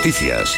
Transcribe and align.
Noticias. 0.00 0.54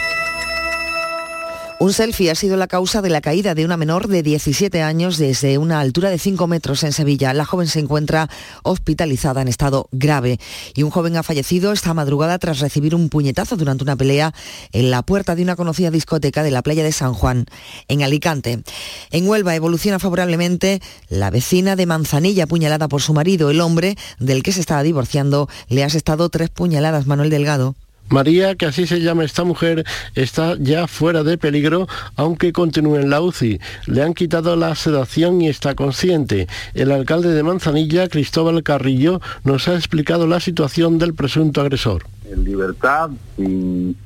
Un 1.80 1.92
selfie 1.92 2.30
ha 2.30 2.37
sido 2.37 2.56
la 2.56 2.68
causa 2.68 3.02
de 3.02 3.10
la 3.10 3.21
caída 3.21 3.57
de 3.57 3.65
una 3.65 3.76
menor 3.76 4.07
de 4.07 4.22
17 4.22 4.83
años 4.83 5.18
desde 5.18 5.58
una 5.58 5.80
altura 5.80 6.11
de 6.11 6.18
5 6.21 6.46
metros 6.46 6.84
en 6.84 6.92
Sevilla. 6.92 7.34
La 7.34 7.44
joven 7.44 7.66
se 7.66 7.80
encuentra 7.80 8.30
hospitalizada 8.62 9.42
en 9.42 9.48
estado 9.48 9.88
grave 9.90 10.38
y 10.76 10.84
un 10.84 10.90
joven 10.90 11.16
ha 11.16 11.24
fallecido 11.24 11.72
esta 11.72 11.92
madrugada 11.92 12.38
tras 12.38 12.60
recibir 12.60 12.94
un 12.94 13.08
puñetazo 13.08 13.56
durante 13.56 13.82
una 13.82 13.96
pelea 13.96 14.32
en 14.70 14.93
la 14.93 15.02
puerta 15.02 15.34
de 15.34 15.43
una 15.43 15.56
conocida 15.56 15.90
discoteca 15.90 16.45
de 16.45 16.52
la 16.52 16.62
playa 16.62 16.84
de 16.84 16.93
San 16.93 17.12
Juan, 17.12 17.46
en 17.88 18.04
Alicante. 18.04 18.62
En 19.11 19.29
Huelva 19.29 19.56
evoluciona 19.56 19.98
favorablemente 19.98 20.80
la 21.09 21.30
vecina 21.30 21.74
de 21.74 21.86
Manzanilla 21.86 22.45
apuñalada 22.45 22.86
por 22.86 23.02
su 23.02 23.12
marido. 23.12 23.50
El 23.50 23.61
hombre 23.61 23.96
del 24.20 24.45
que 24.45 24.52
se 24.52 24.61
estaba 24.61 24.84
divorciando 24.84 25.48
le 25.66 25.82
ha 25.82 25.86
asestado 25.86 26.29
tres 26.29 26.48
puñaladas, 26.48 27.09
Manuel 27.09 27.30
Delgado. 27.30 27.74
María, 28.09 28.55
que 28.57 28.66
así 28.66 28.87
se 28.87 29.00
llama 29.00 29.25
esta 29.25 29.45
mujer, 29.45 29.85
está 30.14 30.57
ya 30.58 30.86
fuera 30.86 31.22
de 31.22 31.39
peligro, 31.39 31.86
aunque 32.17 32.53
continúe 32.53 32.97
en 32.97 33.11
la 33.11 33.20
UCI. 33.20 33.61
Le 33.86 34.03
han 34.03 34.14
quitado 34.14 34.55
la 34.56 34.75
sedación 34.75 35.41
y 35.41 35.48
está 35.48 35.75
consciente. 35.75 36.47
El 36.75 36.92
alcalde 36.92 37.31
de 37.33 37.42
Manzanilla, 37.42 38.09
Cristóbal 38.09 38.62
Carrillo, 38.62 39.20
nos 39.45 39.69
ha 39.69 39.75
explicado 39.75 40.27
la 40.27 40.41
situación 40.41 40.98
del 40.98 41.14
presunto 41.14 41.61
agresor. 41.61 42.05
En 42.31 42.45
libertad, 42.45 43.11
sin, 43.36 43.97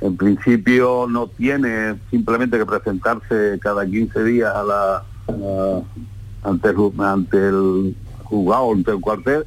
en 0.00 0.16
principio 0.16 1.06
no 1.08 1.26
tiene 1.26 1.96
simplemente 2.10 2.58
que 2.58 2.66
presentarse 2.66 3.58
cada 3.60 3.86
15 3.86 4.24
días 4.24 4.54
a 4.54 4.62
la, 4.62 5.04
ante, 6.42 6.68
el, 6.68 6.76
ante 7.00 7.48
el 7.48 7.96
juzgado, 8.22 8.72
ante 8.72 8.90
el 8.92 9.00
cuartel 9.00 9.44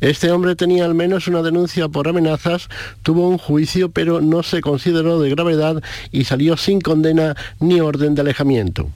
Este 0.00 0.30
hombre 0.30 0.56
tenía 0.56 0.84
al 0.84 0.94
menos 0.94 1.28
una 1.28 1.42
denuncia 1.42 1.88
por 1.88 2.08
amenazas, 2.08 2.68
tuvo 3.02 3.28
un 3.28 3.38
juicio 3.38 3.90
pero 3.90 4.20
no 4.20 4.42
se 4.42 4.60
consideró 4.60 5.20
de 5.20 5.30
gravedad 5.30 5.82
y 6.10 6.24
salió 6.24 6.56
sin 6.56 6.80
condena 6.80 7.36
ni 7.58 7.80
orden 7.80 8.14
de 8.14 8.22
alejamiento. 8.22 8.88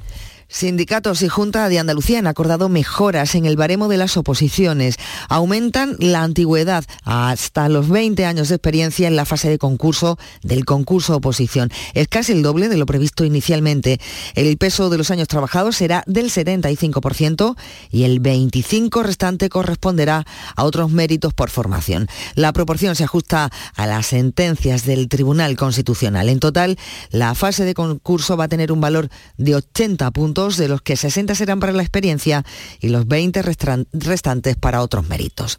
Sindicatos 0.54 1.22
y 1.22 1.28
Junta 1.28 1.68
de 1.68 1.80
Andalucía 1.80 2.20
han 2.20 2.28
acordado 2.28 2.68
mejoras 2.68 3.34
en 3.34 3.44
el 3.44 3.56
baremo 3.56 3.88
de 3.88 3.96
las 3.96 4.16
oposiciones. 4.16 4.98
Aumentan 5.28 5.96
la 5.98 6.22
antigüedad 6.22 6.84
hasta 7.02 7.68
los 7.68 7.88
20 7.88 8.24
años 8.24 8.50
de 8.50 8.54
experiencia 8.54 9.08
en 9.08 9.16
la 9.16 9.24
fase 9.24 9.48
de 9.48 9.58
concurso 9.58 10.16
del 10.44 10.64
concurso 10.64 11.16
oposición. 11.16 11.72
Es 11.94 12.06
casi 12.06 12.30
el 12.30 12.42
doble 12.44 12.68
de 12.68 12.76
lo 12.76 12.86
previsto 12.86 13.24
inicialmente. 13.24 13.98
El 14.36 14.56
peso 14.56 14.90
de 14.90 14.98
los 14.98 15.10
años 15.10 15.26
trabajados 15.26 15.74
será 15.74 16.04
del 16.06 16.30
75% 16.30 17.56
y 17.90 18.04
el 18.04 18.22
25% 18.22 19.02
restante 19.02 19.48
corresponderá 19.48 20.24
a 20.54 20.62
otros 20.62 20.92
méritos 20.92 21.34
por 21.34 21.50
formación. 21.50 22.06
La 22.36 22.52
proporción 22.52 22.94
se 22.94 23.02
ajusta 23.02 23.50
a 23.74 23.86
las 23.88 24.06
sentencias 24.06 24.86
del 24.86 25.08
Tribunal 25.08 25.56
Constitucional. 25.56 26.28
En 26.28 26.38
total, 26.38 26.78
la 27.10 27.34
fase 27.34 27.64
de 27.64 27.74
concurso 27.74 28.36
va 28.36 28.44
a 28.44 28.48
tener 28.48 28.70
un 28.70 28.80
valor 28.80 29.08
de 29.36 29.56
80 29.56 30.12
puntos, 30.12 30.43
de 30.44 30.68
los 30.68 30.82
que 30.82 30.96
60 30.96 31.34
serán 31.34 31.58
para 31.60 31.72
la 31.72 31.82
experiencia 31.82 32.44
y 32.80 32.88
los 32.90 33.08
20 33.08 33.42
restran- 33.42 33.86
restantes 33.92 34.56
para 34.56 34.82
otros 34.82 35.08
méritos. 35.08 35.58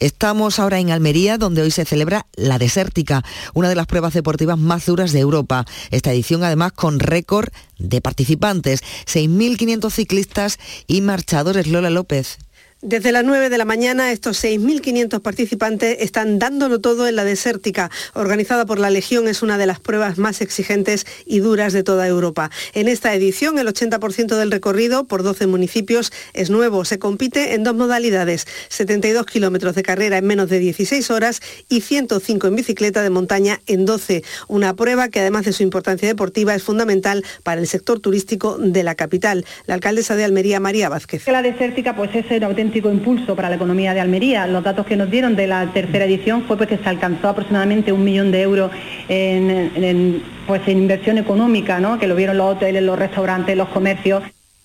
Estamos 0.00 0.58
ahora 0.58 0.78
en 0.80 0.90
Almería, 0.90 1.36
donde 1.38 1.62
hoy 1.62 1.70
se 1.70 1.84
celebra 1.84 2.26
la 2.34 2.58
Desértica, 2.58 3.22
una 3.52 3.68
de 3.68 3.74
las 3.74 3.86
pruebas 3.86 4.14
deportivas 4.14 4.58
más 4.58 4.86
duras 4.86 5.12
de 5.12 5.20
Europa. 5.20 5.66
Esta 5.90 6.12
edición 6.12 6.42
además 6.42 6.72
con 6.72 6.98
récord 6.98 7.50
de 7.78 8.00
participantes, 8.00 8.82
6.500 9.06 9.90
ciclistas 9.92 10.58
y 10.86 11.02
marchadores. 11.02 11.66
Lola 11.66 11.90
López. 11.90 12.38
Desde 12.84 13.12
las 13.12 13.22
9 13.22 13.48
de 13.48 13.58
la 13.58 13.64
mañana, 13.64 14.10
estos 14.10 14.42
6.500 14.42 15.20
participantes 15.20 15.98
están 16.00 16.40
dándolo 16.40 16.80
todo 16.80 17.06
en 17.06 17.14
la 17.14 17.22
desértica. 17.22 17.92
Organizada 18.12 18.66
por 18.66 18.80
la 18.80 18.90
Legión, 18.90 19.28
es 19.28 19.40
una 19.40 19.56
de 19.56 19.66
las 19.66 19.78
pruebas 19.78 20.18
más 20.18 20.40
exigentes 20.40 21.06
y 21.24 21.38
duras 21.38 21.72
de 21.72 21.84
toda 21.84 22.08
Europa. 22.08 22.50
En 22.74 22.88
esta 22.88 23.14
edición, 23.14 23.56
el 23.60 23.68
80% 23.68 24.36
del 24.36 24.50
recorrido 24.50 25.04
por 25.04 25.22
12 25.22 25.46
municipios 25.46 26.12
es 26.34 26.50
nuevo. 26.50 26.84
Se 26.84 26.98
compite 26.98 27.54
en 27.54 27.62
dos 27.62 27.76
modalidades, 27.76 28.48
72 28.68 29.26
kilómetros 29.26 29.76
de 29.76 29.84
carrera 29.84 30.18
en 30.18 30.26
menos 30.26 30.50
de 30.50 30.58
16 30.58 31.08
horas 31.12 31.40
y 31.68 31.82
105 31.82 32.48
en 32.48 32.56
bicicleta 32.56 33.04
de 33.04 33.10
montaña 33.10 33.60
en 33.68 33.86
12. 33.86 34.24
Una 34.48 34.74
prueba 34.74 35.08
que 35.08 35.20
además 35.20 35.44
de 35.44 35.52
su 35.52 35.62
importancia 35.62 36.08
deportiva 36.08 36.52
es 36.56 36.64
fundamental 36.64 37.24
para 37.44 37.60
el 37.60 37.68
sector 37.68 38.00
turístico 38.00 38.58
de 38.58 38.82
la 38.82 38.96
capital. 38.96 39.44
La 39.66 39.74
alcaldesa 39.74 40.16
de 40.16 40.24
Almería, 40.24 40.58
María 40.58 40.88
Vázquez. 40.88 41.28
La 41.28 41.42
desértica 41.42 41.94
pues 41.94 42.10
es 42.16 42.28
un 42.28 42.42
auténtico 42.42 42.71
impulso 42.78 43.36
para 43.36 43.48
la 43.48 43.56
economía 43.56 43.94
de 43.94 44.00
Almería. 44.00 44.46
Los 44.46 44.64
datos 44.64 44.86
que 44.86 44.96
nos 44.96 45.10
dieron 45.10 45.36
de 45.36 45.46
la 45.46 45.72
tercera 45.72 46.04
edición 46.04 46.44
fue 46.44 46.56
pues, 46.56 46.68
que 46.68 46.78
se 46.78 46.88
alcanzó 46.88 47.28
aproximadamente 47.28 47.92
un 47.92 48.04
millón 48.04 48.30
de 48.30 48.42
euros 48.42 48.70
en, 49.08 50.22
pues, 50.46 50.62
en 50.66 50.78
inversión 50.78 51.18
económica, 51.18 51.80
¿no? 51.80 51.98
que 51.98 52.06
lo 52.06 52.14
vieron 52.14 52.36
los 52.38 52.56
hoteles, 52.56 52.82
los 52.82 52.98
restaurantes, 52.98 53.56
los 53.56 53.68
comercios. 53.68 54.22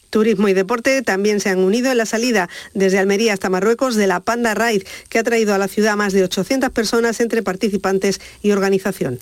Turismo 0.09 0.47
y 0.47 0.53
deporte 0.53 1.01
también 1.01 1.40
se 1.40 1.50
han 1.50 1.59
unido 1.59 1.91
en 1.91 1.97
la 1.97 2.06
salida 2.06 2.50
desde 2.73 2.97
Almería 2.97 3.34
hasta 3.34 3.50
Marruecos 3.50 3.96
de 3.96 4.07
la 4.07 4.22
Panda 4.22 4.53
Ride, 4.53 4.85
que 5.09 5.19
ha 5.19 5.23
traído 5.23 5.53
a 5.53 5.57
la 5.57 5.67
ciudad 5.67 5.97
más 5.97 6.13
de 6.13 6.23
800 6.23 6.69
personas 6.69 7.19
entre 7.19 7.44
participantes 7.44 8.22
y 8.41 8.51
organización. 8.51 9.19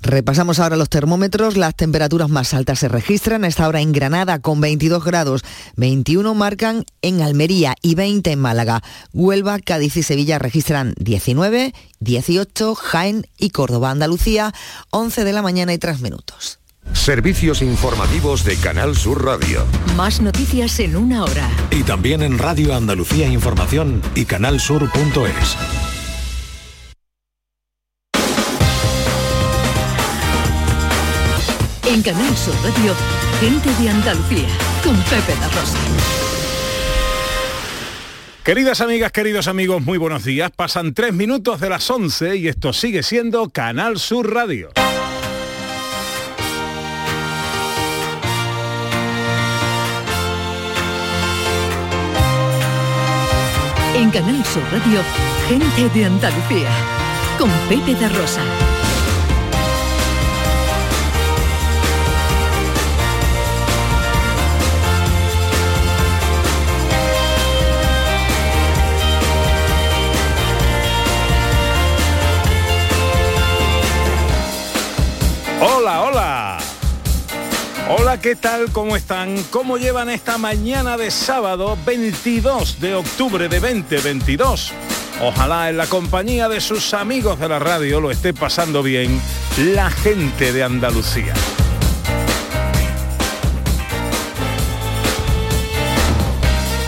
Repasamos 0.00 0.58
ahora 0.58 0.76
los 0.76 0.88
termómetros. 0.88 1.56
Las 1.56 1.74
temperaturas 1.74 2.28
más 2.28 2.54
altas 2.54 2.78
se 2.78 2.88
registran 2.88 3.44
a 3.44 3.48
esta 3.48 3.68
hora 3.68 3.80
en 3.80 3.92
Granada 3.92 4.38
con 4.38 4.60
22 4.60 5.04
grados, 5.04 5.42
21 5.76 6.34
marcan 6.34 6.84
en 7.02 7.20
Almería 7.20 7.74
y 7.82 7.94
20 7.94 8.32
en 8.32 8.38
Málaga. 8.38 8.82
Huelva, 9.12 9.58
Cádiz 9.58 9.96
y 9.96 10.02
Sevilla 10.02 10.38
registran 10.38 10.94
19, 10.98 11.74
18, 12.00 12.74
Jaén 12.74 13.26
y 13.38 13.50
Córdoba, 13.50 13.90
Andalucía, 13.90 14.54
11 14.90 15.24
de 15.24 15.32
la 15.32 15.42
mañana 15.42 15.72
y 15.72 15.78
3 15.78 16.00
minutos. 16.00 16.58
Servicios 16.92 17.62
informativos 17.62 18.44
de 18.44 18.56
Canal 18.56 18.96
Sur 18.96 19.24
Radio. 19.24 19.64
Más 19.96 20.20
noticias 20.20 20.80
en 20.80 20.96
una 20.96 21.24
hora. 21.24 21.48
Y 21.70 21.82
también 21.82 22.22
en 22.22 22.38
Radio 22.38 22.74
Andalucía 22.74 23.28
Información 23.28 24.02
y 24.14 24.24
canalsur.es. 24.24 25.99
En 31.86 32.02
Canal 32.02 32.36
Sur 32.36 32.54
Radio, 32.62 32.94
gente 33.40 33.82
de 33.82 33.90
Andalucía, 33.90 34.48
con 34.84 34.94
Pepe 35.04 35.34
La 35.40 35.48
Rosa. 35.48 35.78
Queridas 38.44 38.80
amigas, 38.80 39.12
queridos 39.12 39.48
amigos, 39.48 39.82
muy 39.82 39.98
buenos 39.98 40.24
días. 40.24 40.50
Pasan 40.54 40.94
tres 40.94 41.12
minutos 41.12 41.60
de 41.60 41.68
las 41.68 41.90
11 41.90 42.36
y 42.36 42.48
esto 42.48 42.72
sigue 42.72 43.02
siendo 43.02 43.48
Canal 43.50 43.98
Sur 43.98 44.32
Radio. 44.32 44.70
En 53.96 54.10
Canal 54.10 54.44
Sur 54.44 54.62
Radio, 54.70 55.00
gente 55.48 55.98
de 55.98 56.04
Andalucía, 56.04 56.70
con 57.38 57.50
Pepe 57.68 57.94
de 57.94 58.08
Rosa. 58.10 58.42
Hola, 77.92 78.20
¿qué 78.20 78.36
tal? 78.36 78.70
¿Cómo 78.70 78.94
están? 78.94 79.42
¿Cómo 79.50 79.76
llevan 79.76 80.10
esta 80.10 80.38
mañana 80.38 80.96
de 80.96 81.10
sábado 81.10 81.76
22 81.84 82.78
de 82.78 82.94
octubre 82.94 83.48
de 83.48 83.58
2022? 83.58 84.72
Ojalá 85.20 85.68
en 85.70 85.76
la 85.76 85.88
compañía 85.88 86.48
de 86.48 86.60
sus 86.60 86.94
amigos 86.94 87.40
de 87.40 87.48
la 87.48 87.58
radio 87.58 88.00
lo 88.00 88.12
esté 88.12 88.32
pasando 88.32 88.84
bien 88.84 89.20
la 89.58 89.90
gente 89.90 90.52
de 90.52 90.62
Andalucía. 90.62 91.34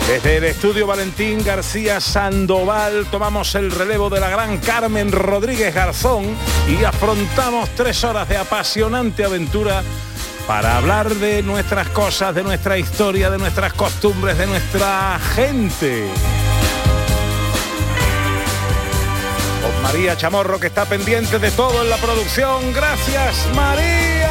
Desde 0.06 0.36
el 0.36 0.44
estudio 0.44 0.86
Valentín 0.86 1.42
García 1.42 1.98
Sandoval 1.98 3.06
tomamos 3.10 3.56
el 3.56 3.72
relevo 3.72 4.08
de 4.08 4.20
la 4.20 4.30
gran 4.30 4.58
Carmen 4.58 5.10
Rodríguez 5.10 5.74
Garzón 5.74 6.26
y 6.68 6.84
afrontamos 6.84 7.70
tres 7.70 8.04
horas 8.04 8.28
de 8.28 8.36
apasionante 8.36 9.24
aventura 9.24 9.82
para 10.46 10.76
hablar 10.76 11.14
de 11.14 11.42
nuestras 11.42 11.88
cosas, 11.88 12.34
de 12.34 12.42
nuestra 12.42 12.78
historia, 12.78 13.30
de 13.30 13.38
nuestras 13.38 13.72
costumbres, 13.72 14.38
de 14.38 14.46
nuestra 14.46 15.18
gente. 15.34 16.08
Con 19.62 19.82
María 19.82 20.16
Chamorro 20.16 20.58
que 20.58 20.68
está 20.68 20.84
pendiente 20.84 21.38
de 21.38 21.50
todo 21.50 21.82
en 21.82 21.90
la 21.90 21.96
producción. 21.96 22.72
Gracias 22.72 23.46
María. 23.54 24.30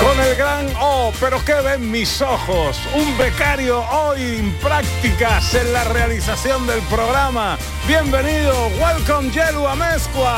Con 0.00 0.20
el 0.20 0.36
gran 0.36 0.68
Oh, 0.80 1.12
pero 1.20 1.44
qué 1.44 1.54
ven 1.54 1.90
mis 1.90 2.22
ojos. 2.22 2.78
Un 2.94 3.18
becario 3.18 3.80
hoy 3.90 4.38
en 4.38 4.52
prácticas 4.54 5.54
en 5.54 5.72
la 5.72 5.84
realización 5.84 6.66
del 6.66 6.80
programa. 6.82 7.58
Bienvenido, 7.88 8.66
welcome 8.78 9.30
Yelu 9.30 9.66
Amezcua. 9.66 10.36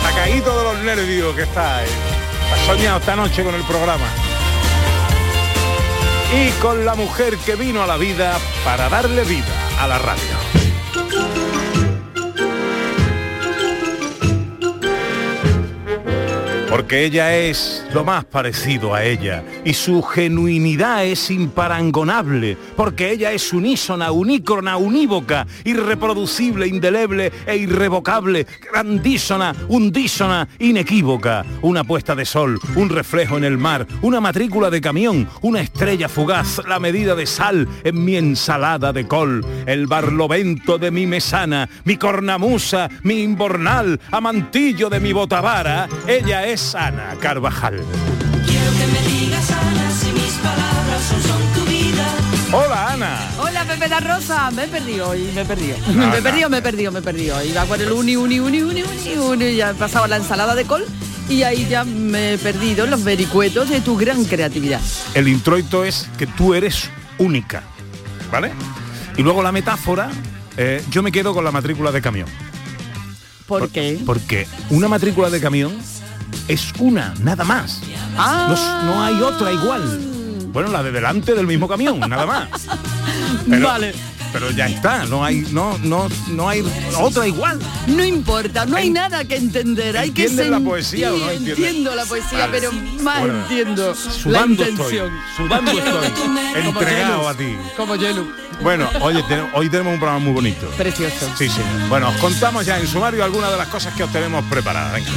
Atacadito 0.00 0.56
de 0.56 0.64
los 0.64 0.82
nervios 0.84 1.36
que 1.36 1.42
está 1.42 1.76
ahí. 1.76 1.88
Ha 2.50 2.66
soñado 2.66 2.98
esta 2.98 3.14
noche 3.14 3.44
con 3.44 3.54
el 3.54 3.62
programa. 3.64 4.06
Y 6.34 6.48
con 6.62 6.86
la 6.86 6.94
mujer 6.94 7.36
que 7.36 7.56
vino 7.56 7.82
a 7.82 7.86
la 7.86 7.98
vida 7.98 8.38
para 8.64 8.88
darle 8.88 9.22
vida 9.24 9.52
a 9.78 9.86
la 9.86 9.98
radio. 9.98 10.43
Porque 16.74 17.04
ella 17.04 17.36
es 17.36 17.86
lo 17.94 18.02
más 18.02 18.24
parecido 18.24 18.94
a 18.94 19.04
ella 19.04 19.44
y 19.64 19.74
su 19.74 20.02
genuinidad 20.02 21.04
es 21.04 21.30
imparangonable, 21.30 22.58
porque 22.74 23.12
ella 23.12 23.30
es 23.30 23.52
unísona, 23.52 24.10
unícrona, 24.10 24.76
unívoca, 24.76 25.46
irreproducible, 25.62 26.66
indeleble 26.66 27.30
e 27.46 27.56
irrevocable, 27.58 28.44
grandísona, 28.72 29.54
hundísona, 29.68 30.48
inequívoca, 30.58 31.44
una 31.62 31.84
puesta 31.84 32.16
de 32.16 32.24
sol, 32.24 32.58
un 32.74 32.88
reflejo 32.88 33.36
en 33.36 33.44
el 33.44 33.56
mar, 33.56 33.86
una 34.02 34.20
matrícula 34.20 34.68
de 34.68 34.80
camión, 34.80 35.28
una 35.42 35.60
estrella 35.60 36.08
fugaz, 36.08 36.60
la 36.66 36.80
medida 36.80 37.14
de 37.14 37.26
sal 37.26 37.68
en 37.84 38.04
mi 38.04 38.16
ensalada 38.16 38.92
de 38.92 39.06
col, 39.06 39.46
el 39.66 39.86
barlovento 39.86 40.76
de 40.78 40.90
mi 40.90 41.06
mesana, 41.06 41.68
mi 41.84 41.96
cornamusa, 41.96 42.88
mi 43.04 43.22
imbornal, 43.22 44.00
amantillo 44.10 44.90
de 44.90 44.98
mi 44.98 45.12
botavara, 45.12 45.88
ella 46.08 46.44
es 46.48 46.63
Ana 46.72 47.14
Carvajal. 47.20 47.76
Quiero 48.46 48.70
que 48.72 48.86
me 48.86 49.08
digas, 49.08 49.50
Ana, 49.50 49.90
si 49.90 50.12
mis 50.12 50.32
palabras 50.34 51.02
son, 51.02 51.22
son 51.22 51.42
tu 51.52 51.70
vida. 51.70 52.06
Hola 52.52 52.92
Ana. 52.92 53.18
Hola 53.38 53.64
Pepe 53.64 53.88
la 53.88 54.00
Rosa, 54.00 54.50
me 54.50 54.64
he 54.64 54.68
perdido 54.68 55.10
hoy, 55.10 55.30
me 55.34 55.42
he 55.42 55.44
perdido. 55.44 55.76
me 55.92 56.18
he 56.18 56.22
perdido, 56.22 56.48
me 56.48 56.58
he 56.58 56.62
perdido, 56.62 56.92
me 56.92 57.00
he 57.00 57.02
perdido. 57.02 57.44
Iba 57.44 57.66
con 57.66 57.80
el 57.80 57.92
uni, 57.92 58.16
uni, 58.16 58.40
uni, 58.40 58.62
uni, 58.62 58.82
uni, 58.82 59.16
uni, 59.18 59.56
ya 59.56 59.70
he 59.70 59.74
pasado 59.74 60.06
la 60.06 60.16
ensalada 60.16 60.54
de 60.54 60.64
col 60.64 60.86
y 61.28 61.42
ahí 61.42 61.66
ya 61.68 61.84
me 61.84 62.34
he 62.34 62.38
perdido 62.38 62.86
los 62.86 63.04
vericuetos 63.04 63.68
de 63.68 63.80
tu 63.80 63.96
gran 63.96 64.24
creatividad. 64.24 64.80
El 65.14 65.28
introito 65.28 65.84
es 65.84 66.08
que 66.16 66.26
tú 66.26 66.54
eres 66.54 66.88
única, 67.18 67.62
¿vale? 68.32 68.52
Y 69.16 69.22
luego 69.22 69.42
la 69.42 69.52
metáfora, 69.52 70.10
eh, 70.56 70.82
yo 70.90 71.02
me 71.02 71.12
quedo 71.12 71.34
con 71.34 71.44
la 71.44 71.50
matrícula 71.50 71.92
de 71.92 72.00
camión. 72.00 72.28
¿Por 73.46 73.68
qué? 73.68 74.00
Porque 74.06 74.46
una 74.70 74.88
matrícula 74.88 75.28
de 75.28 75.40
camión 75.40 75.76
es 76.48 76.72
una, 76.78 77.14
nada 77.20 77.44
más. 77.44 77.80
Ah. 78.16 78.54
No, 78.84 78.86
no 78.94 79.02
hay 79.04 79.20
otra 79.22 79.52
igual. 79.52 80.00
Bueno, 80.52 80.70
la 80.70 80.82
de 80.82 80.92
delante 80.92 81.34
del 81.34 81.46
mismo 81.46 81.66
camión, 81.68 81.98
nada 82.00 82.26
más. 82.26 82.48
Pero, 83.48 83.66
Vale. 83.66 83.94
Pero 84.32 84.50
ya 84.50 84.66
está, 84.66 85.04
no 85.04 85.24
hay, 85.24 85.46
no, 85.52 85.78
no, 85.78 86.08
no 86.30 86.48
hay 86.48 86.64
otra 86.98 87.24
igual. 87.28 87.56
No 87.86 88.02
importa, 88.04 88.66
no 88.66 88.76
hay 88.76 88.90
nada 88.90 89.24
que 89.24 89.36
entender, 89.36 89.96
hay 89.96 90.10
que 90.10 90.22
¿Entiendes 90.22 90.48
la 90.50 90.56
sentir. 90.56 90.68
poesía 90.70 91.12
o 91.14 91.16
no? 91.18 91.30
Entiendo 91.30 91.94
la 91.94 92.04
poesía, 92.04 92.38
Vale. 92.40 92.52
pero 92.52 92.72
más 93.00 93.20
Bueno, 93.20 93.38
entiendo 93.42 93.88
la 93.90 93.94
Sudando 93.94 94.64
estoy, 94.64 94.96
intención. 94.96 95.10
sudando 95.36 95.70
estoy, 95.80 96.66
entregado 96.66 97.28
a 97.28 97.34
ti. 97.36 97.56
Como 97.76 97.94
Yelu. 97.94 98.28
Bueno, 98.60 98.88
oye, 99.02 99.22
hoy 99.54 99.70
tenemos 99.70 99.92
un 99.94 100.00
programa 100.00 100.18
muy 100.24 100.32
bonito. 100.32 100.66
Precioso. 100.76 101.30
Sí, 101.38 101.48
sí. 101.48 101.60
Bueno, 101.88 102.08
os 102.08 102.16
contamos 102.16 102.66
ya 102.66 102.80
en 102.80 102.88
sumario 102.88 103.22
algunas 103.22 103.52
de 103.52 103.56
las 103.56 103.68
cosas 103.68 103.94
que 103.94 104.02
os 104.02 104.10
tenemos 104.10 104.44
preparadas. 104.46 104.94
Venga. 104.94 105.10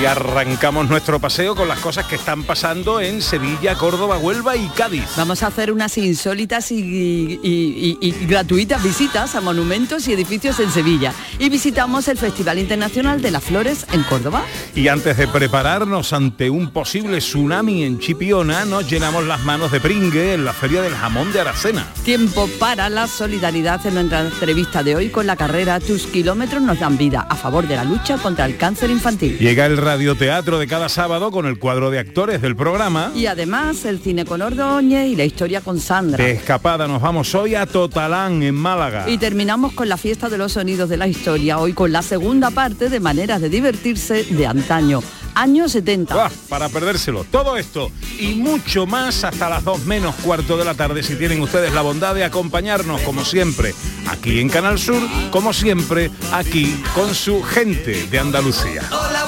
Y 0.00 0.04
arrancamos 0.04 0.90
nuestro 0.90 1.18
paseo 1.18 1.54
con 1.56 1.68
las 1.68 1.78
cosas 1.78 2.04
que 2.04 2.16
están 2.16 2.42
pasando 2.42 3.00
en 3.00 3.22
Sevilla, 3.22 3.76
Córdoba, 3.76 4.18
Huelva 4.18 4.54
y 4.54 4.68
Cádiz. 4.68 5.04
Vamos 5.16 5.42
a 5.42 5.46
hacer 5.46 5.72
unas 5.72 5.96
insólitas 5.96 6.70
y, 6.70 6.76
y- 6.76 7.40
y- 7.42 7.98
y 8.06 8.26
gratuitas 8.26 8.82
visitas 8.82 9.34
a 9.34 9.40
monumentos 9.40 10.06
y 10.06 10.12
edificios 10.12 10.60
en 10.60 10.70
Sevilla. 10.70 11.14
Y 11.38 11.48
visitamos 11.48 12.08
el 12.08 12.18
Festival 12.18 12.58
Internacional 12.58 13.22
de 13.22 13.30
las 13.30 13.42
Flores 13.42 13.86
en 13.90 14.02
Córdoba. 14.02 14.42
Y 14.74 14.88
antes 14.88 15.16
de 15.16 15.28
prepararnos 15.28 16.12
ante 16.12 16.50
un 16.50 16.70
posible 16.72 17.18
tsunami 17.18 17.84
en 17.84 17.98
Chipiona, 17.98 18.66
nos 18.66 18.88
llenamos 18.90 19.24
las 19.26 19.44
manos 19.44 19.72
de 19.72 19.80
pringue 19.80 20.34
en 20.34 20.44
la 20.44 20.52
Feria 20.52 20.82
del 20.82 20.94
Jamón 20.94 21.32
de 21.32 21.40
Aracena. 21.40 21.86
Tiempo 22.04 22.50
para 22.58 22.90
la 22.90 23.06
solidaridad 23.06 23.84
en 23.86 23.94
nuestra 23.94 24.20
entrevista 24.20 24.82
de 24.82 24.94
hoy 24.94 25.08
con 25.08 25.26
la 25.26 25.36
carrera 25.36 25.80
Tus 25.80 26.02
kilómetros 26.06 26.60
nos 26.60 26.78
dan 26.80 26.98
vida 26.98 27.26
a 27.30 27.34
favor 27.34 27.66
de 27.66 27.76
la 27.76 27.84
lucha 27.84 28.18
contra 28.18 28.44
el 28.44 28.58
cáncer 28.58 28.90
infantil. 28.90 29.38
Llega 29.38 29.64
el 29.64 29.85
radioteatro 29.86 30.58
de 30.58 30.66
cada 30.66 30.88
sábado 30.88 31.30
con 31.30 31.46
el 31.46 31.60
cuadro 31.60 31.90
de 31.90 32.00
actores 32.00 32.42
del 32.42 32.56
programa. 32.56 33.12
Y 33.14 33.26
además 33.26 33.84
el 33.84 34.00
cine 34.00 34.24
con 34.24 34.42
Ordóñez 34.42 35.06
y 35.06 35.14
la 35.14 35.24
historia 35.24 35.60
con 35.60 35.78
Sandra. 35.78 36.24
De 36.24 36.32
escapada 36.32 36.88
nos 36.88 37.00
vamos 37.00 37.32
hoy 37.36 37.54
a 37.54 37.66
Totalán, 37.66 38.42
en 38.42 38.56
Málaga. 38.56 39.08
Y 39.08 39.16
terminamos 39.16 39.74
con 39.74 39.88
la 39.88 39.96
fiesta 39.96 40.28
de 40.28 40.38
los 40.38 40.54
sonidos 40.54 40.88
de 40.88 40.96
la 40.96 41.06
historia, 41.06 41.58
hoy 41.58 41.72
con 41.72 41.92
la 41.92 42.02
segunda 42.02 42.50
parte 42.50 42.88
de 42.88 42.98
maneras 42.98 43.40
de 43.40 43.48
divertirse 43.48 44.24
de 44.24 44.44
antaño, 44.44 45.04
años 45.36 45.70
70. 45.70 46.12
Buah, 46.12 46.30
para 46.48 46.68
perdérselo. 46.68 47.22
Todo 47.22 47.56
esto 47.56 47.92
y 48.18 48.34
mucho 48.34 48.86
más 48.86 49.22
hasta 49.22 49.48
las 49.48 49.62
2 49.62 49.84
menos 49.84 50.16
cuarto 50.16 50.56
de 50.56 50.64
la 50.64 50.74
tarde 50.74 51.04
si 51.04 51.14
tienen 51.14 51.40
ustedes 51.42 51.72
la 51.72 51.82
bondad 51.82 52.16
de 52.16 52.24
acompañarnos 52.24 53.02
como 53.02 53.24
siempre 53.24 53.72
aquí 54.08 54.40
en 54.40 54.48
Canal 54.48 54.80
Sur, 54.80 55.00
como 55.30 55.52
siempre 55.52 56.10
aquí 56.32 56.82
con 56.92 57.14
su 57.14 57.40
gente 57.44 58.08
de 58.08 58.18
Andalucía. 58.18 58.82
Hola, 58.90 59.26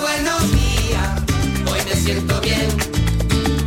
siento 2.09 2.41
bien. 2.41 2.67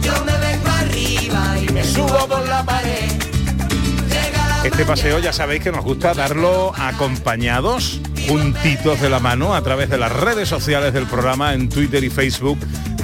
Yo 0.02 0.14
me 0.26 0.36
vengo 0.40 0.68
arriba 0.68 1.56
y 1.62 1.70
me 1.72 1.84
subo 1.84 2.28
por 2.28 2.48
la 2.48 2.66
pared. 2.66 3.12
Este 4.64 4.84
paseo 4.84 5.20
ya 5.20 5.32
sabéis 5.32 5.62
que 5.62 5.72
nos 5.72 5.84
gusta 5.84 6.16
darlo 6.16 6.74
acompañados, 6.76 8.02
juntitos 8.28 9.00
de 9.00 9.12
la 9.12 9.20
mano, 9.20 9.54
a 9.54 9.62
través 9.62 9.92
de 9.92 10.00
las 10.00 10.12
redes 10.12 10.50
sociales 10.50 10.92
del 10.92 11.06
programa 11.06 11.54
en 11.54 11.70
Twitter 11.70 12.04
y 12.04 12.10
Facebook, 12.10 12.58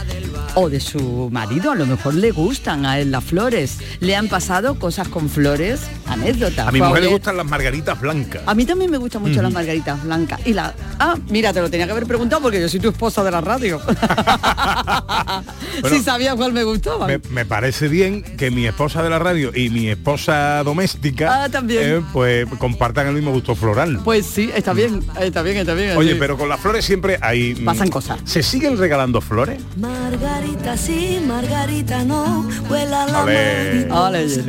O 0.54 0.70
de 0.70 0.80
su 0.80 1.28
marido, 1.30 1.70
a 1.70 1.74
lo 1.74 1.84
mejor 1.84 2.14
le 2.14 2.30
gustan 2.30 2.86
a 2.86 2.98
él 2.98 3.10
las 3.10 3.22
flores. 3.22 3.78
¿Le 4.00 4.16
han 4.16 4.28
pasado 4.28 4.78
cosas 4.78 5.06
con 5.08 5.28
flores? 5.28 5.82
Anécdotas. 6.06 6.66
A 6.66 6.72
mi 6.72 6.80
mujer 6.80 7.02
le 7.02 7.08
gustan 7.08 7.36
las 7.36 7.44
margaritas 7.46 8.00
blancas. 8.00 8.42
A 8.46 8.54
mí 8.54 8.64
también 8.64 8.90
me 8.90 8.96
gustan 8.96 9.22
mucho 9.22 9.42
las 9.42 9.52
margaritas 9.52 10.02
blancas. 10.02 10.40
Y 10.46 10.54
la... 10.54 10.74
Ah, 10.98 11.14
mira, 11.28 11.52
te 11.52 11.60
lo 11.66 11.70
tenía 11.70 11.86
que 11.86 11.92
haber 11.92 12.06
preguntado 12.06 12.42
porque 12.42 12.60
yo 12.60 12.68
soy 12.68 12.78
tu 12.78 12.88
esposa 12.90 13.24
de 13.24 13.30
la 13.32 13.40
radio. 13.40 13.80
si 15.88 16.00
sabía 16.00 16.36
cuál 16.36 16.52
me 16.52 16.62
gustaba. 16.62 17.08
Me, 17.08 17.18
me 17.30 17.44
parece 17.44 17.88
bien 17.88 18.22
que 18.22 18.52
mi 18.52 18.66
esposa 18.66 19.02
de 19.02 19.10
la 19.10 19.18
radio 19.18 19.50
y 19.54 19.68
mi 19.70 19.88
esposa 19.88 20.62
doméstica 20.62 21.42
Ah, 21.44 21.48
también. 21.48 21.82
eh, 21.84 22.02
pues 22.12 22.46
compartan 22.58 23.08
el 23.08 23.14
mismo 23.14 23.32
gusto 23.32 23.56
floral. 23.56 24.00
Pues 24.04 24.26
sí, 24.26 24.48
está 24.54 24.72
bien, 24.72 25.02
está 25.20 25.42
bien, 25.42 25.56
está 25.56 25.74
bien. 25.74 25.96
Oye, 25.96 26.12
sí. 26.12 26.16
pero 26.20 26.38
con 26.38 26.48
las 26.48 26.60
flores 26.60 26.84
siempre 26.84 27.18
hay... 27.20 27.56
mm, 27.56 27.64
Pasan 27.64 27.88
cosas. 27.88 28.20
¿Se 28.24 28.44
siguen 28.44 28.78
regalando 28.78 29.20
flores? 29.20 29.60
Margarita 29.76 30.76
sí, 30.76 31.20
Margarita 31.26 32.04
no, 32.04 32.48
huela 32.70 33.06
la 33.06 33.24
Eh, 33.28 33.86
de 33.88 33.92
flores. 33.92 34.40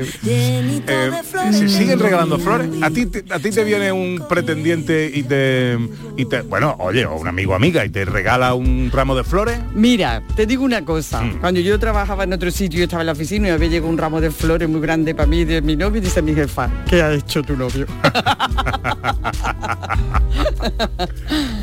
¿Se 1.57 1.67
siguen 1.67 1.99
regalando 1.99 2.37
flores? 2.37 2.69
¿A 2.83 2.91
ti, 2.91 3.07
te, 3.07 3.25
a 3.33 3.39
ti 3.39 3.49
te 3.49 3.63
viene 3.63 3.91
un 3.91 4.23
pretendiente 4.29 5.11
y 5.13 5.23
te, 5.23 5.77
y 6.15 6.25
te... 6.25 6.41
Bueno, 6.41 6.75
oye, 6.79 7.06
o 7.07 7.15
un 7.17 7.27
amigo 7.27 7.53
o 7.53 7.55
amiga 7.55 7.83
y 7.85 7.89
te 7.89 8.05
regala 8.05 8.53
un 8.53 8.89
ramo 8.93 9.15
de 9.15 9.23
flores? 9.23 9.59
Mira, 9.73 10.21
te 10.35 10.45
digo 10.45 10.63
una 10.63 10.83
cosa. 10.85 11.21
Mm. 11.21 11.39
Cuando 11.39 11.59
yo 11.59 11.77
trabajaba 11.79 12.23
en 12.23 12.33
otro 12.33 12.51
sitio, 12.51 12.79
yo 12.79 12.83
estaba 12.85 13.01
en 13.03 13.07
la 13.07 13.11
oficina 13.13 13.47
y 13.47 13.51
había 13.51 13.69
llegado 13.69 13.89
un 13.89 13.97
ramo 13.97 14.21
de 14.21 14.31
flores 14.31 14.67
muy 14.69 14.81
grande 14.81 15.15
para 15.15 15.27
mí 15.27 15.45
de 15.45 15.61
mi 15.61 15.75
novio 15.75 15.99
y 15.99 16.03
dice 16.05 16.21
mi 16.21 16.33
jefa, 16.35 16.69
¿qué 16.89 17.01
ha 17.01 17.13
hecho 17.13 17.41
tu 17.43 17.55
novio? 17.55 17.85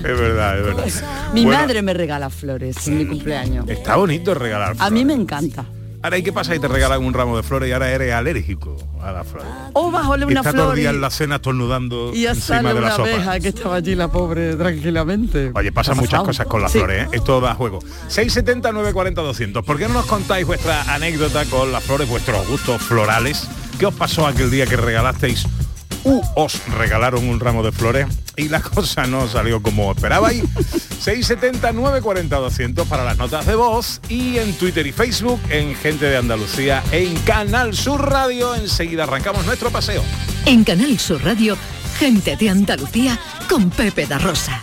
Es 0.05 0.19
verdad, 0.21 0.59
es 0.59 0.65
verdad. 0.65 0.85
mi 1.33 1.45
Bueno, 1.45 1.59
madre 1.61 1.83
me 1.83 1.95
regala 1.95 2.29
flores 2.31 2.87
en 2.87 2.99
mi 2.99 3.07
cumpleaños. 3.07 3.69
Está 3.69 3.97
bonito 3.97 4.35
regalar 4.35 4.75
flores. 4.77 4.87
A 4.87 4.91
mí 4.91 5.05
me 5.05 5.15
encanta. 5.15 5.65
Ahora, 6.05 6.19
¿y 6.19 6.23
qué 6.23 6.35
pasa? 6.35 6.55
Y 6.55 6.59
te 6.59 6.69
regalan 6.69 7.03
un 7.03 7.15
ramo 7.15 7.35
de 7.35 7.43
flores 7.43 7.67
y 7.67 7.73
ahora 7.73 7.91
eres 7.91 8.13
alérgico 8.13 8.77
a 9.03 9.11
las 9.11 9.27
flores. 9.27 9.49
O 9.73 9.89
Y 9.91 10.25
una 10.25 10.41
está 10.41 10.53
todo 10.53 10.65
flor 10.65 10.73
el 10.75 10.79
y, 10.79 10.81
día 10.83 10.91
en 10.91 11.01
la 11.01 11.09
cena 11.09 11.37
estornudando 11.37 12.11
y 12.13 12.25
ya 12.25 12.33
encima 12.33 12.57
sale 12.59 12.69
de 12.69 12.75
la 12.75 12.81
una 12.81 12.91
sopa. 12.97 13.09
abeja 13.09 13.41
que 13.41 13.49
estaba 13.49 13.77
allí 13.77 13.95
la 13.95 14.09
pobre 14.13 14.55
tranquilamente. 14.55 15.51
Oye, 15.55 15.73
pasan 15.73 15.95
¿Qué 15.95 16.01
ha 16.01 16.03
muchas 16.03 16.11
pasado? 16.21 16.27
cosas 16.27 16.47
con 16.47 16.61
las 16.61 16.73
Sí. 16.73 16.79
flores, 16.79 17.05
¿eh? 17.07 17.09
Esto 17.13 17.41
da 17.41 17.55
juego. 17.55 17.79
670 18.09 18.71
940 18.73 19.23
200. 19.23 19.65
¿Por 19.65 19.79
qué 19.79 19.89
no 19.89 19.95
nos 19.95 20.05
contáis 20.05 20.47
vuestra 20.47 20.83
anécdota 20.95 21.47
con 21.47 21.73
las 21.73 21.83
flores, 21.83 22.07
vuestros 22.07 22.47
gustos 22.49 22.83
florales? 22.83 23.49
¿Qué 23.79 23.87
os 23.87 23.95
pasó 23.95 24.27
aquel 24.27 24.51
día 24.51 24.67
que 24.67 24.77
regalasteis 24.77 25.47
u 26.05 26.23
os 26.37 26.61
regalaron 26.69 27.29
un 27.29 27.41
ramo 27.41 27.63
de 27.63 27.73
flores 27.73 28.07
y 28.37 28.49
la 28.49 28.61
cosa 28.61 29.07
no 29.07 29.29
salió 29.29 29.63
como 29.63 29.91
esperabais? 29.93 30.43
670 31.01 31.73
940 31.73 32.37
200 32.37 32.89
para 32.89 33.05
las 33.05 33.19
notas 33.19 33.47
de 33.47 33.55
voz 33.55 34.01
y 34.09 34.39
en 34.39 34.53
Twitter 34.55 34.87
y 34.87 34.93
Facebook 34.93 35.41
en 35.51 35.75
Gente 35.75 36.07
de 36.07 36.17
Andalucía 36.17 36.83
en 36.93 37.15
Canal 37.21 37.75
Sur 37.75 38.11
Radio. 38.11 38.55
Enseguida 38.55 39.05
arrancamos 39.05 39.45
nuestro 39.47 39.71
paseo. 39.71 40.03
En 40.47 40.65
Canal 40.65 40.99
Sur 40.99 41.23
Radio, 41.25 41.57
gente 41.99 42.37
de 42.37 42.51
Andalucía 42.51 43.19
con 43.49 43.71
Pepe 43.71 44.07
da 44.07 44.19
Rosa. 44.19 44.63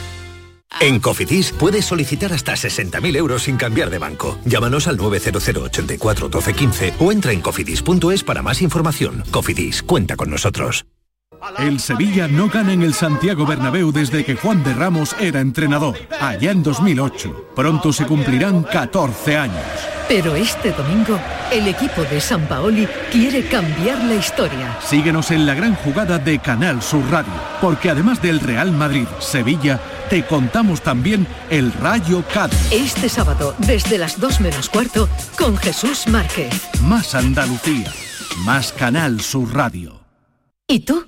En 0.79 0.99
Cofidis 0.99 1.51
puedes 1.51 1.85
solicitar 1.85 2.33
hasta 2.33 2.53
60.000 2.53 3.15
euros 3.15 3.43
sin 3.43 3.57
cambiar 3.57 3.89
de 3.89 3.99
banco. 3.99 4.39
Llámanos 4.45 4.87
al 4.87 4.97
900 4.97 5.47
84 5.47 6.29
12 6.29 6.53
15 6.53 6.93
o 6.99 7.11
entra 7.11 7.31
en 7.31 7.41
cofidis.es 7.41 8.23
para 8.23 8.41
más 8.41 8.61
información. 8.61 9.23
Cofidis, 9.31 9.83
cuenta 9.83 10.15
con 10.15 10.29
nosotros. 10.29 10.85
El 11.57 11.79
Sevilla 11.79 12.27
no 12.27 12.49
gana 12.49 12.73
en 12.73 12.83
el 12.83 12.93
Santiago 12.93 13.47
Bernabéu 13.47 13.91
desde 13.91 14.23
que 14.23 14.35
Juan 14.35 14.63
de 14.63 14.73
Ramos 14.75 15.15
era 15.19 15.39
entrenador, 15.39 15.97
allá 16.19 16.51
en 16.51 16.61
2008. 16.61 17.53
Pronto 17.55 17.91
se 17.91 18.05
cumplirán 18.05 18.63
14 18.63 19.37
años. 19.37 19.90
Pero 20.13 20.35
este 20.35 20.73
domingo, 20.73 21.17
el 21.53 21.69
equipo 21.69 22.03
de 22.03 22.19
San 22.19 22.45
Paoli 22.45 22.85
quiere 23.09 23.47
cambiar 23.47 24.03
la 24.03 24.15
historia. 24.15 24.77
Síguenos 24.83 25.31
en 25.31 25.45
la 25.45 25.53
gran 25.53 25.73
jugada 25.73 26.19
de 26.19 26.37
Canal 26.37 26.81
Sur 26.81 27.09
Radio, 27.09 27.31
porque 27.61 27.89
además 27.89 28.21
del 28.21 28.41
Real 28.41 28.73
Madrid, 28.73 29.05
Sevilla, 29.19 29.79
te 30.09 30.25
contamos 30.25 30.81
también 30.81 31.25
el 31.49 31.71
Rayo 31.71 32.25
Cádiz. 32.33 32.59
Este 32.73 33.07
sábado, 33.07 33.55
desde 33.59 33.97
las 33.97 34.19
2 34.19 34.41
menos 34.41 34.67
cuarto, 34.67 35.07
con 35.37 35.55
Jesús 35.55 36.05
Márquez. 36.07 36.51
Más 36.81 37.15
Andalucía, 37.15 37.89
más 38.39 38.73
Canal 38.73 39.21
Sur 39.21 39.55
Radio. 39.55 40.01
¿Y 40.67 40.81
tú? 40.81 41.07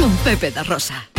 con 0.00 0.16
Pepe 0.24 0.50
da 0.50 0.62
Rosa. 0.62 1.10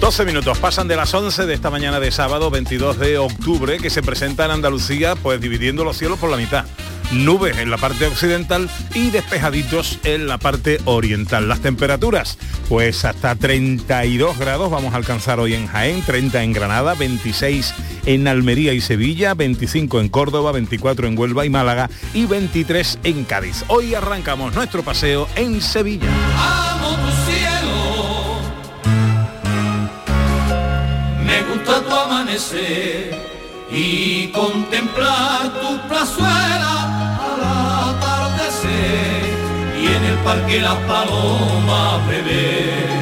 12 0.00 0.24
minutos 0.24 0.56
pasan 0.58 0.88
de 0.88 0.96
las 0.96 1.12
11 1.12 1.44
de 1.44 1.52
esta 1.52 1.70
mañana 1.70 2.00
de 2.00 2.10
sábado 2.10 2.50
22 2.50 2.98
de 2.98 3.18
octubre 3.18 3.78
que 3.78 3.90
se 3.90 4.02
presenta 4.02 4.46
en 4.46 4.52
Andalucía 4.52 5.16
pues 5.16 5.38
dividiendo 5.38 5.84
los 5.84 5.98
cielos 5.98 6.18
por 6.18 6.30
la 6.30 6.38
mitad. 6.38 6.64
Nubes 7.12 7.56
en 7.56 7.70
la 7.70 7.78
parte 7.78 8.06
occidental 8.06 8.68
y 8.94 9.10
despejaditos 9.10 9.98
en 10.04 10.26
la 10.26 10.38
parte 10.38 10.78
oriental. 10.84 11.48
Las 11.48 11.60
temperaturas, 11.60 12.38
pues 12.68 13.04
hasta 13.04 13.34
32 13.34 14.38
grados 14.38 14.70
vamos 14.70 14.92
a 14.92 14.96
alcanzar 14.98 15.40
hoy 15.40 15.54
en 15.54 15.66
Jaén, 15.66 16.02
30 16.02 16.42
en 16.42 16.52
Granada, 16.52 16.94
26 16.94 17.74
en 18.06 18.28
Almería 18.28 18.74
y 18.74 18.80
Sevilla, 18.80 19.34
25 19.34 20.00
en 20.00 20.08
Córdoba, 20.08 20.52
24 20.52 21.08
en 21.08 21.18
Huelva 21.18 21.46
y 21.46 21.50
Málaga 21.50 21.88
y 22.12 22.26
23 22.26 22.98
en 23.04 23.24
Cádiz. 23.24 23.64
Hoy 23.68 23.94
arrancamos 23.94 24.54
nuestro 24.54 24.82
paseo 24.82 25.28
en 25.34 25.62
Sevilla. 25.62 26.08
Amo 26.36 26.90
tu 26.90 27.10
cielo, 27.30 28.40
me 31.24 31.42
gusta 31.42 31.82
tu 31.82 31.94
amanecer 31.94 33.27
y 33.70 34.28
contemplar 34.28 35.52
tu 35.60 35.78
plazuela 35.88 37.16
al 37.20 37.94
atardecer 37.94 38.68
y 39.80 39.86
en 39.86 40.04
el 40.04 40.16
parque 40.18 40.60
las 40.60 40.76
palomas 40.76 42.06
beber. 42.08 42.98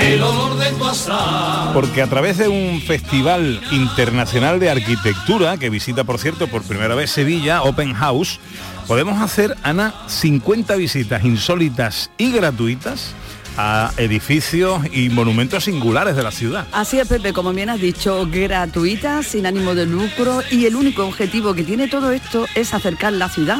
El 0.00 0.22
olor 0.22 0.58
de 0.58 0.72
tu 0.72 0.84
asado. 0.86 1.72
Porque 1.72 2.02
a 2.02 2.06
través 2.06 2.38
de 2.38 2.48
un 2.48 2.80
festival 2.80 3.60
internacional 3.70 4.58
de 4.58 4.70
arquitectura, 4.70 5.56
que 5.56 5.70
visita 5.70 6.04
por 6.04 6.18
cierto 6.18 6.48
por 6.48 6.62
primera 6.62 6.94
vez 6.94 7.10
Sevilla, 7.10 7.62
Open 7.62 7.94
House, 7.94 8.40
podemos 8.88 9.20
hacer, 9.20 9.56
Ana, 9.62 9.94
50 10.08 10.74
visitas 10.76 11.24
insólitas 11.24 12.10
y 12.18 12.32
gratuitas 12.32 13.14
a 13.62 13.92
edificios 13.98 14.80
y 14.90 15.10
monumentos 15.10 15.64
singulares 15.64 16.16
de 16.16 16.22
la 16.22 16.30
ciudad. 16.30 16.66
Así 16.72 16.98
es, 16.98 17.06
Pepe, 17.06 17.34
como 17.34 17.52
bien 17.52 17.68
has 17.68 17.78
dicho, 17.78 18.26
gratuita, 18.26 19.22
sin 19.22 19.44
ánimo 19.44 19.74
de 19.74 19.84
lucro 19.84 20.40
y 20.50 20.64
el 20.64 20.76
único 20.76 21.04
objetivo 21.06 21.52
que 21.52 21.62
tiene 21.62 21.86
todo 21.86 22.10
esto 22.10 22.46
es 22.54 22.72
acercar 22.72 23.12
la 23.12 23.28
ciudad 23.28 23.58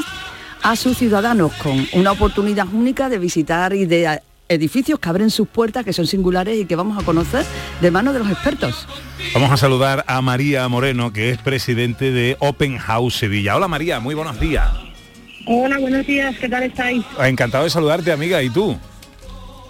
a 0.62 0.74
sus 0.76 0.96
ciudadanos 0.96 1.52
con 1.54 1.86
una 1.92 2.12
oportunidad 2.12 2.66
única 2.72 3.10
de 3.10 3.18
visitar 3.18 3.74
y 3.74 3.84
de 3.84 4.20
edificios 4.48 4.98
que 4.98 5.08
abren 5.10 5.28
sus 5.28 5.46
puertas, 5.46 5.84
que 5.84 5.92
son 5.92 6.06
singulares 6.06 6.58
y 6.58 6.64
que 6.64 6.76
vamos 6.76 7.00
a 7.00 7.04
conocer 7.04 7.44
de 7.82 7.90
manos 7.90 8.14
de 8.14 8.20
los 8.20 8.30
expertos. 8.30 8.88
Vamos 9.34 9.52
a 9.52 9.58
saludar 9.58 10.04
a 10.06 10.22
María 10.22 10.66
Moreno, 10.68 11.12
que 11.12 11.28
es 11.28 11.36
presidente 11.36 12.10
de 12.10 12.38
Open 12.40 12.78
House 12.78 13.16
Sevilla. 13.16 13.54
Hola 13.54 13.68
María, 13.68 14.00
muy 14.00 14.14
buenos 14.14 14.40
días. 14.40 14.70
Hola, 15.46 15.78
buenos 15.78 16.06
días, 16.06 16.34
¿qué 16.38 16.48
tal 16.48 16.62
estáis? 16.62 17.04
Encantado 17.18 17.64
de 17.64 17.70
saludarte, 17.70 18.12
amiga, 18.12 18.42
¿y 18.42 18.48
tú? 18.48 18.78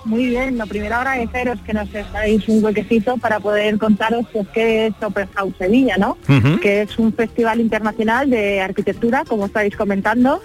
Muy 0.04 0.26
bien, 0.26 0.56
lo 0.56 0.66
primero 0.66 0.96
agradeceros 0.96 1.60
que 1.60 1.74
nos 1.74 1.90
dais 1.92 2.48
un 2.48 2.64
huequecito 2.64 3.18
para 3.18 3.38
poder 3.38 3.76
contaros 3.78 4.26
pues, 4.32 4.48
qué 4.48 4.86
es 4.86 4.94
Open 5.02 5.28
House 5.34 5.54
Sevilla, 5.58 5.96
¿no? 5.98 6.16
Que 6.62 6.82
es 6.82 6.98
un 6.98 7.12
festival 7.12 7.60
internacional 7.60 8.30
de 8.30 8.60
arquitectura, 8.60 9.24
como 9.26 9.46
estáis 9.46 9.76
comentando, 9.76 10.40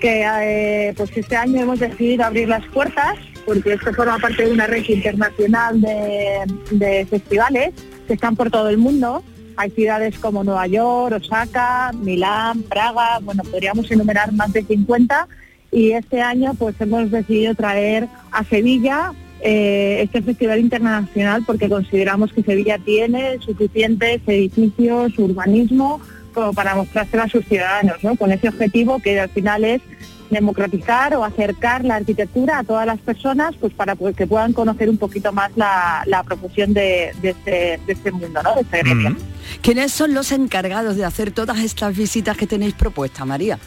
que 0.00 0.24
eh, 0.24 0.94
pues 0.96 1.10
este 1.16 1.36
año 1.36 1.62
hemos 1.62 1.80
decidido 1.80 2.24
abrir 2.24 2.48
las 2.48 2.64
puertas 2.66 3.18
porque 3.44 3.74
esto 3.74 3.92
forma 3.92 4.18
parte 4.18 4.46
de 4.46 4.52
una 4.52 4.66
red 4.66 4.84
internacional 4.88 5.80
de, 5.80 6.40
de 6.70 7.06
festivales 7.06 7.74
que 8.06 8.14
están 8.14 8.36
por 8.36 8.50
todo 8.50 8.70
el 8.70 8.78
mundo. 8.78 9.22
Hay 9.56 9.70
ciudades 9.70 10.18
como 10.18 10.42
Nueva 10.42 10.66
York, 10.66 11.20
Osaka, 11.22 11.92
Milán, 11.92 12.62
Praga, 12.62 13.20
bueno, 13.22 13.42
podríamos 13.44 13.90
enumerar 13.90 14.32
más 14.32 14.52
de 14.52 14.64
50 14.64 15.28
y 15.74 15.90
este 15.90 16.22
año 16.22 16.54
pues 16.54 16.76
hemos 16.80 17.10
decidido 17.10 17.54
traer 17.56 18.08
a 18.30 18.44
Sevilla 18.44 19.12
eh, 19.40 19.98
este 20.02 20.22
festival 20.22 20.60
internacional 20.60 21.42
porque 21.44 21.68
consideramos 21.68 22.32
que 22.32 22.44
Sevilla 22.44 22.78
tiene 22.78 23.40
suficientes 23.40 24.22
edificios, 24.24 25.18
urbanismo 25.18 26.00
como 26.32 26.52
para 26.52 26.76
mostrárselo 26.76 27.24
a 27.24 27.28
sus 27.28 27.44
ciudadanos, 27.46 28.02
¿no? 28.04 28.14
Con 28.14 28.30
ese 28.30 28.48
objetivo 28.48 29.00
que 29.00 29.18
al 29.18 29.28
final 29.30 29.64
es 29.64 29.82
democratizar 30.30 31.14
o 31.16 31.24
acercar 31.24 31.84
la 31.84 31.96
arquitectura 31.96 32.60
a 32.60 32.64
todas 32.64 32.86
las 32.86 33.00
personas 33.00 33.54
pues 33.60 33.72
para 33.74 33.96
pues, 33.96 34.16
que 34.16 34.28
puedan 34.28 34.52
conocer 34.52 34.88
un 34.88 34.96
poquito 34.96 35.32
más 35.32 35.50
la, 35.56 36.04
la 36.06 36.22
profesión 36.22 36.72
de, 36.72 37.12
de, 37.20 37.30
este, 37.30 37.80
de 37.84 37.92
este 37.92 38.12
mundo, 38.12 38.42
¿no? 38.42 38.54
De 38.54 38.60
este 38.60 38.78
gremio. 38.78 39.16
¿Quiénes 39.60 39.92
son 39.92 40.14
los 40.14 40.30
encargados 40.30 40.96
de 40.96 41.04
hacer 41.04 41.32
todas 41.32 41.58
estas 41.58 41.96
visitas 41.96 42.36
que 42.36 42.46
tenéis 42.46 42.74
propuestas, 42.74 43.26
María? 43.26 43.58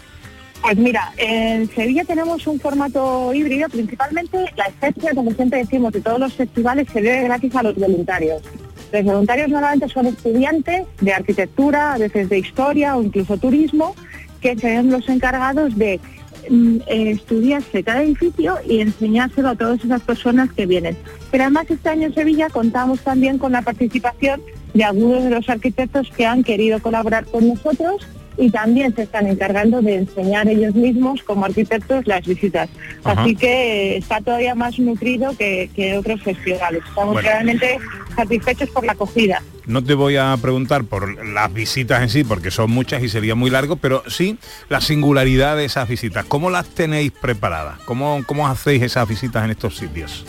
Pues 0.62 0.78
mira, 0.78 1.14
en 1.18 1.70
Sevilla 1.70 2.04
tenemos 2.04 2.46
un 2.46 2.60
formato 2.60 3.34
híbrido, 3.34 3.70
principalmente 3.70 4.38
la 4.58 4.66
esencia, 4.66 5.14
como 5.16 5.32
siempre 5.32 5.60
decimos, 5.60 5.94
de 5.94 6.02
todos 6.02 6.20
los 6.20 6.34
festivales 6.34 6.88
se 6.92 7.02
debe 7.02 7.24
gracias 7.24 7.56
a 7.56 7.64
los 7.64 7.76
voluntarios. 7.76 8.42
Los 8.92 9.04
voluntarios 9.04 9.50
normalmente 9.50 9.88
son 9.88 10.08
estudiantes 10.08 10.86
de 11.00 11.14
arquitectura, 11.14 11.94
a 11.94 11.98
veces 11.98 12.30
de 12.30 12.40
historia 12.40 12.98
o 12.98 13.04
incluso 13.04 13.38
turismo, 13.38 13.96
que 14.42 14.58
serán 14.58 14.90
los 14.90 15.08
encargados 15.08 15.76
de 15.78 16.00
mm, 16.50 16.78
eh, 16.88 17.12
estudiarse 17.12 17.84
cada 17.84 18.04
edificio 18.04 18.58
y 18.68 18.82
enseñárselo 18.82 19.50
a 19.50 19.56
todas 19.56 19.84
esas 19.84 20.02
personas 20.02 20.52
que 20.52 20.66
vienen. 20.66 20.98
Pero 21.32 21.44
además 21.44 21.68
este 21.70 21.90
año 21.90 22.08
en 22.08 22.14
Sevilla 22.14 22.50
contamos 22.50 23.02
también 23.02 23.38
con 23.38 23.54
la 23.54 23.62
participación 23.62 24.42
de 24.74 24.84
algunos 24.84 25.24
de 25.24 25.30
los 25.30 25.50
arquitectos 25.50 26.12
que 26.16 26.26
han 26.26 26.44
querido 26.44 26.82
colaborar 26.82 27.26
con 27.26 27.48
nosotros 27.48 28.06
y 28.38 28.50
también 28.52 28.94
se 28.96 29.04
están 29.04 29.28
encargando 29.28 29.82
de 29.82 29.96
enseñar 29.96 30.48
ellos 30.48 30.76
mismos 30.76 31.24
como 31.24 31.46
arquitectos 31.46 32.06
las 32.06 32.26
visitas. 32.26 32.70
Ajá. 33.04 33.22
Así 33.24 33.36
que 33.36 33.98
está 33.98 34.22
todavía 34.22 34.54
más 34.56 34.78
nutrido 34.80 35.36
que, 35.38 35.70
que 35.76 35.98
otros 35.98 36.22
festivales. 36.22 36.84
Estamos 36.88 37.14
Bueno. 37.14 37.28
realmente 37.28 37.80
satisfechos 38.16 38.70
por 38.70 38.86
la 38.86 38.92
acogida. 38.94 39.42
No 39.66 39.84
te 39.84 39.96
voy 39.96 40.16
a 40.18 40.36
preguntar 40.42 40.86
por 40.86 41.26
las 41.26 41.52
visitas 41.54 42.02
en 42.02 42.10
sí, 42.10 42.24
porque 42.24 42.52
son 42.52 42.72
muchas 42.72 43.04
y 43.04 43.10
sería 43.10 43.36
muy 43.36 43.50
largo, 43.50 43.76
pero 43.76 44.04
sí 44.08 44.38
la 44.70 44.80
singularidad 44.82 45.58
de 45.58 45.66
esas 45.66 45.90
visitas. 45.90 46.26
¿Cómo 46.26 46.50
las 46.50 46.68
tenéis 46.68 47.12
preparadas? 47.12 47.80
¿Cómo, 47.86 48.24
cómo 48.26 48.48
hacéis 48.48 48.82
esas 48.84 49.08
visitas 49.10 49.44
en 49.44 49.52
estos 49.52 49.76
sitios? 49.76 50.26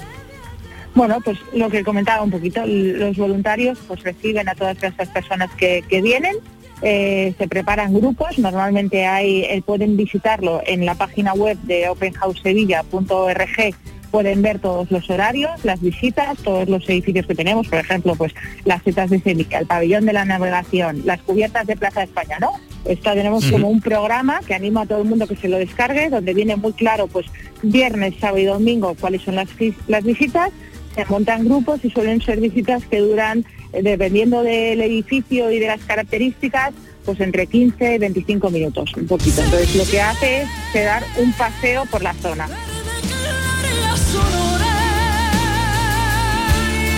Bueno, 0.95 1.19
pues 1.25 1.39
lo 1.55 1.71
que 1.71 1.85
comentaba 1.85 2.23
un 2.23 2.31
poquito, 2.31 2.63
los 2.67 3.17
voluntarios 3.17 3.79
pues 3.87 4.03
reciben 4.03 4.49
a 4.49 4.55
todas 4.57 4.83
esas 4.83 5.09
personas 5.09 5.51
que, 5.57 5.85
que 5.89 6.03
vienen, 6.03 6.35
eh, 6.83 7.35
se 7.39 7.49
preparan 7.49 7.93
grupos, 7.93 8.39
normalmente 8.39 9.07
hay, 9.07 9.43
eh, 9.43 9.63
pueden 9.65 9.97
visitarlo 9.97 10.63
en 10.67 10.87
la 10.87 10.95
página 10.95 11.35
web 11.35 11.59
de 11.63 11.89
openhousesevilla.org, 11.89 13.75
pueden 14.11 14.43
ver 14.43 14.59
todos 14.59 14.91
los 14.91 15.11
horarios, 15.11 15.65
las 15.65 15.81
visitas, 15.81 16.39
todos 16.39 16.69
los 16.69 16.89
edificios 16.89 17.27
que 17.27 17.35
tenemos, 17.35 17.69
por 17.69 17.79
ejemplo, 17.79 18.15
pues 18.15 18.33
las 18.65 18.83
citas 18.83 19.11
de 19.11 19.21
Sevilla, 19.21 19.59
el 19.59 19.67
pabellón 19.67 20.07
de 20.07 20.13
la 20.13 20.25
navegación, 20.25 21.03
las 21.05 21.21
cubiertas 21.23 21.67
de 21.67 21.77
Plaza 21.77 22.01
de 22.01 22.07
España, 22.07 22.39
¿no? 22.41 22.53
Esto 22.85 23.13
tenemos 23.13 23.45
como 23.51 23.69
un 23.69 23.81
programa 23.81 24.41
que 24.47 24.55
anima 24.55 24.83
a 24.83 24.87
todo 24.87 25.03
el 25.03 25.09
mundo 25.09 25.27
que 25.27 25.37
se 25.37 25.49
lo 25.49 25.59
descargue, 25.59 26.09
donde 26.09 26.33
viene 26.33 26.57
muy 26.57 26.73
claro, 26.73 27.07
pues 27.07 27.27
viernes, 27.63 28.15
sábado 28.21 28.39
y 28.39 28.45
domingo, 28.45 28.95
cuáles 28.99 29.23
son 29.23 29.35
las, 29.35 29.49
las 29.89 30.05
visitas, 30.05 30.51
se 30.95 31.05
montan 31.07 31.45
grupos 31.45 31.85
y 31.85 31.91
suelen 31.91 32.21
ser 32.23 32.41
visitas 32.41 32.85
que 32.87 33.01
duran, 33.01 33.45
dependiendo 33.73 34.43
del 34.43 34.81
edificio 34.81 35.51
y 35.51 35.59
de 35.59 35.67
las 35.67 35.81
características, 35.81 36.73
pues 37.05 37.21
entre 37.21 37.47
15 37.47 37.95
y 37.95 37.99
25 37.99 38.51
minutos, 38.51 38.93
un 38.97 39.07
poquito. 39.07 39.43
Entonces 39.43 39.75
lo 39.77 39.85
que 39.85 40.01
hace 40.01 40.43
es 40.43 40.85
dar 40.85 41.03
un 41.17 41.33
paseo 41.33 41.85
por 41.87 42.03
la 42.03 42.15
zona. 42.15 42.49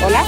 Hola. 0.05 0.25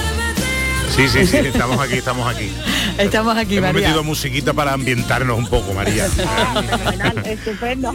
Sí, 0.95 1.07
sí, 1.07 1.25
sí, 1.25 1.37
estamos 1.45 1.79
aquí, 1.79 1.95
estamos 1.95 2.27
aquí. 2.33 2.51
Estamos 2.99 3.35
aquí, 3.35 3.57
Hemos 3.57 3.73
María. 3.73 3.87
metido 3.87 4.03
musiquita 4.03 4.53
para 4.53 4.73
ambientarnos 4.73 5.37
un 5.37 5.47
poco, 5.47 5.73
María. 5.73 6.05
Fenomenal, 6.07 7.17
estupendo. 7.25 7.93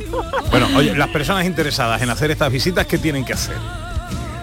Bueno, 0.50 0.69
oye, 0.76 0.97
las 0.97 1.09
personas 1.09 1.47
interesadas 1.47 2.02
en 2.02 2.11
hacer 2.11 2.33
estas 2.33 2.50
visitas, 2.50 2.87
¿qué 2.87 2.99
tienen 2.99 3.25
que 3.25 3.35
hacer? 3.35 3.55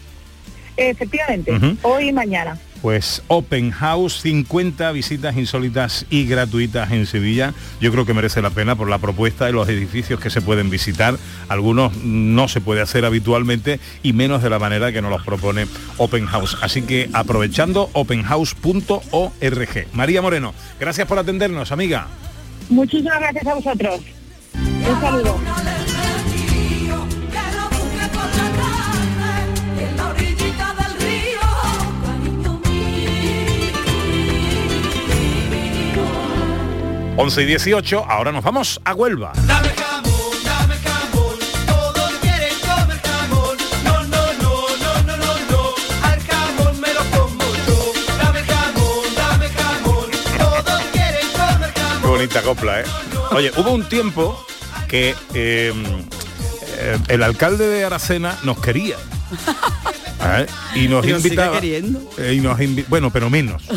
Efectivamente, 0.78 1.54
hoy 1.84 2.10
y 2.10 2.14
mañana. 2.14 2.58
Pues 2.82 3.22
Open 3.28 3.72
House, 3.72 4.22
50 4.22 4.92
visitas 4.92 5.38
insólitas 5.38 6.06
y 6.10 6.26
gratuitas 6.26 6.92
en 6.92 7.06
Sevilla. 7.06 7.54
Yo 7.80 7.92
creo 7.92 8.06
que 8.06 8.14
merece 8.14 8.42
la 8.42 8.50
pena 8.50 8.76
por 8.76 8.90
la 8.90 8.98
propuesta 8.98 9.46
de 9.46 9.52
los 9.52 9.70
edificios 9.70 10.20
que 10.20 10.30
se 10.30 10.42
pueden 10.42 10.70
visitar. 10.70 11.18
Algunos 11.48 11.96
no 11.98 12.48
se 12.48 12.62
puede 12.62 12.82
hacer 12.82 13.06
habitualmente 13.06 13.80
y 14.02 14.14
menos 14.14 14.42
de 14.42 14.50
la 14.50 14.60
manera 14.60 14.92
que 14.92 15.02
nos 15.02 15.12
los 15.12 15.24
propone 15.24 15.68
Open 15.98 16.26
House. 16.26 16.58
Así 16.62 16.82
que 16.82 17.10
aprovechando 17.14 17.90
openhouse.org. 17.94 19.88
María 19.94 20.22
Moreno, 20.22 20.54
gracias 20.80 21.08
por 21.08 21.20
atendernos, 21.20 21.72
amiga. 21.72 22.08
Muchísimas 22.70 23.20
gracias 23.20 23.48
a 23.48 23.54
vosotros. 23.54 24.02
Un 24.56 25.02
saludo. 25.02 25.38
11 37.18 37.42
y 37.42 37.46
18, 37.46 38.06
ahora 38.08 38.32
nos 38.32 38.44
vamos 38.44 38.80
a 38.84 38.94
Huelva. 38.94 39.34
Dame 39.46 39.70
jamón, 39.70 40.44
dame 40.44 40.76
jamón, 40.78 41.36
todos 41.68 42.12
quieren 42.22 42.54
comer 42.62 43.02
jamón. 43.02 43.58
No, 43.84 44.04
no, 44.04 44.34
no, 44.42 44.68
no, 44.78 45.02
no, 45.04 45.18
no, 45.18 45.34
no, 45.52 45.74
al 46.04 46.20
jamón 46.22 46.80
me 46.80 46.94
lo 46.94 47.02
como 47.12 47.44
yo. 47.68 47.94
Dame 48.18 48.40
jamón, 48.44 49.16
dame 49.16 49.50
jamón, 49.50 50.12
todos 50.38 50.82
quieren 50.94 51.28
comer 51.34 51.74
jamón. 51.74 52.02
Qué 52.02 52.08
bonita 52.08 52.42
copla, 52.42 52.82
¿eh? 52.82 52.86
Oye, 53.32 53.52
hubo 53.58 53.72
un 53.72 53.88
tiempo 53.88 54.46
que 54.88 55.16
eh, 55.34 55.74
eh, 56.78 56.98
el 57.10 57.24
alcalde 57.24 57.68
de 57.68 57.84
Aracena 57.86 58.38
nos 58.44 58.60
quería. 58.60 58.96
¿eh? 60.24 60.46
Y 60.76 60.88
nos 60.88 61.06
Y 61.06 61.12
invitaba. 61.12 61.60
eh, 61.62 62.34
y 62.36 62.40
nos 62.40 62.60
invi- 62.60 62.86
bueno, 62.88 63.10
pero 63.12 63.30
menos. 63.30 63.64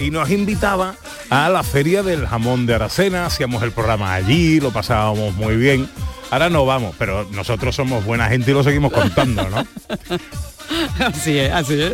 Y 0.00 0.10
nos 0.10 0.30
invitaba 0.30 0.94
a 1.30 1.48
la 1.48 1.62
feria 1.62 2.02
del 2.02 2.26
jamón 2.26 2.66
de 2.66 2.74
Aracena, 2.74 3.26
hacíamos 3.26 3.62
el 3.62 3.70
programa 3.70 4.12
allí, 4.14 4.58
lo 4.58 4.72
pasábamos 4.72 5.34
muy 5.36 5.54
bien. 5.56 5.88
Ahora 6.32 6.48
no 6.50 6.64
vamos, 6.66 6.96
pero 6.98 7.28
nosotros 7.30 7.76
somos 7.76 8.04
buena 8.04 8.26
gente 8.28 8.50
y 8.50 8.54
lo 8.54 8.64
seguimos 8.64 8.92
contando, 8.92 9.48
¿no? 9.48 9.64
Así 10.98 11.38
es, 11.38 11.52
así 11.52 11.80
es. 11.80 11.92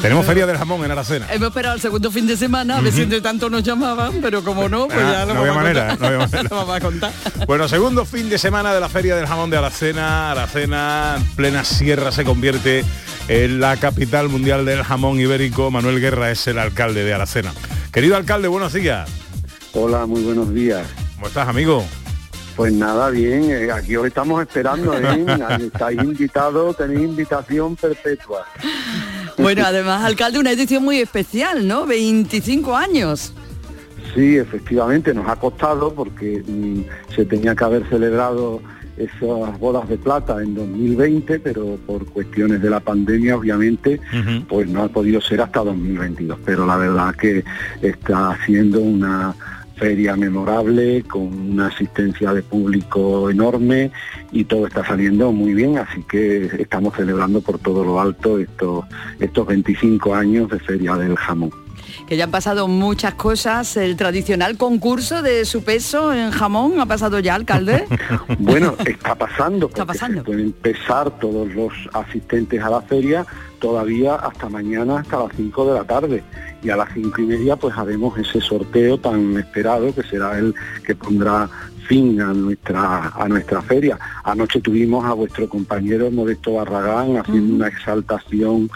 Tenemos 0.00 0.24
feria 0.26 0.46
del 0.46 0.56
jamón 0.56 0.84
en 0.84 0.90
Aracena. 0.90 1.26
Hemos 1.30 1.48
esperado 1.48 1.74
el 1.74 1.80
segundo 1.80 2.10
fin 2.10 2.26
de 2.26 2.36
semana, 2.36 2.78
a 2.78 2.80
ver 2.80 2.92
si 2.92 3.02
entre 3.02 3.20
tanto 3.20 3.48
nos 3.50 3.62
llamaban, 3.62 4.20
pero 4.20 4.42
como 4.42 4.68
no, 4.68 4.86
pues 4.86 4.98
Ah, 5.00 5.12
ya 5.12 5.26
lo 5.26 5.34
no 5.34 5.40
había 5.40 5.52
vamos 5.52 5.56
a 5.56 5.62
manera, 5.64 5.88
contar. 5.88 5.94
¿eh? 5.94 5.98
No 6.00 6.06
había 6.06 6.18
manera. 6.28 6.42
Lo 6.50 6.56
vamos 6.56 6.76
a 6.76 6.80
contar. 6.80 7.12
Bueno, 7.46 7.68
segundo 7.68 8.04
fin 8.04 8.28
de 8.28 8.38
semana 8.38 8.72
de 8.74 8.80
la 8.80 8.88
Feria 8.88 9.16
del 9.16 9.26
Jamón 9.26 9.50
de 9.50 9.56
Aracena. 9.58 10.30
Aracena, 10.32 11.14
en 11.18 11.24
plena 11.36 11.64
sierra, 11.64 12.12
se 12.12 12.24
convierte 12.24 12.84
en 13.28 13.60
la 13.60 13.76
capital 13.76 14.28
mundial 14.28 14.64
del 14.64 14.82
jamón 14.82 15.18
ibérico. 15.20 15.70
Manuel 15.70 16.00
Guerra 16.00 16.30
es 16.30 16.46
el 16.46 16.58
alcalde 16.58 17.04
de 17.04 17.14
Aracena. 17.14 17.52
Querido 17.92 18.16
alcalde, 18.16 18.48
buenos 18.48 18.72
días. 18.72 19.08
Hola, 19.72 20.06
muy 20.06 20.22
buenos 20.22 20.52
días. 20.52 20.86
¿Cómo 21.16 21.26
estás, 21.28 21.48
amigo? 21.48 21.84
Pues 22.56 22.72
nada, 22.72 23.10
bien, 23.10 23.50
eh, 23.50 23.72
aquí 23.72 23.96
os 23.96 24.06
estamos 24.06 24.40
esperando, 24.40 24.96
¿eh? 24.96 25.26
Estáis 25.60 26.00
invitados, 26.00 26.76
tenéis 26.76 27.00
invitación 27.00 27.74
perpetua. 27.74 28.46
Bueno, 29.36 29.64
además, 29.66 30.04
alcalde, 30.04 30.38
una 30.38 30.52
edición 30.52 30.84
muy 30.84 31.00
especial, 31.00 31.66
¿no? 31.66 31.84
25 31.84 32.76
años. 32.76 33.34
Sí, 34.14 34.36
efectivamente, 34.36 35.12
nos 35.12 35.28
ha 35.28 35.34
costado 35.36 35.92
porque 35.92 36.44
mm, 36.46 37.12
se 37.14 37.24
tenía 37.24 37.56
que 37.56 37.64
haber 37.64 37.88
celebrado 37.88 38.62
esas 38.96 39.58
bodas 39.58 39.88
de 39.88 39.98
plata 39.98 40.40
en 40.40 40.54
2020, 40.54 41.40
pero 41.40 41.76
por 41.84 42.06
cuestiones 42.06 42.62
de 42.62 42.70
la 42.70 42.78
pandemia, 42.78 43.36
obviamente, 43.36 44.00
pues 44.48 44.68
no 44.68 44.84
ha 44.84 44.88
podido 44.88 45.20
ser 45.20 45.40
hasta 45.40 45.64
2022. 45.64 46.38
Pero 46.44 46.64
la 46.64 46.76
verdad 46.76 47.14
que 47.16 47.44
está 47.82 48.38
siendo 48.46 48.80
una 48.80 49.34
feria 49.76 50.16
memorable, 50.16 51.02
con 51.02 51.22
una 51.52 51.66
asistencia 51.68 52.32
de 52.32 52.42
público 52.42 53.28
enorme 53.30 53.90
y 54.32 54.44
todo 54.44 54.66
está 54.66 54.84
saliendo 54.84 55.32
muy 55.32 55.54
bien, 55.54 55.78
así 55.78 56.02
que 56.08 56.46
estamos 56.58 56.94
celebrando 56.94 57.40
por 57.40 57.58
todo 57.58 57.84
lo 57.84 58.00
alto 58.00 58.38
estos, 58.38 58.84
estos 59.20 59.46
25 59.46 60.14
años 60.14 60.48
de 60.50 60.60
Feria 60.60 60.94
del 60.96 61.16
Jamón. 61.16 61.50
Que 62.08 62.16
ya 62.16 62.24
han 62.24 62.30
pasado 62.30 62.66
muchas 62.68 63.14
cosas. 63.14 63.76
El 63.76 63.96
tradicional 63.96 64.56
concurso 64.56 65.22
de 65.22 65.44
su 65.44 65.62
peso 65.62 66.12
en 66.12 66.32
jamón 66.32 66.80
ha 66.80 66.86
pasado 66.86 67.18
ya, 67.20 67.34
alcalde. 67.34 67.86
Bueno, 68.38 68.74
está 68.84 69.14
pasando, 69.14 69.68
Está 69.68 69.86
pasando. 69.86 70.18
se 70.18 70.24
pueden 70.24 70.46
empezar 70.46 71.10
todos 71.18 71.52
los 71.54 71.72
asistentes 71.92 72.60
a 72.62 72.68
la 72.70 72.82
feria 72.82 73.24
todavía 73.64 74.16
hasta 74.16 74.50
mañana, 74.50 74.98
hasta 74.98 75.20
las 75.20 75.32
5 75.34 75.66
de 75.68 75.72
la 75.72 75.84
tarde. 75.84 76.22
Y 76.62 76.68
a 76.68 76.76
las 76.76 76.92
cinco 76.92 77.22
y 77.22 77.26
media 77.26 77.56
pues 77.56 77.76
haremos 77.76 78.18
ese 78.18 78.40
sorteo 78.40 78.98
tan 78.98 79.38
esperado 79.38 79.94
que 79.94 80.02
será 80.02 80.38
el 80.38 80.54
que 80.86 80.94
pondrá 80.94 81.48
fin 81.86 82.20
a 82.20 82.32
nuestra 82.32 83.08
a 83.08 83.28
nuestra 83.28 83.62
feria. 83.62 83.98
Anoche 84.22 84.60
tuvimos 84.60 85.04
a 85.04 85.12
vuestro 85.12 85.46
compañero 85.48 86.10
Modesto 86.10 86.54
Barragán 86.54 87.16
haciendo 87.16 87.54
una 87.54 87.68
exaltación 87.68 88.70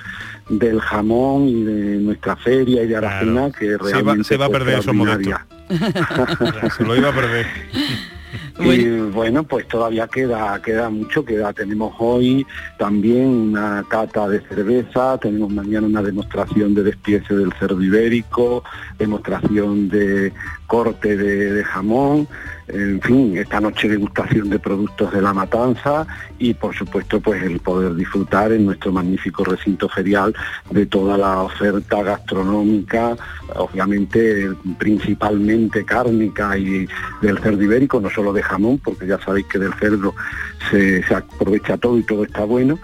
del 0.50 0.80
jamón 0.80 1.48
y 1.48 1.64
de 1.64 1.96
nuestra 1.98 2.36
feria 2.36 2.82
y 2.82 2.86
de 2.86 2.96
Aracena 2.96 3.50
que 3.50 3.66
Se 3.66 3.76
va, 3.76 3.90
realmente 3.90 4.24
se 4.24 4.36
va 4.36 4.46
a 4.46 4.48
fue 4.48 4.58
perder 4.58 4.78
eso, 4.78 4.92
Modesto. 4.94 5.38
se 6.76 6.84
lo 6.84 6.96
iba 6.96 7.08
a 7.08 7.14
perder. 7.14 7.46
Y 8.60 9.00
bueno, 9.12 9.44
pues 9.44 9.68
todavía 9.68 10.08
queda, 10.08 10.60
queda 10.60 10.90
mucho, 10.90 11.24
queda, 11.24 11.52
tenemos 11.52 11.94
hoy 11.98 12.44
también 12.76 13.26
una 13.26 13.84
cata 13.88 14.28
de 14.28 14.40
cerveza, 14.40 15.16
tenemos 15.18 15.50
mañana 15.50 15.86
una 15.86 16.02
demostración 16.02 16.74
de 16.74 16.82
despiece 16.82 17.34
del 17.34 17.52
cerdo 17.54 17.80
ibérico, 17.80 18.64
demostración 18.98 19.88
de 19.88 20.32
corte 20.66 21.16
de, 21.16 21.52
de 21.52 21.64
jamón, 21.64 22.26
en 22.68 23.00
fin, 23.00 23.36
esta 23.36 23.60
noche 23.60 23.88
degustación 23.88 24.50
de 24.50 24.58
productos 24.58 25.12
de 25.12 25.22
la 25.22 25.32
matanza 25.32 26.06
y 26.38 26.54
por 26.54 26.74
supuesto 26.74 27.20
pues 27.20 27.42
el 27.42 27.60
poder 27.60 27.94
disfrutar 27.94 28.52
en 28.52 28.66
nuestro 28.66 28.92
magnífico 28.92 29.44
recinto 29.44 29.88
ferial 29.88 30.34
de 30.70 30.86
toda 30.86 31.16
la 31.16 31.42
oferta 31.42 32.02
gastronómica, 32.02 33.16
obviamente 33.56 34.50
principalmente 34.78 35.84
cárnica 35.84 36.56
y 36.58 36.86
del 37.22 37.38
cerdo 37.38 37.62
ibérico, 37.62 38.00
no 38.00 38.10
solo 38.10 38.32
de 38.32 38.42
jamón, 38.42 38.78
porque 38.78 39.06
ya 39.06 39.18
sabéis 39.18 39.46
que 39.46 39.58
del 39.58 39.72
cerdo 39.74 40.14
se, 40.70 41.02
se 41.02 41.14
aprovecha 41.14 41.78
todo 41.78 41.98
y 41.98 42.02
todo 42.02 42.24
está 42.24 42.44
bueno. 42.44 42.78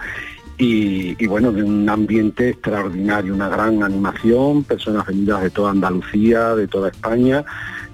Y, 0.57 1.17
y 1.23 1.27
bueno, 1.27 1.51
de 1.51 1.65
un 1.65 1.89
ambiente 1.89 2.51
extraordinario, 2.51 3.35
una 3.35 3.49
gran 3.49 3.83
animación, 3.83 4.63
personas 4.63 5.07
venidas 5.07 5.43
de 5.43 5.51
toda 5.51 5.73
Andalucía, 5.73 6.55
de 6.55 6.69
toda 6.69 6.91
España, 6.91 7.45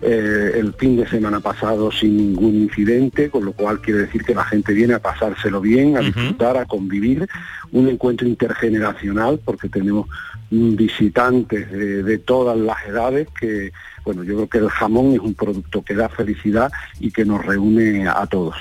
eh, 0.03 0.53
el 0.57 0.73
fin 0.75 0.97
de 0.97 1.07
semana 1.07 1.41
pasado 1.41 1.93
sin 1.93 2.17
ningún 2.17 2.55
incidente, 2.55 3.31
con 3.31 3.45
lo 3.45 3.53
cual 3.53 3.81
quiere 3.81 4.01
decir 4.01 4.25
que 4.25 4.35
la 4.35 4.45
gente 4.45 4.73
viene 4.73 4.95
a 4.95 4.99
pasárselo 4.99 5.61
bien, 5.61 5.97
a 5.97 6.01
disfrutar, 6.01 6.57
a 6.57 6.65
convivir, 6.65 7.29
un 7.73 7.89
encuentro 7.89 8.27
intergeneracional, 8.27 9.41
porque 9.45 9.69
tenemos 9.69 10.07
visitantes 10.51 11.71
de, 11.71 12.03
de 12.03 12.19
todas 12.19 12.59
las 12.59 12.85
edades 12.87 13.29
que, 13.39 13.73
bueno, 14.05 14.25
yo 14.25 14.37
creo 14.37 14.49
que 14.49 14.59
el 14.59 14.71
jamón 14.71 15.13
es 15.13 15.21
un 15.21 15.35
producto 15.35 15.83
que 15.83 15.95
da 15.95 16.09
felicidad 16.09 16.73
y 16.99 17.11
que 17.11 17.25
nos 17.25 17.45
reúne 17.45 18.09
a 18.09 18.27
todos. 18.27 18.57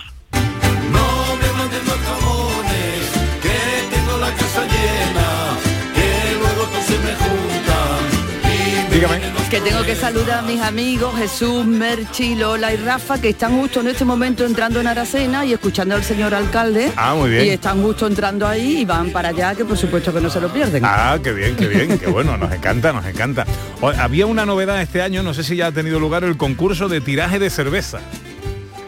Dígame. 9.00 9.22
Que 9.50 9.62
tengo 9.62 9.82
que 9.84 9.96
saludar 9.96 10.40
a 10.40 10.42
mis 10.42 10.60
amigos 10.60 11.16
Jesús, 11.18 11.66
Merchi, 11.66 12.36
Lola 12.36 12.74
y 12.74 12.76
Rafa, 12.76 13.20
que 13.22 13.30
están 13.30 13.58
justo 13.58 13.80
en 13.80 13.88
este 13.88 14.04
momento 14.04 14.46
entrando 14.46 14.82
en 14.82 14.88
Aracena 14.88 15.46
y 15.46 15.54
escuchando 15.54 15.96
al 15.96 16.04
señor 16.04 16.34
alcalde. 16.36 16.92
Ah, 16.98 17.16
muy 17.16 17.30
bien. 17.30 17.46
Y 17.46 17.50
están 17.50 17.82
justo 17.82 18.08
entrando 18.08 18.46
ahí 18.46 18.80
y 18.82 18.86
van 18.86 19.12
para 19.12 19.30
allá, 19.30 19.56
que 19.56 19.64
por 19.64 19.78
supuesto 19.78 20.14
que 20.14 20.20
no 20.20 20.30
se 20.30 20.42
lo 20.42 20.50
pierden. 20.50 20.84
Ah, 20.86 21.18
qué 21.24 21.32
bien, 21.32 21.56
qué 21.56 21.68
bien, 21.70 21.98
qué 21.98 22.08
bueno, 22.08 22.36
nos 22.38 22.52
encanta, 22.52 22.92
nos 22.92 23.06
encanta. 23.06 23.46
O- 23.80 23.88
había 23.90 24.26
una 24.26 24.46
novedad 24.46 24.82
este 24.82 25.02
año, 25.02 25.24
no 25.24 25.34
sé 25.34 25.44
si 25.44 25.56
ya 25.56 25.68
ha 25.68 25.72
tenido 25.72 25.98
lugar 26.02 26.26
el 26.26 26.36
concurso 26.36 26.90
de 26.90 27.00
tiraje 27.00 27.40
de 27.40 27.50
cerveza. 27.50 28.02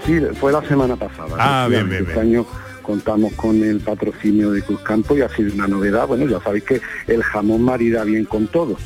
Sí, 0.05 0.19
fue 0.41 0.51
la 0.51 0.61
semana 0.67 0.97
pasada. 0.97 1.29
Ah, 1.39 1.67
bien, 1.69 1.87
efectivamente. 1.87 1.87
bien, 1.87 2.09
Este 2.09 2.19
año 2.19 2.45
contamos 2.81 3.31
con 3.33 3.63
el 3.63 3.79
patrocinio 3.79 4.51
de 4.51 4.61
Cruzcampo 4.61 5.15
y 5.15 5.21
ha 5.21 5.29
sido 5.29 5.53
una 5.53 5.67
novedad. 5.67 6.05
Bueno, 6.05 6.27
ya 6.27 6.41
sabéis 6.43 6.65
que 6.65 6.81
el 7.07 7.23
jamón 7.23 7.61
marida 7.63 8.03
bien 8.03 8.25
con 8.25 8.47
todo, 8.47 8.77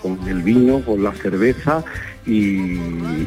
con 0.00 0.18
el 0.28 0.42
vino, 0.42 0.80
con 0.80 1.02
la 1.02 1.12
cerveza 1.12 1.84
y, 2.26 2.78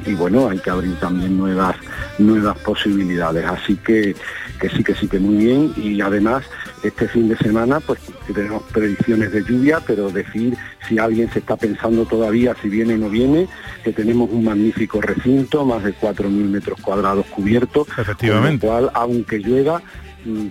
y 0.06 0.16
bueno, 0.18 0.48
hay 0.50 0.60
que 0.60 0.70
abrir 0.70 0.96
también 1.00 1.38
nuevas 1.38 1.76
nuevas 2.22 2.58
posibilidades. 2.60 3.46
Así 3.46 3.76
que, 3.78 4.16
que 4.60 4.70
sí, 4.70 4.84
que 4.84 4.94
sí, 4.96 5.08
que 5.08 5.20
muy 5.20 5.46
bien. 5.46 5.74
Y 5.76 6.00
además, 6.02 6.44
este 6.84 7.08
fin 7.08 7.30
de 7.30 7.38
semana, 7.38 7.80
pues 7.80 8.00
tenemos 8.34 8.64
predicciones 8.72 9.32
de 9.32 9.44
lluvia, 9.44 9.80
pero 9.86 10.10
decir 10.10 10.58
si 10.88 11.00
alguien 11.00 11.32
se 11.32 11.40
está 11.40 11.56
pensando 11.56 12.06
todavía 12.06 12.56
si 12.62 12.70
viene 12.70 12.96
o 12.96 12.98
no 12.98 13.10
viene, 13.10 13.48
que 13.84 13.92
tenemos 13.92 14.30
un 14.32 14.46
magnífico 14.46 15.02
recinto, 15.02 15.66
más 15.66 15.84
de 15.84 15.94
4.000 15.94 16.30
metros 16.30 16.80
cuadrados 16.82 17.26
cubiertos. 17.28 17.88
Efectivamente. 17.98 18.68
Con 18.68 18.76
lo 18.76 18.82
cual, 18.82 18.92
aunque 18.96 19.40
llueva, 19.40 19.82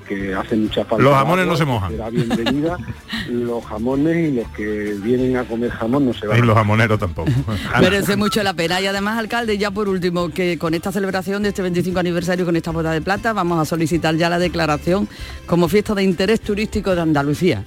que 0.07 0.35
hace 0.35 0.57
mucha 0.57 0.85
falta. 0.85 1.05
Los 1.05 1.15
jamones 1.15 1.43
agua, 1.43 1.53
no 1.53 1.57
se 1.57 1.65
mojan. 1.65 1.91
Será 1.93 2.11
bienvenida. 2.11 2.79
los 3.29 3.65
jamones 3.65 4.29
y 4.29 4.35
los 4.35 4.49
que 4.49 4.97
vienen 5.03 5.37
a 5.37 5.45
comer 5.45 5.71
jamón 5.71 6.07
no 6.07 6.13
se 6.13 6.27
van 6.27 6.39
Y 6.39 6.43
los 6.43 6.57
jamoneros 6.57 6.99
tampoco. 6.99 7.31
Merece 7.81 8.17
mucho 8.17 8.43
la 8.43 8.55
pena. 8.55 8.81
Y 8.81 8.87
además, 8.87 9.19
alcalde, 9.19 9.59
ya 9.59 9.71
por 9.71 9.89
último, 9.89 10.31
que 10.31 10.59
con 10.59 10.75
esta 10.75 10.93
celebración 10.93 11.43
de 11.43 11.51
este 11.51 11.63
25 11.63 11.99
aniversario, 11.99 12.45
con 12.45 12.57
esta 12.57 12.71
boda 12.71 12.93
de 12.93 13.01
plata, 13.01 13.33
vamos 13.33 13.61
a 13.61 13.65
solicitar 13.65 14.15
ya 14.17 14.29
la 14.29 14.39
declaración 14.39 15.09
como 15.47 15.69
fiesta 15.69 15.95
de 15.95 16.03
interés 16.03 16.41
turístico 16.41 16.95
de 16.95 17.01
Andalucía. 17.03 17.65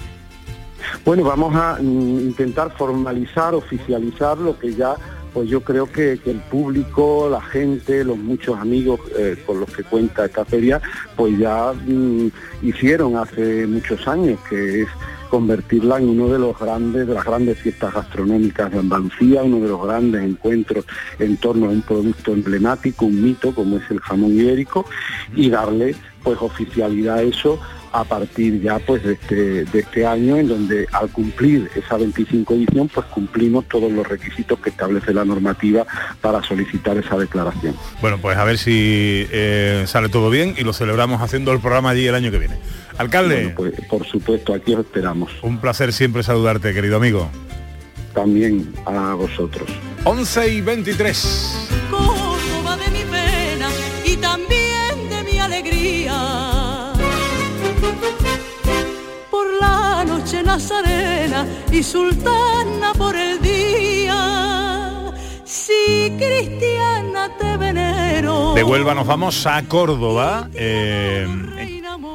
Bueno, 1.06 1.24
vamos 1.24 1.56
a 1.56 1.78
mm, 1.82 2.20
intentar 2.20 2.76
formalizar, 2.78 3.54
oficializar 3.54 4.38
lo 4.38 4.58
que 4.58 4.74
ya, 4.74 4.96
pues 5.34 5.50
yo 5.50 5.62
creo 5.62 5.92
que, 5.92 6.14
el 6.14 6.42
público, 6.50 7.28
la 7.30 7.42
gente, 7.42 8.04
los 8.04 8.18
muchos 8.18 8.58
amigos 8.60 9.00
eh, 9.18 9.36
con 9.46 9.60
los 9.60 9.70
que 9.72 9.84
cuenta 9.84 10.26
esta 10.26 10.46
feria, 10.46 10.82
pues 11.16 11.38
ya 11.38 11.74
mm, 11.74 12.28
hicieron 12.62 13.18
hace 13.18 13.66
muchos 13.66 14.08
años, 14.08 14.40
que 14.50 14.84
es 14.84 14.88
convertirla 15.30 15.98
en 15.98 16.10
uno 16.10 16.30
de 16.30 16.38
los 16.38 16.60
grandes, 16.60 17.08
de 17.08 17.14
las 17.16 17.26
grandes 17.26 17.58
fiestas 17.58 17.92
gastronómicas 17.94 18.72
de 18.72 18.78
Andalucía, 18.78 19.42
uno 19.42 19.62
de 19.62 19.70
los 19.70 19.84
grandes 19.84 20.24
encuentros 20.24 20.86
en 21.18 21.38
torno 21.38 21.66
a 21.66 21.70
un 21.70 21.82
producto 21.82 22.34
emblemático, 22.34 23.06
un 23.06 23.24
mito 23.24 23.54
como 23.56 23.78
es 23.78 23.90
el 23.90 24.00
jamón 24.00 24.32
ibérico, 24.32 24.86
y 25.36 25.50
darle 25.50 25.96
pues 26.22 26.38
oficialidad 26.40 27.18
a 27.18 27.24
eso 27.24 27.60
a 27.94 28.04
partir 28.04 28.60
ya 28.62 28.80
pues 28.80 29.04
de 29.04 29.14
este, 29.14 29.66
de 29.66 29.80
este 29.80 30.06
año 30.06 30.38
en 30.38 30.48
donde 30.48 30.88
al 30.92 31.10
cumplir 31.10 31.70
esa 31.76 31.96
25 31.98 32.56
edición 32.56 32.90
pues 32.90 33.06
cumplimos 33.08 33.66
todos 33.68 33.92
los 33.92 34.08
requisitos 34.08 34.60
que 34.60 34.72
establece 34.72 35.14
la 35.14 35.24
normativa 35.24 35.86
para 36.20 36.42
solicitar 36.44 36.98
esa 36.98 37.18
declaración. 37.18 37.76
Bueno, 38.02 38.18
pues 38.20 38.36
a 38.38 38.44
ver 38.44 38.58
si 38.58 39.28
eh, 39.32 39.84
sale 39.86 40.10
todo 40.10 40.30
bien 40.30 40.56
y 40.58 40.64
lo 40.64 40.74
celebramos 40.74 41.22
haciendo 41.22 41.54
el 41.54 41.60
programa 41.60 41.92
allí 41.92 42.08
el 42.08 42.16
año 42.16 42.32
que 42.32 42.40
viene. 42.40 42.56
Alcalde. 42.98 43.54
Bueno, 43.56 43.56
pues 43.56 43.88
por 43.88 44.06
supuesto, 44.06 44.54
aquí 44.54 44.74
os 44.74 44.82
esperamos. 44.82 45.32
Un 45.44 45.60
placer 45.60 45.94
siempre 45.94 46.24
saludarte, 46.24 46.74
querido 46.74 46.98
amigo. 46.98 47.30
También 48.14 48.74
a 48.86 49.14
vosotros. 49.14 49.70
11 50.04 50.50
y 50.50 50.62
23. 50.62 51.70
Noche 60.34 60.44
Nazarena 60.44 61.46
y 61.72 61.84
sultana 61.84 62.94
por 62.98 63.16
el 63.16 63.40
día. 63.42 63.93
Si 65.74 66.12
cristiana 66.18 67.30
te 67.40 67.58
venero. 67.58 68.54
De 68.54 68.64
Huelva 68.64 68.94
nos 68.94 69.08
vamos 69.08 69.46
a 69.48 69.64
Córdoba 69.64 70.50
eh, 70.54 71.28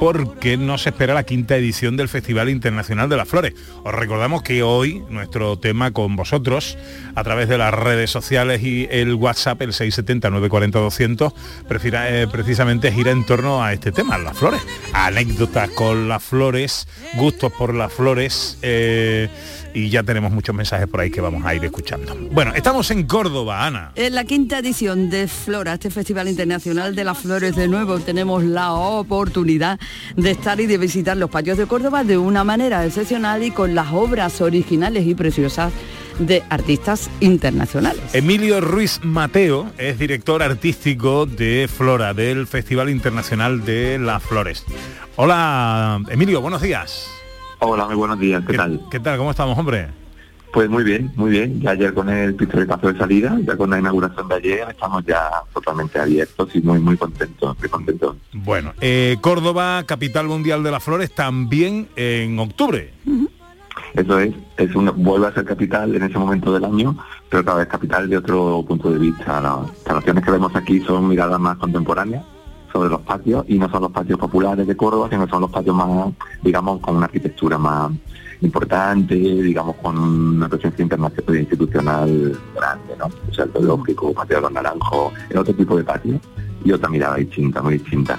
porque 0.00 0.56
nos 0.56 0.86
espera 0.86 1.14
la 1.14 1.24
quinta 1.24 1.56
edición 1.56 1.96
del 1.96 2.08
Festival 2.08 2.48
Internacional 2.50 3.08
de 3.08 3.16
las 3.16 3.28
Flores. 3.28 3.54
Os 3.84 3.92
recordamos 3.94 4.42
que 4.42 4.62
hoy 4.62 5.02
nuestro 5.10 5.58
tema 5.58 5.90
con 5.90 6.14
vosotros 6.16 6.78
a 7.16 7.24
través 7.24 7.48
de 7.48 7.58
las 7.58 7.74
redes 7.74 8.10
sociales 8.10 8.62
y 8.62 8.86
el 8.90 9.14
WhatsApp, 9.14 9.60
el 9.62 9.72
670-940-200, 9.72 11.32
prefiera- 11.66 12.08
eh, 12.10 12.28
precisamente 12.28 12.92
gira 12.92 13.10
en 13.10 13.26
torno 13.26 13.62
a 13.64 13.72
este 13.72 13.90
tema, 13.92 14.18
las 14.18 14.38
flores. 14.38 14.60
Anécdotas 14.92 15.70
con 15.70 16.08
las 16.08 16.22
flores, 16.22 16.86
gustos 17.16 17.52
por 17.52 17.74
las 17.74 17.92
flores. 17.92 18.58
eh, 18.62 19.28
y 19.74 19.90
ya 19.90 20.02
tenemos 20.02 20.33
muchos 20.33 20.54
mensajes 20.54 20.87
por 20.87 21.00
ahí 21.00 21.11
que 21.11 21.20
vamos 21.20 21.44
a 21.44 21.54
ir 21.54 21.64
escuchando. 21.64 22.16
Bueno, 22.31 22.52
estamos 22.54 22.90
en 22.90 23.07
Córdoba, 23.07 23.66
Ana. 23.66 23.92
En 23.94 24.14
la 24.14 24.24
quinta 24.24 24.59
edición 24.59 25.11
de 25.11 25.28
Flora, 25.28 25.74
este 25.74 25.90
Festival 25.90 26.28
Internacional 26.28 26.94
de 26.94 27.04
las 27.04 27.18
Flores 27.18 27.57
de 27.57 27.68
nuevo, 27.68 27.98
tenemos 28.00 28.44
la 28.44 28.72
oportunidad 28.72 29.78
de 30.16 30.31
estar 30.31 30.61
y 30.61 30.66
de 30.66 30.78
visitar 30.78 31.16
los 31.16 31.31
patios 31.31 31.59
de 31.59 31.66
Córdoba 31.66 32.04
de 32.04 32.18
una 32.18 32.44
manera 32.44 32.85
excepcional 32.85 33.42
y 33.42 33.50
con 33.50 33.74
las 33.74 33.92
obras 33.92 34.40
originales 34.40 35.07
y 35.07 35.14
preciosas 35.14 35.72
de 36.18 36.42
artistas 36.50 37.11
internacionales. 37.20 38.02
Emilio 38.12 38.61
Ruiz 38.61 39.00
Mateo 39.02 39.70
es 39.78 39.98
director 39.98 40.42
artístico 40.42 41.26
de 41.26 41.68
Flora, 41.68 42.14
del 42.14 42.46
Festival 42.46 42.90
Internacional 42.90 43.64
de 43.64 43.98
las 43.98 44.22
Flores. 44.22 44.64
Hola, 45.16 46.00
Emilio, 46.11 46.40
buenos 46.40 46.62
días. 46.62 47.17
Hola, 47.60 47.86
muy 47.86 47.96
buenos 47.96 48.20
días, 48.20 48.44
¿qué, 48.46 48.56
tal? 48.56 48.80
¿Qué 48.88 49.00
tal? 49.00 49.18
¿Cómo 49.18 49.32
estamos, 49.32 49.58
hombre? 49.58 49.88
Pues 50.52 50.70
muy 50.70 50.84
bien, 50.84 51.10
muy 51.16 51.30
bien. 51.30 51.60
Ya 51.60 51.70
ayer 51.70 51.92
con 51.92 52.08
el 52.08 52.34
pistoletazo 52.34 52.92
de 52.92 52.98
salida, 52.98 53.36
ya 53.44 53.56
con 53.56 53.70
la 53.70 53.80
inauguración 53.80 54.28
de 54.28 54.36
ayer, 54.36 54.66
estamos 54.70 55.04
ya 55.04 55.28
totalmente 55.52 55.98
abiertos 55.98 56.54
y 56.54 56.60
muy, 56.60 56.78
muy 56.78 56.96
contentos, 56.96 57.58
muy 57.58 57.68
contentos. 57.68 58.16
Bueno, 58.32 58.72
eh, 58.80 59.16
Córdoba, 59.20 59.82
capital 59.86 60.26
mundial 60.26 60.62
de 60.62 60.70
las 60.70 60.84
flores, 60.84 61.12
también 61.12 61.88
en 61.96 62.38
octubre. 62.38 62.92
Eso 63.94 64.20
es, 64.20 64.32
es 64.56 64.74
una, 64.76 64.92
vuelve 64.92 65.26
a 65.26 65.34
ser 65.34 65.44
capital 65.44 65.94
en 65.96 66.04
ese 66.04 66.16
momento 66.16 66.52
del 66.52 66.64
año, 66.64 66.96
pero 67.28 67.44
cada 67.44 67.58
vez 67.58 67.68
capital 67.68 68.08
de 68.08 68.18
otro 68.18 68.64
punto 68.66 68.90
de 68.90 68.98
vista. 68.98 69.40
Las 69.40 69.68
instalaciones 69.70 70.24
que 70.24 70.30
vemos 70.30 70.54
aquí 70.54 70.80
son 70.80 71.08
miradas 71.08 71.40
más 71.40 71.58
contemporáneas 71.58 72.24
sobre 72.72 72.88
los 72.90 73.00
patios 73.02 73.44
y 73.48 73.59
no 73.59 73.68
son 73.70 73.83
los 73.83 73.92
patios 73.92 74.18
populares 74.18 74.66
de 74.66 74.76
Córdoba, 74.76 75.09
sino 75.11 75.26
son 75.28 75.42
los 75.42 75.50
patios 75.50 75.74
más, 75.74 76.12
digamos, 76.42 76.81
con 76.81 76.96
una 76.96 77.07
arquitectura 77.07 77.57
más 77.59 77.90
importante, 78.40 79.14
digamos, 79.14 79.74
con 79.76 79.98
una 79.98 80.48
presencia 80.48 80.83
internacional 80.83 81.37
institucional 81.40 82.38
grande, 82.54 82.94
¿no? 82.98 83.07
O 83.31 83.35
sea, 83.35 83.44
el 83.46 83.52
zoológico, 83.52 84.12
patio 84.12 84.37
de 84.37 84.42
los 84.42 84.52
naranjos, 84.52 85.12
es 85.28 85.37
otro 85.37 85.54
tipo 85.54 85.76
de 85.76 85.85
patio 85.85 86.20
y 86.64 86.70
otra 86.72 86.88
mirada 86.88 87.16
distinta, 87.16 87.62
muy 87.62 87.74
distinta. 87.78 88.16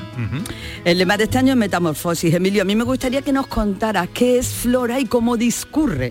El 0.84 0.98
lema 0.98 1.16
de 1.18 1.24
este 1.26 1.38
año 1.38 1.52
es 1.54 1.58
Metamorfosis. 1.58 2.34
Emilio, 2.34 2.64
a 2.64 2.66
mí 2.66 2.76
me 2.76 2.84
gustaría 2.84 3.22
que 3.22 3.32
nos 3.32 3.48
contara 3.48 4.08
qué 4.08 4.40
es 4.40 4.48
Flora 4.50 5.00
y 5.00 5.06
cómo 5.06 5.38
discurre. 5.38 6.10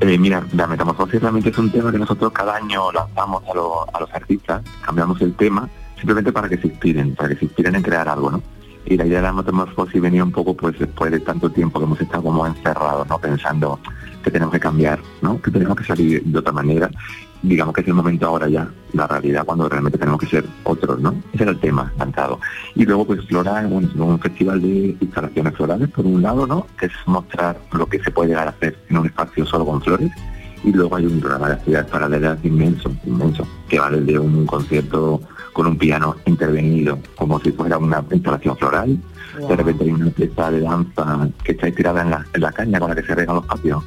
Eh, 0.00 0.18
mira, 0.18 0.44
la 0.54 0.66
metamorfosis 0.66 1.20
realmente 1.20 1.50
es 1.50 1.58
un 1.58 1.70
tema 1.70 1.92
que 1.92 1.98
nosotros 1.98 2.32
cada 2.32 2.56
año 2.56 2.90
lanzamos 2.90 3.42
a, 3.48 3.54
los- 3.54 3.88
a 3.94 4.00
los 4.00 4.12
artistas, 4.12 4.60
cambiamos 4.84 5.20
el 5.22 5.32
tema 5.34 5.68
simplemente 6.02 6.32
para 6.32 6.48
que 6.48 6.58
se 6.58 6.66
inspiren, 6.66 7.14
para 7.14 7.28
que 7.28 7.36
se 7.36 7.44
inspiren 7.44 7.76
en 7.76 7.82
crear 7.82 8.08
algo, 8.08 8.32
¿no? 8.32 8.42
Y 8.84 8.96
la 8.96 9.06
idea 9.06 9.18
de 9.18 9.22
la 9.22 9.32
metamorfosis 9.32 10.02
venía 10.02 10.24
un 10.24 10.32
poco 10.32 10.56
pues 10.56 10.76
después 10.76 11.12
de 11.12 11.20
tanto 11.20 11.48
tiempo 11.48 11.78
que 11.78 11.84
hemos 11.84 12.00
estado 12.00 12.24
como 12.24 12.44
encerrados, 12.44 13.08
¿no? 13.08 13.18
Pensando 13.20 13.78
que 14.24 14.30
tenemos 14.32 14.52
que 14.52 14.58
cambiar, 14.58 14.98
¿no? 15.20 15.40
Que 15.40 15.52
tenemos 15.52 15.76
que 15.76 15.84
salir 15.84 16.24
de 16.24 16.38
otra 16.40 16.52
manera. 16.52 16.90
Digamos 17.40 17.72
que 17.72 17.82
es 17.82 17.86
el 17.86 17.94
momento 17.94 18.26
ahora 18.26 18.48
ya, 18.48 18.68
la 18.94 19.06
realidad, 19.06 19.44
cuando 19.44 19.68
realmente 19.68 19.96
tenemos 19.96 20.20
que 20.20 20.26
ser 20.26 20.44
otros, 20.64 21.00
¿no? 21.00 21.14
Ese 21.32 21.44
era 21.44 21.52
el 21.52 21.60
tema 21.60 21.92
lanzado. 21.96 22.40
Y 22.74 22.84
luego 22.84 23.06
pues 23.06 23.24
Flora 23.26 23.60
es 23.60 23.70
un, 23.70 23.88
un 24.00 24.18
festival 24.18 24.60
de 24.60 24.96
instalaciones 25.00 25.54
florales, 25.54 25.88
por 25.90 26.04
un 26.04 26.20
lado, 26.20 26.48
¿no? 26.48 26.66
Que 26.76 26.86
es 26.86 26.92
mostrar 27.06 27.56
lo 27.70 27.86
que 27.86 28.02
se 28.02 28.10
puede 28.10 28.30
llegar 28.30 28.48
a 28.48 28.50
hacer 28.50 28.76
en 28.88 28.98
un 28.98 29.06
espacio 29.06 29.46
solo 29.46 29.64
con 29.64 29.80
flores 29.80 30.10
y 30.64 30.72
luego 30.72 30.96
hay 30.96 31.06
un 31.06 31.20
programa 31.20 31.48
de 31.48 31.54
actividades 31.54 31.90
paralelas 31.90 32.44
inmenso, 32.44 32.92
inmenso, 33.04 33.46
que 33.68 33.78
va 33.78 33.90
desde 33.90 34.18
un 34.18 34.46
concierto 34.46 35.20
con 35.52 35.66
un 35.66 35.76
piano 35.76 36.16
intervenido, 36.26 36.98
como 37.16 37.40
si 37.40 37.52
fuera 37.52 37.78
una 37.78 38.04
instalación 38.10 38.56
floral. 38.56 38.98
De 39.48 39.56
repente 39.56 39.84
hay 39.84 39.90
una 39.90 40.10
pieza 40.10 40.50
de 40.50 40.60
danza 40.60 41.28
que 41.42 41.52
está 41.52 41.68
inspirada 41.68 42.02
en 42.02 42.10
la, 42.10 42.26
en 42.32 42.40
la 42.40 42.52
caña 42.52 42.78
con 42.78 42.90
la 42.90 42.96
que 42.96 43.02
se 43.02 43.14
regan 43.14 43.36
los 43.36 43.46
patios. 43.46 43.82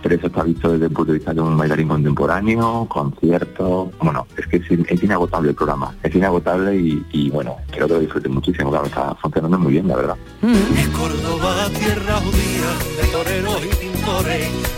Pero 0.00 0.14
eso 0.14 0.28
está 0.28 0.44
visto 0.44 0.70
desde 0.70 0.86
el 0.86 0.92
punto 0.92 1.10
de 1.12 1.18
vista 1.18 1.34
de 1.34 1.40
un 1.40 1.58
bailarín 1.58 1.88
contemporáneo, 1.88 2.86
conciertos. 2.88 3.88
Bueno, 4.00 4.26
es 4.36 4.46
que 4.46 4.58
es, 4.58 4.64
es 4.70 5.02
inagotable 5.02 5.50
el 5.50 5.56
programa, 5.56 5.92
es 6.04 6.14
inagotable 6.14 6.76
y, 6.76 7.04
y 7.10 7.30
bueno, 7.30 7.56
creo 7.72 7.88
que 7.88 7.94
lo 7.94 8.00
disfruten 8.00 8.32
muchísimo, 8.32 8.70
claro, 8.70 8.86
está 8.86 9.14
funcionando 9.16 9.58
muy 9.58 9.72
bien, 9.72 9.88
la 9.88 9.96
verdad. 9.96 10.16
Es 10.42 10.88
Córdoba, 10.90 11.68
tierra 11.76 12.14
judía, 12.20 12.70
de 13.02 13.08
toreros 13.10 13.60
y 13.64 13.74
pintores, 13.74 14.48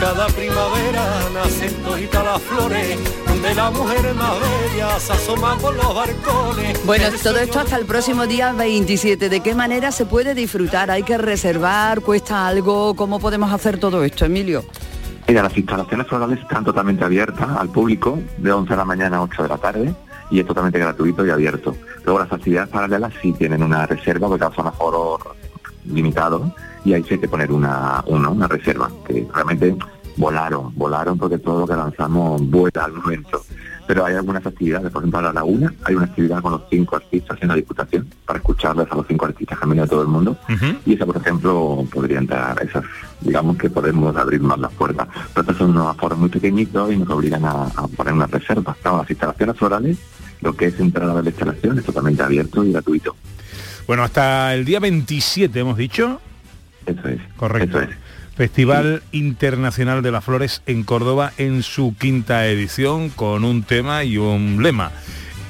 cada 0.00 0.26
primavera 0.28 1.04
nacen 1.34 1.74
toditas 1.82 2.24
las 2.24 2.42
flores, 2.42 2.98
donde 3.26 3.54
la 3.54 3.70
mujer 3.70 4.14
más 4.14 4.32
bella 4.40 4.98
se 4.98 5.12
asoma 5.12 5.58
por 5.58 5.74
los 5.76 5.94
barcones. 5.94 6.86
Bueno, 6.86 7.04
todo 7.22 7.36
esto 7.36 7.60
hasta 7.60 7.76
el 7.76 7.84
próximo 7.84 8.26
día 8.26 8.52
27. 8.54 9.28
¿De 9.28 9.40
qué 9.40 9.54
manera 9.54 9.92
se 9.92 10.06
puede 10.06 10.34
disfrutar? 10.34 10.90
¿Hay 10.90 11.02
que 11.02 11.18
reservar? 11.18 12.00
¿Cuesta 12.00 12.48
algo? 12.48 12.94
¿Cómo 12.94 13.20
podemos 13.20 13.52
hacer 13.52 13.78
todo 13.78 14.02
esto, 14.02 14.24
Emilio? 14.24 14.64
Mira, 15.28 15.42
las 15.42 15.56
instalaciones 15.56 16.06
florales 16.06 16.40
están 16.40 16.64
totalmente 16.64 17.04
abiertas 17.04 17.48
al 17.58 17.68
público 17.68 18.18
de 18.38 18.52
11 18.52 18.70
de 18.70 18.76
la 18.76 18.84
mañana 18.86 19.18
a 19.18 19.22
8 19.22 19.42
de 19.42 19.48
la 19.48 19.58
tarde 19.58 19.94
y 20.30 20.40
es 20.40 20.46
totalmente 20.46 20.78
gratuito 20.78 21.26
y 21.26 21.30
abierto. 21.30 21.76
Luego 22.04 22.20
las 22.20 22.32
actividades 22.32 22.70
paralelas 22.70 23.12
sí 23.20 23.34
tienen 23.34 23.62
una 23.62 23.84
reserva 23.84 24.28
porque 24.28 24.46
son 24.56 24.66
aforos 24.66 25.20
limitados 25.84 26.50
y 26.84 26.92
ahí 26.92 27.02
sí 27.02 27.14
hay 27.14 27.20
que 27.20 27.28
poner 27.28 27.52
una, 27.52 28.02
una, 28.06 28.28
una 28.28 28.48
reserva, 28.48 28.90
que 29.06 29.26
realmente 29.32 29.76
volaron, 30.16 30.72
volaron 30.76 31.18
porque 31.18 31.38
todo 31.38 31.60
lo 31.60 31.66
que 31.66 31.74
lanzamos 31.74 32.40
vuela 32.48 32.84
al 32.84 32.92
momento. 32.92 33.42
Pero 33.86 34.04
hay 34.04 34.14
algunas 34.14 34.46
actividades, 34.46 34.92
por 34.92 35.02
ejemplo, 35.02 35.18
a 35.18 35.22
la 35.22 35.32
laguna, 35.32 35.74
hay 35.82 35.96
una 35.96 36.04
actividad 36.04 36.40
con 36.40 36.52
los 36.52 36.62
cinco 36.70 36.94
artistas 36.94 37.36
en 37.40 37.48
la 37.48 37.56
diputación 37.56 38.08
para 38.24 38.38
escucharles 38.38 38.86
a 38.88 38.94
los 38.94 39.06
cinco 39.08 39.26
artistas 39.26 39.58
que 39.58 39.64
han 39.64 39.70
venido 39.70 39.84
de 39.84 39.90
todo 39.90 40.02
el 40.02 40.08
mundo. 40.08 40.36
Y 40.86 40.94
esa, 40.94 41.06
por 41.06 41.16
ejemplo, 41.16 41.84
podría 41.92 42.18
entrar, 42.18 42.62
esas, 42.62 42.84
digamos 43.20 43.56
que 43.56 43.68
podemos 43.68 44.14
abrir 44.16 44.40
más 44.42 44.60
las 44.60 44.72
puertas. 44.72 45.08
Pero 45.34 45.40
estos 45.40 45.56
son 45.56 45.70
unos 45.70 45.88
aforos 45.88 46.18
muy 46.18 46.28
pequeñitos 46.28 46.92
y 46.92 46.98
nos 46.98 47.08
obligan 47.10 47.44
a, 47.44 47.64
a 47.64 47.88
poner 47.88 48.14
una 48.14 48.26
reserva. 48.28 48.76
Claro, 48.80 48.98
las 48.98 49.10
instalaciones 49.10 49.56
florales, 49.56 49.98
lo 50.40 50.54
que 50.54 50.66
es 50.66 50.78
entrar 50.78 51.10
a 51.10 51.14
ver 51.14 51.24
la 51.24 51.30
instalación 51.30 51.78
es 51.78 51.84
totalmente 51.84 52.22
abierto 52.22 52.64
y 52.64 52.70
gratuito. 52.70 53.16
Bueno, 53.88 54.04
hasta 54.04 54.54
el 54.54 54.64
día 54.64 54.78
27 54.78 55.58
hemos 55.58 55.76
dicho. 55.76 56.20
Eso 56.86 57.08
es. 57.08 57.20
Correcto. 57.36 57.80
Festival 58.36 59.02
Internacional 59.12 60.02
de 60.02 60.10
las 60.10 60.24
Flores 60.24 60.62
en 60.66 60.82
Córdoba 60.82 61.32
en 61.36 61.62
su 61.62 61.94
quinta 61.98 62.46
edición 62.46 63.10
con 63.10 63.44
un 63.44 63.62
tema 63.64 64.02
y 64.04 64.16
un 64.16 64.62
lema. 64.62 64.92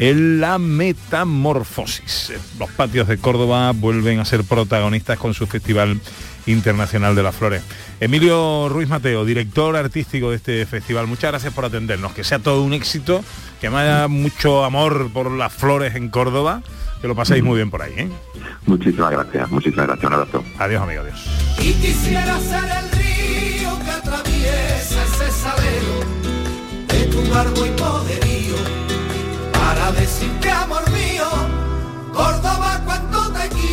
En 0.00 0.40
la 0.40 0.58
metamorfosis. 0.58 2.32
Los 2.58 2.70
patios 2.70 3.06
de 3.06 3.18
Córdoba 3.18 3.70
vuelven 3.72 4.18
a 4.18 4.24
ser 4.24 4.44
protagonistas 4.44 5.18
con 5.18 5.34
su 5.34 5.46
Festival 5.46 6.00
Internacional 6.46 7.14
de 7.14 7.22
las 7.22 7.36
Flores. 7.36 7.62
Emilio 8.00 8.68
Ruiz 8.70 8.88
Mateo, 8.88 9.24
director 9.24 9.76
artístico 9.76 10.30
de 10.30 10.36
este 10.36 10.66
festival, 10.66 11.06
muchas 11.06 11.30
gracias 11.30 11.52
por 11.52 11.66
atendernos. 11.66 12.12
Que 12.12 12.24
sea 12.24 12.38
todo 12.38 12.62
un 12.62 12.72
éxito, 12.72 13.22
que 13.60 13.66
haya 13.68 14.08
mucho 14.08 14.64
amor 14.64 15.10
por 15.12 15.30
las 15.30 15.52
flores 15.52 15.94
en 15.94 16.08
Córdoba, 16.08 16.62
que 17.00 17.08
lo 17.08 17.14
paséis 17.14 17.42
muy 17.42 17.56
bien 17.56 17.70
por 17.70 17.82
ahí. 17.82 17.94
¿eh? 17.96 18.08
Muchísimas 18.66 19.10
gracias, 19.10 19.50
muchísimas 19.50 19.86
gracias, 19.86 20.06
un 20.06 20.12
abrazo. 20.12 20.44
Adiós, 20.58 20.82
amigo, 20.82 21.02
adiós. 21.02 21.26
Y 21.58 21.72
quisiera 21.74 22.38
ser 22.40 22.64
el 22.64 22.90
río 22.98 23.78
que 23.84 23.90
atraviesa 23.90 25.02
ese 25.04 25.30
salero 25.30 26.00
de 26.88 27.04
tu 27.06 27.22
largo 27.32 27.66
y 27.66 27.70
poderío 27.70 28.56
para 29.52 29.92
decirte 29.92 30.50
amor 30.50 30.82
mío, 30.90 31.24
Córdoba 32.12 32.80
cuánto 32.84 33.32
te 33.32 33.48
quiero. 33.48 33.70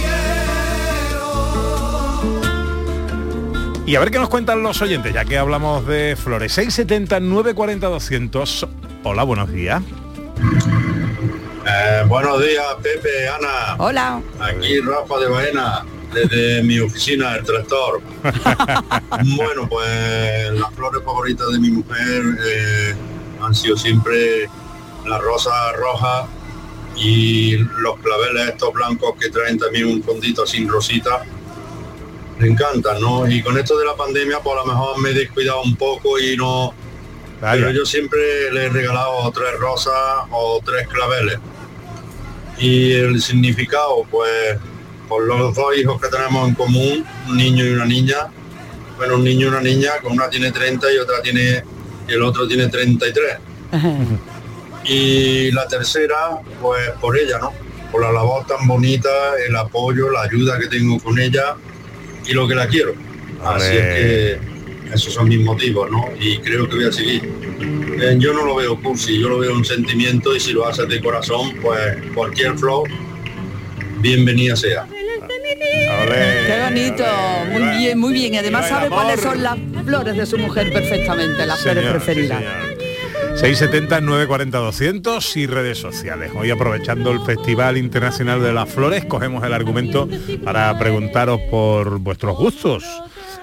Y 3.86 3.96
a 3.96 4.00
ver 4.00 4.12
qué 4.12 4.20
nos 4.20 4.30
cuentan 4.30 4.64
los 4.64 4.82
oyentes, 4.82 5.14
ya 5.14 5.26
que 5.26 5.38
hablamos 5.38 5.86
de 5.86 6.16
flores. 6.16 6.54
670 6.54 7.20
940 7.20 7.88
200. 7.88 8.68
Hola, 9.04 9.24
buenos 9.24 9.52
días. 9.52 9.82
Eh, 11.70 12.04
buenos 12.08 12.42
días, 12.42 12.66
Pepe, 12.82 13.28
Ana. 13.28 13.76
Hola. 13.78 14.22
Aquí 14.40 14.80
Rafa 14.80 15.20
de 15.20 15.28
Baena, 15.28 15.86
desde 16.14 16.64
mi 16.64 16.80
oficina, 16.80 17.36
el 17.36 17.44
tractor. 17.44 18.02
bueno, 19.36 19.68
pues 19.68 20.54
las 20.54 20.74
flores 20.74 21.04
favoritas 21.04 21.52
de 21.52 21.60
mi 21.60 21.72
mujer 21.72 22.24
eh, 22.46 22.96
han 23.42 23.54
sido 23.54 23.76
siempre 23.76 24.50
la 25.06 25.18
rosa 25.18 25.74
roja 25.74 26.28
y 26.96 27.58
los 27.58 27.98
claveles 28.00 28.50
estos 28.50 28.72
blancos 28.72 29.16
que 29.20 29.30
traen 29.30 29.60
también 29.60 29.88
un 29.88 30.02
fondito 30.02 30.48
sin 30.48 30.70
rosita. 30.70 31.26
Me 32.38 32.48
encantan, 32.48 33.02
¿no? 33.02 33.30
Y 33.30 33.42
con 33.42 33.58
esto 33.58 33.78
de 33.78 33.86
la 33.86 33.96
pandemia, 33.96 34.40
pues 34.40 34.56
a 34.56 34.66
lo 34.66 34.68
mejor 34.68 35.02
me 35.02 35.10
he 35.10 35.14
descuidado 35.14 35.64
un 35.64 35.76
poco 35.76 36.18
y 36.18 36.38
no... 36.38 36.74
Pero 37.42 37.70
yo 37.70 37.86
siempre 37.86 38.52
le 38.52 38.66
he 38.66 38.70
regalado 38.70 39.30
tres 39.32 39.60
rosas 39.60 39.94
o 40.32 40.60
tres 40.66 40.88
claveles. 40.88 41.38
Y 42.60 42.94
el 42.94 43.22
significado, 43.22 44.04
pues, 44.10 44.58
por 45.08 45.26
los 45.26 45.56
dos 45.56 45.78
hijos 45.78 46.02
que 46.02 46.08
tenemos 46.10 46.48
en 46.50 46.56
común, 46.56 47.06
un 47.28 47.38
niño 47.38 47.66
y 47.66 47.70
una 47.70 47.86
niña, 47.86 48.28
bueno, 48.98 49.16
un 49.16 49.24
niño 49.24 49.46
y 49.46 49.50
una 49.50 49.62
niña, 49.62 49.92
con 50.02 50.14
una 50.14 50.30
tiene 50.30 50.52
30 50.52 50.92
y 50.92 50.98
otra 50.98 51.22
tiene, 51.22 51.64
y 52.08 52.14
el 52.14 52.22
otro 52.24 52.48
tiene 52.48 52.68
33. 52.68 53.38
Y 54.86 55.52
la 55.52 55.68
tercera, 55.68 56.40
pues 56.62 56.90
por 57.00 57.18
ella, 57.18 57.38
¿no? 57.40 57.54
Por 57.92 58.02
la 58.02 58.12
labor 58.12 58.46
tan 58.48 58.68
bonita, 58.68 59.10
el 59.48 59.56
apoyo, 59.56 60.10
la 60.10 60.22
ayuda 60.24 60.58
que 60.60 60.68
tengo 60.68 61.00
con 61.00 61.20
ella 61.20 61.56
y 62.26 62.34
lo 62.34 62.48
que 62.48 62.56
la 62.56 62.68
quiero. 62.68 62.94
Así 63.44 63.76
es 63.76 63.84
que 63.84 64.57
esos 64.94 65.14
son 65.14 65.30
mis 65.30 65.40
motivos, 65.40 65.90
¿no? 65.92 66.06
Y 66.20 66.38
creo 66.40 66.68
que 66.68 66.76
voy 66.76 66.86
a 66.86 66.92
seguir. 66.92 67.24
Eh, 68.02 68.16
yo 68.20 68.34
no 68.34 68.46
lo 68.46 68.56
veo 68.56 68.80
cursi, 68.82 69.20
yo 69.20 69.30
lo 69.30 69.40
veo 69.40 69.54
un 69.54 69.66
sentimiento 69.66 70.36
y 70.36 70.40
si 70.40 70.54
lo 70.54 70.68
haces 70.68 70.88
de 70.88 71.02
corazón, 71.02 71.54
pues 71.62 71.98
cualquier 72.14 72.58
flow, 72.58 72.84
bienvenida 74.00 74.56
sea. 74.56 74.88
Qué 76.08 76.62
bonito, 76.64 77.04
muy 77.52 77.78
bien, 77.78 78.00
muy 78.00 78.14
bien. 78.14 78.34
Y 78.34 78.38
además 78.38 78.70
sabe 78.70 78.90
cuáles 78.90 79.22
son 79.22 79.42
las 79.42 79.58
flores 79.86 80.16
de 80.16 80.26
su 80.26 80.38
mujer 80.38 80.72
perfectamente, 80.72 81.46
las 81.46 81.60
flores 81.62 81.84
Señor, 81.84 82.00
sí, 82.00 82.06
preferidas. 82.06 82.40
señor. 82.40 82.78
670 83.38 84.02
940 84.02 84.58
200 84.58 85.38
y 85.38 85.48
redes 85.48 85.78
sociales. 85.78 86.32
Hoy 86.36 86.50
aprovechando 86.50 87.12
el 87.12 87.22
Festival 87.22 87.78
Internacional 87.78 88.42
de 88.42 88.52
las 88.52 88.68
Flores, 88.68 89.06
cogemos 89.06 89.44
el 89.44 89.54
argumento 89.54 90.10
para 90.44 90.78
preguntaros 90.80 91.40
por 91.52 92.00
vuestros 92.00 92.36
gustos. 92.36 92.84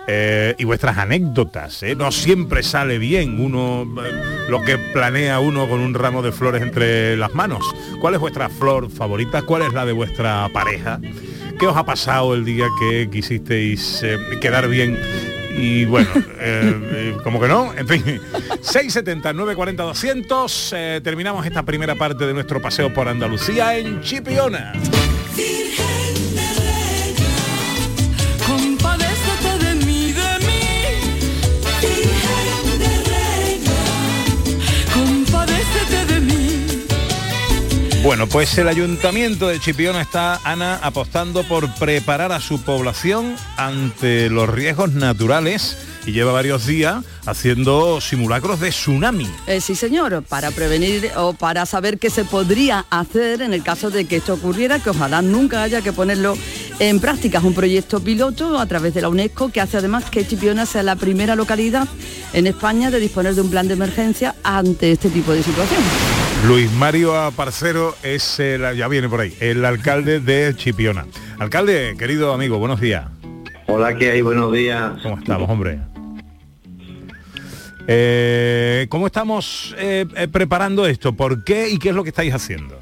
Eh, 0.07 0.55
y 0.59 0.65
vuestras 0.65 0.99
anécdotas. 0.99 1.83
¿eh? 1.83 1.95
No 1.95 2.13
siempre 2.13 2.63
sale 2.63 2.99
bien 2.99 3.41
uno 3.41 3.87
eh, 4.05 4.45
lo 4.49 4.63
que 4.63 4.79
planea 4.79 5.41
uno 5.41 5.69
con 5.69 5.81
un 5.81 5.95
ramo 5.95 6.23
de 6.23 6.33
flores 6.33 6.63
entre 6.63 7.17
las 7.17 7.35
manos. 7.35 7.65
¿Cuál 8.01 8.15
es 8.15 8.21
vuestra 8.21 8.49
flor 8.49 8.91
favorita? 8.91 9.43
¿Cuál 9.43 9.63
es 9.63 9.73
la 9.73 9.87
de 9.87 9.93
vuestra 9.93 10.49
pareja? 10.53 11.01
¿Qué 11.59 11.67
os 11.67 11.77
ha 11.77 11.85
pasado 11.85 12.35
el 12.35 12.45
día 12.45 12.67
que 12.81 13.09
quisisteis 13.11 14.03
eh, 14.03 14.19
quedar 14.41 14.69
bien 14.69 14.99
y 15.57 15.85
bueno, 15.85 16.09
como 17.23 17.41
que 17.41 17.47
no, 17.47 17.73
en 17.75 17.87
fin, 17.87 18.21
670 18.61 19.33
940 19.33 19.83
200 19.85 20.73
eh, 20.77 21.01
terminamos 21.03 21.47
esta 21.47 21.63
primera 21.63 21.95
parte 21.95 22.27
de 22.27 22.35
nuestro 22.35 22.61
paseo 22.61 22.93
por 22.93 23.09
Andalucía 23.09 23.79
en 23.79 24.01
Chipiona. 24.01 24.73
Bueno, 38.05 38.27
pues 38.27 38.59
el 38.59 38.69
ayuntamiento 38.69 39.49
de 39.49 39.59
Chipiona 39.59 40.03
está, 40.03 40.39
Ana, 40.45 40.79
apostando 40.83 41.43
por 41.43 41.73
preparar 41.77 42.33
a 42.33 42.41
su 42.41 42.61
población 42.61 43.35
ante 43.57 44.29
los 44.29 44.47
riesgos 44.47 44.93
naturales 44.93 45.79
y 46.05 46.13
lleva 46.13 46.31
varios 46.31 46.67
días 46.67 47.03
haciendo 47.25 48.03
simulacros 48.03 48.61
de 48.61 48.69
tsunami. 48.69 49.27
Eh, 49.47 49.63
sí, 49.63 49.75
señor, 49.75 50.23
para 50.23 50.51
prevenir 50.51 51.13
o 51.17 51.33
para 51.33 51.65
saber 51.65 51.99
qué 51.99 52.11
se 52.11 52.27
podría 52.27 52.85
hacer 52.91 53.41
en 53.41 53.55
el 53.55 53.63
caso 53.63 53.89
de 53.89 54.05
que 54.05 54.17
esto 54.17 54.35
ocurriera, 54.35 54.81
que 54.81 54.91
ojalá 54.91 55.23
nunca 55.23 55.63
haya 55.63 55.81
que 55.81 55.95
ponerlo 55.95 56.37
en 56.81 57.01
práctica. 57.01 57.39
Es 57.39 57.45
un 57.45 57.55
proyecto 57.55 58.01
piloto 58.01 58.59
a 58.59 58.67
través 58.67 58.93
de 58.93 59.01
la 59.01 59.09
UNESCO 59.09 59.51
que 59.51 59.63
hace 59.63 59.79
además 59.79 60.11
que 60.11 60.27
Chipiona 60.27 60.67
sea 60.67 60.83
la 60.83 60.97
primera 60.97 61.37
localidad 61.37 61.89
en 62.35 62.49
España 62.49 62.91
de 62.91 63.01
disponer 63.01 63.35
de 63.35 63.41
un 63.41 63.51
plan 63.51 63.67
de 63.67 63.73
emergencia 63.73 64.35
ante 64.43 64.93
este 64.93 65.09
tipo 65.09 65.33
de 65.33 65.43
situación. 65.43 65.81
Luis 66.47 66.71
Mario 66.73 67.17
Aparcero 67.17 67.95
es 68.03 68.39
el, 68.39 68.77
ya 68.77 68.87
viene 68.87 69.09
por 69.09 69.21
ahí, 69.21 69.33
el 69.41 69.65
alcalde 69.65 70.21
de 70.21 70.55
Chipiona. 70.55 71.07
Alcalde, 71.39 71.95
querido 71.99 72.35
amigo, 72.35 72.59
buenos 72.59 72.83
días. 72.83 73.07
Hola, 73.67 73.97
¿qué 73.97 74.11
hay? 74.11 74.21
Buenos 74.21 74.53
días. 74.53 74.93
¿Cómo 75.03 75.17
estamos, 75.17 75.49
hombre? 75.49 75.79
Eh, 77.87 78.87
¿Cómo 78.91 79.07
estamos 79.07 79.75
eh, 79.79 80.05
eh, 80.17 80.29
preparando 80.29 80.85
esto? 80.85 81.15
¿Por 81.15 81.45
qué 81.45 81.71
y 81.71 81.79
qué 81.79 81.89
es 81.89 81.95
lo 81.95 82.03
que 82.03 82.11
estáis 82.11 82.35
haciendo? 82.35 82.79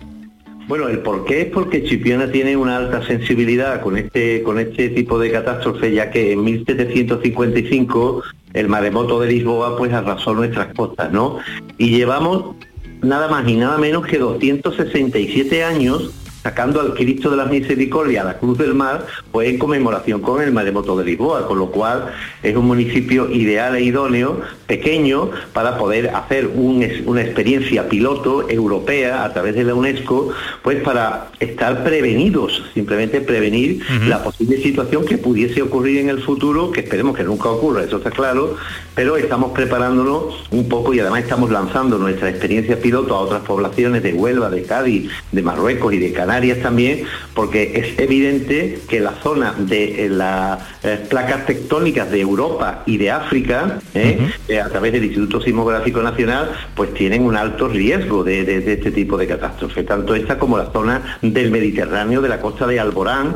Bueno, 0.66 0.88
el 0.88 0.98
por 0.98 1.24
qué 1.24 1.42
es 1.42 1.46
porque 1.46 1.84
Chipiona 1.84 2.32
tiene 2.32 2.56
una 2.56 2.76
alta 2.76 3.06
sensibilidad 3.06 3.80
con 3.80 3.96
este, 3.96 4.42
con 4.42 4.58
este 4.58 4.88
tipo 4.88 5.20
de 5.20 5.30
catástrofe, 5.30 5.92
ya 5.92 6.10
que 6.10 6.32
en 6.32 6.42
1755 6.42 8.22
el 8.54 8.68
maremoto 8.68 9.20
de 9.20 9.28
Lisboa 9.28 9.78
pues 9.78 9.92
arrasó 9.92 10.34
nuestras 10.34 10.74
costas, 10.74 11.12
¿no? 11.12 11.38
Y 11.78 11.90
llevamos 11.90 12.56
nada 13.02 13.28
más 13.28 13.48
y 13.48 13.56
nada 13.56 13.78
menos 13.78 14.06
que 14.06 14.18
267 14.18 15.64
años 15.64 16.10
sacando 16.42 16.80
al 16.80 16.94
Cristo 16.94 17.30
de 17.30 17.36
la 17.36 17.44
Misericordia 17.44 18.22
a 18.22 18.24
la 18.24 18.38
Cruz 18.38 18.58
del 18.58 18.74
Mar, 18.74 19.06
pues 19.30 19.48
en 19.48 19.58
conmemoración 19.58 20.20
con 20.20 20.42
el 20.42 20.52
maremoto 20.52 20.96
de 20.96 21.04
Lisboa, 21.04 21.46
con 21.46 21.58
lo 21.58 21.70
cual 21.70 22.12
es 22.42 22.56
un 22.56 22.66
municipio 22.66 23.30
ideal 23.30 23.76
e 23.76 23.82
idóneo, 23.82 24.40
pequeño, 24.66 25.30
para 25.52 25.78
poder 25.78 26.10
hacer 26.14 26.48
un 26.48 26.82
una 27.06 27.22
experiencia 27.22 27.88
piloto 27.88 28.48
europea 28.48 29.24
a 29.24 29.32
través 29.32 29.54
de 29.54 29.64
la 29.64 29.74
UNESCO, 29.74 30.30
pues 30.62 30.82
para 30.82 31.28
estar 31.38 31.84
prevenidos, 31.84 32.64
simplemente 32.74 33.20
prevenir 33.20 33.82
la 34.08 34.22
posible 34.24 34.56
situación 34.56 35.04
que 35.04 35.18
pudiese 35.18 35.62
ocurrir 35.62 35.98
en 35.98 36.08
el 36.08 36.22
futuro, 36.22 36.72
que 36.72 36.80
esperemos 36.80 37.16
que 37.16 37.24
nunca 37.24 37.50
ocurra, 37.50 37.84
eso 37.84 37.98
está 37.98 38.10
claro, 38.10 38.56
pero 38.94 39.16
estamos 39.16 39.52
preparándonos 39.52 40.44
un 40.50 40.68
poco 40.68 40.94
y 40.94 41.00
además 41.00 41.22
estamos 41.22 41.50
lanzando 41.50 41.98
nuestra 41.98 42.30
experiencia 42.30 42.80
piloto 42.80 43.14
a 43.14 43.20
otras 43.20 43.42
poblaciones 43.42 44.02
de 44.02 44.14
Huelva, 44.14 44.50
de 44.50 44.62
Cádiz, 44.62 45.10
de 45.30 45.42
Marruecos 45.42 45.92
y 45.92 45.98
de 45.98 46.12
Canarias 46.12 46.31
también, 46.62 47.04
porque 47.34 47.72
es 47.74 47.98
evidente 47.98 48.78
que 48.88 49.00
la 49.00 49.12
zona 49.22 49.54
de 49.58 50.06
eh, 50.06 50.08
las 50.08 50.60
eh, 50.82 50.98
placas 51.08 51.46
tectónicas 51.46 52.10
de 52.10 52.20
Europa 52.20 52.82
y 52.86 52.96
de 52.96 53.10
África, 53.10 53.78
eh, 53.94 54.18
a 54.60 54.68
través 54.68 54.92
del 54.92 55.04
Instituto 55.04 55.40
Sismográfico 55.40 56.02
Nacional, 56.02 56.50
pues 56.74 56.94
tienen 56.94 57.22
un 57.24 57.36
alto 57.36 57.68
riesgo 57.68 58.24
de, 58.24 58.44
de- 58.44 58.60
de 58.60 58.72
este 58.72 58.90
tipo 58.90 59.16
de 59.16 59.26
catástrofe, 59.26 59.82
tanto 59.84 60.14
esta 60.14 60.38
como 60.38 60.56
la 60.58 60.70
zona 60.72 61.18
del 61.22 61.50
Mediterráneo, 61.50 62.22
de 62.22 62.28
la 62.28 62.40
costa 62.40 62.66
de 62.66 62.80
Alborán, 62.80 63.34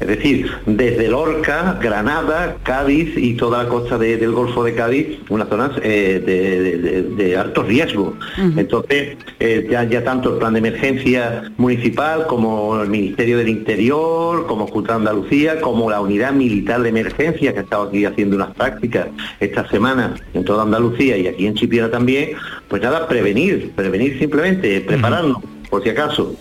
es 0.00 0.06
decir, 0.06 0.50
desde 0.66 1.08
Lorca, 1.08 1.78
Granada, 1.82 2.56
Cádiz 2.62 3.16
y 3.16 3.34
toda 3.34 3.64
la 3.64 3.68
costa 3.68 3.98
de- 3.98 4.16
del 4.16 4.32
Golfo 4.32 4.62
de 4.64 4.74
Cádiz, 4.74 5.18
unas 5.28 5.48
zonas 5.48 5.72
eh, 5.82 6.22
de, 6.24 6.60
de- 6.60 6.78
de- 6.78 7.02
de 7.24 7.36
alto 7.36 7.62
riesgo. 7.62 8.14
Entonces, 8.56 9.16
eh, 9.40 9.66
ya, 9.70 9.84
ya 9.84 10.04
tanto 10.04 10.32
el 10.34 10.38
plan 10.38 10.52
de 10.52 10.60
emergencia 10.60 11.50
municipal 11.56 12.26
como 12.26 12.80
el 12.80 12.88
Ministerio 12.88 13.38
del 13.38 13.48
Interior, 13.48 14.46
como 14.46 14.66
Junta 14.68 14.92
de 14.94 14.98
Andalucía, 15.00 15.60
como 15.60 15.90
la 15.90 16.00
Unidad 16.00 16.32
Militar 16.32 16.80
de 16.82 16.88
Emergencia, 16.90 17.52
que 17.52 17.58
ha 17.58 17.62
estado 17.62 17.84
aquí 17.88 18.04
haciendo 18.04 18.36
unas 18.36 18.54
prácticas 18.54 19.08
esta 19.40 19.68
semana 19.68 20.14
en 20.34 20.44
toda 20.44 20.62
Andalucía 20.62 21.16
y 21.16 21.26
aquí 21.26 21.46
en 21.46 21.54
Chipiona 21.54 21.90
también, 21.90 22.30
pues 22.68 22.82
nada, 22.82 23.08
prevenir, 23.08 23.72
prevenir 23.74 24.18
simplemente, 24.18 24.80
prepararnos, 24.82 25.38
por 25.68 25.82
si 25.82 25.90
acaso. 25.90 26.34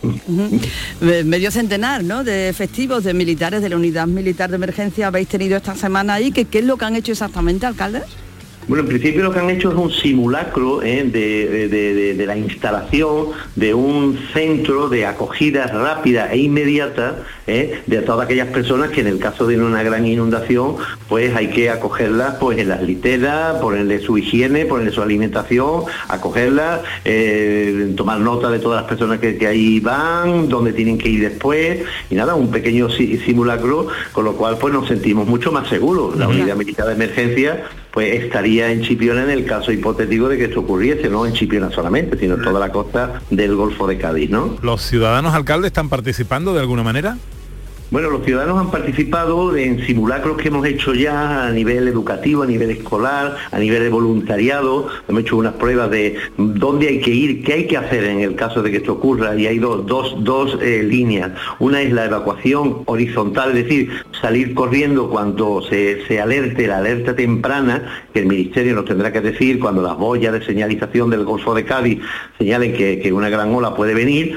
Medio 1.01 1.51
centenar 1.51 2.03
¿no? 2.03 2.23
de 2.23 2.49
efectivos 2.49 3.03
de 3.03 3.13
militares 3.13 3.61
de 3.61 3.69
la 3.69 3.75
unidad 3.75 4.07
militar 4.07 4.49
de 4.49 4.55
emergencia 4.55 5.07
habéis 5.07 5.27
tenido 5.27 5.57
esta 5.57 5.75
semana 5.75 6.15
ahí. 6.15 6.31
¿Qué, 6.31 6.45
¿Qué 6.45 6.59
es 6.59 6.65
lo 6.65 6.77
que 6.77 6.85
han 6.85 6.95
hecho 6.95 7.11
exactamente, 7.11 7.65
alcalde? 7.65 8.01
Bueno, 8.67 8.83
en 8.83 8.89
principio 8.89 9.23
lo 9.23 9.31
que 9.31 9.39
han 9.39 9.49
hecho 9.49 9.69
es 9.69 9.75
un 9.75 9.89
simulacro 9.91 10.83
¿eh? 10.83 11.03
de, 11.05 11.67
de- 11.69 11.93
de- 11.93 12.13
de 12.15 12.25
la 12.25 12.35
instalación 12.37 13.27
de 13.55 13.73
un 13.73 14.19
centro 14.33 14.89
de 14.89 15.05
acogida 15.05 15.67
rápida 15.67 16.31
e 16.33 16.37
inmediata 16.39 17.23
¿eh? 17.47 17.81
de 17.87 18.01
todas 18.01 18.25
aquellas 18.25 18.47
personas 18.47 18.89
que 18.89 18.99
en 19.01 19.07
el 19.07 19.19
caso 19.19 19.47
de 19.47 19.57
una 19.57 19.83
gran 19.83 20.05
inundación, 20.05 20.75
pues 21.07 21.33
hay 21.33 21.47
que 21.47 21.69
acogerlas 21.69 22.35
pues 22.41 22.57
en 22.57 22.67
las 22.67 22.83
literas, 22.83 23.55
ponerle 23.61 23.99
su 23.99 24.17
higiene, 24.17 24.65
ponerle 24.65 24.91
su 24.91 25.01
alimentación, 25.01 25.83
acogerlas, 26.09 26.81
eh, 27.05 27.93
tomar 27.95 28.19
nota 28.19 28.49
de 28.49 28.59
todas 28.59 28.81
las 28.81 28.89
personas 28.89 29.19
que, 29.19 29.37
que 29.37 29.47
ahí 29.47 29.79
van, 29.79 30.49
dónde 30.49 30.73
tienen 30.73 30.97
que 30.97 31.07
ir 31.07 31.21
después, 31.21 31.79
y 32.09 32.15
nada, 32.15 32.35
un 32.35 32.51
pequeño 32.51 32.89
si- 32.89 33.17
simulacro, 33.19 33.87
con 34.11 34.25
lo 34.25 34.33
cual 34.33 34.57
pues 34.59 34.73
nos 34.73 34.87
sentimos 34.89 35.25
mucho 35.25 35.53
más 35.53 35.69
seguros. 35.69 36.17
La 36.17 36.27
unidad 36.27 36.55
militar 36.57 36.87
de 36.87 36.93
emergencia 36.93 37.63
pues 37.97 38.25
estaría 38.25 38.71
en 38.71 38.83
Chipiona 38.83 39.23
en 39.23 39.31
el 39.31 39.43
caso 39.43 39.71
hipotético 39.71 40.29
de 40.29 40.37
que 40.37 40.43
esto 40.43 40.59
ocurriese, 40.59 41.09
no 41.09 41.25
en 41.25 41.33
Chipiona 41.33 41.71
solamente, 41.71 42.15
sino 42.15 42.35
en 42.35 42.43
toda 42.43 42.59
la 42.59 42.71
costa 42.71 43.23
del 43.31 43.55
Golfo 43.55 43.87
de 43.87 43.97
Cádiz, 43.97 44.29
¿no? 44.29 44.55
¿Los 44.61 44.83
ciudadanos 44.83 45.33
alcaldes 45.33 45.69
están 45.69 45.89
participando 45.89 46.53
de 46.53 46.59
alguna 46.59 46.83
manera? 46.83 47.17
Bueno, 47.89 48.09
los 48.09 48.25
ciudadanos 48.25 48.59
han 48.59 48.69
participado 48.69 49.55
en 49.55 49.79
simulacros 49.85 50.35
que 50.35 50.49
hemos 50.49 50.65
hecho 50.67 50.93
ya 50.93 51.47
a 51.47 51.51
nivel 51.51 51.87
educativo, 51.87 52.43
a 52.43 52.45
nivel 52.45 52.69
escolar, 52.71 53.37
a 53.49 53.59
nivel 53.59 53.81
de 53.81 53.89
voluntariado. 53.89 54.89
Hemos 55.07 55.21
hecho 55.21 55.37
unas 55.37 55.53
pruebas 55.53 55.89
de 55.89 56.17
dónde 56.37 56.89
hay 56.89 56.99
que 56.99 57.11
ir, 57.11 57.45
qué 57.45 57.53
hay 57.53 57.67
que 57.67 57.77
hacer 57.77 58.03
en 58.03 58.19
el 58.19 58.35
caso 58.35 58.61
de 58.61 58.71
que 58.71 58.77
esto 58.77 58.91
ocurra. 58.91 59.37
Y 59.37 59.47
hay 59.47 59.59
dos, 59.59 59.85
dos, 59.85 60.17
dos 60.19 60.57
eh, 60.61 60.83
líneas. 60.83 61.31
Una 61.59 61.81
es 61.81 61.93
la 61.93 62.03
evacuación 62.03 62.83
horizontal, 62.87 63.55
es 63.55 63.63
decir, 63.63 63.89
salir 64.19 64.53
corriendo 64.53 65.09
cuando 65.09 65.61
se, 65.61 66.05
se 66.07 66.19
alerte, 66.19 66.67
la 66.67 66.79
alerta 66.79 67.15
temprana, 67.15 68.03
que 68.13 68.19
el 68.19 68.25
Ministerio 68.25 68.75
nos 68.75 68.83
tendrá 68.83 69.13
que 69.13 69.21
decir 69.21 69.61
cuando 69.61 69.81
las 69.81 69.95
boyas 69.95 70.33
de 70.33 70.43
señalización 70.43 71.09
del 71.09 71.23
Golfo 71.23 71.55
de 71.55 71.63
Cádiz 71.63 72.01
señalen 72.37 72.73
que, 72.73 72.99
que 72.99 73.13
una 73.13 73.29
gran 73.29 73.55
ola 73.55 73.73
puede 73.73 73.93
venir. 73.93 74.35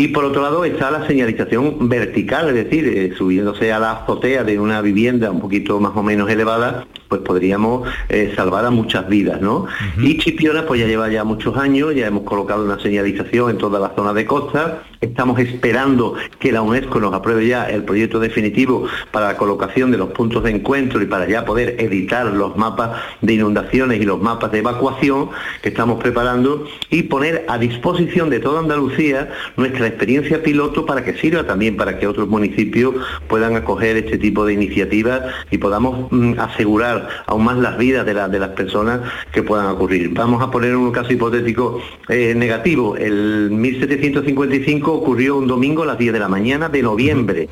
Y 0.00 0.08
por 0.08 0.24
otro 0.24 0.40
lado 0.40 0.64
está 0.64 0.90
la 0.90 1.06
señalización 1.06 1.86
vertical, 1.86 2.48
es 2.48 2.54
decir, 2.54 2.88
eh, 2.88 3.12
subiéndose 3.18 3.70
a 3.70 3.78
la 3.78 3.92
azotea 3.92 4.44
de 4.44 4.58
una 4.58 4.80
vivienda 4.80 5.30
un 5.30 5.40
poquito 5.42 5.78
más 5.78 5.92
o 5.94 6.02
menos 6.02 6.30
elevada, 6.30 6.86
pues 7.06 7.20
podríamos 7.20 7.86
eh, 8.08 8.32
salvar 8.34 8.64
a 8.64 8.70
muchas 8.70 9.06
vidas, 9.10 9.42
¿no? 9.42 9.66
Y 9.98 10.16
Chipiona 10.16 10.64
pues 10.64 10.80
ya 10.80 10.86
lleva 10.86 11.10
ya 11.10 11.22
muchos 11.24 11.54
años, 11.58 11.94
ya 11.94 12.06
hemos 12.06 12.22
colocado 12.22 12.64
una 12.64 12.80
señalización 12.80 13.50
en 13.50 13.58
toda 13.58 13.78
la 13.78 13.90
zona 13.94 14.14
de 14.14 14.24
costa, 14.24 14.84
estamos 15.02 15.38
esperando 15.38 16.14
que 16.38 16.52
la 16.52 16.62
UNESCO 16.62 16.98
nos 17.00 17.12
apruebe 17.12 17.46
ya 17.46 17.68
el 17.68 17.84
proyecto 17.84 18.20
definitivo 18.20 18.86
para 19.10 19.26
la 19.26 19.36
colocación 19.36 19.90
de 19.90 19.98
los 19.98 20.10
puntos 20.10 20.44
de 20.44 20.50
encuentro 20.52 21.02
y 21.02 21.06
para 21.06 21.28
ya 21.28 21.44
poder 21.44 21.76
editar 21.78 22.26
los 22.26 22.56
mapas 22.56 23.02
de 23.20 23.34
inundaciones 23.34 24.00
y 24.00 24.04
los 24.04 24.22
mapas 24.22 24.52
de 24.52 24.60
evacuación 24.60 25.30
que 25.62 25.70
estamos 25.70 26.00
preparando 26.00 26.64
y 26.90 27.02
poner 27.02 27.44
a 27.48 27.58
disposición 27.58 28.30
de 28.30 28.40
toda 28.40 28.60
Andalucía 28.60 29.30
nuestra 29.56 29.89
experiencia 29.90 30.42
piloto 30.42 30.86
para 30.86 31.04
que 31.04 31.14
sirva 31.14 31.44
también 31.46 31.76
para 31.76 31.98
que 31.98 32.06
otros 32.06 32.26
municipios 32.28 32.94
puedan 33.28 33.54
acoger 33.54 33.96
este 33.98 34.18
tipo 34.18 34.44
de 34.46 34.54
iniciativas 34.54 35.20
y 35.50 35.58
podamos 35.58 36.10
mm, 36.10 36.34
asegurar 36.40 37.08
aún 37.26 37.44
más 37.44 37.58
las 37.58 37.76
vidas 37.78 38.04
de, 38.06 38.14
la- 38.14 38.28
de 38.28 38.38
las 38.38 38.50
personas 38.50 39.00
que 39.32 39.42
puedan 39.42 39.66
ocurrir. 39.66 40.10
Vamos 40.14 40.42
a 40.42 40.50
poner 40.50 40.74
un 40.74 40.90
caso 40.92 41.12
hipotético 41.12 41.80
eh, 42.08 42.34
negativo. 42.34 42.96
El 42.96 43.50
1755 43.50 44.92
ocurrió 44.92 45.36
un 45.36 45.46
domingo 45.46 45.82
a 45.82 45.86
las 45.86 45.98
10 45.98 46.12
de 46.12 46.18
la 46.18 46.28
mañana 46.28 46.68
de 46.68 46.82
noviembre. 46.82 47.48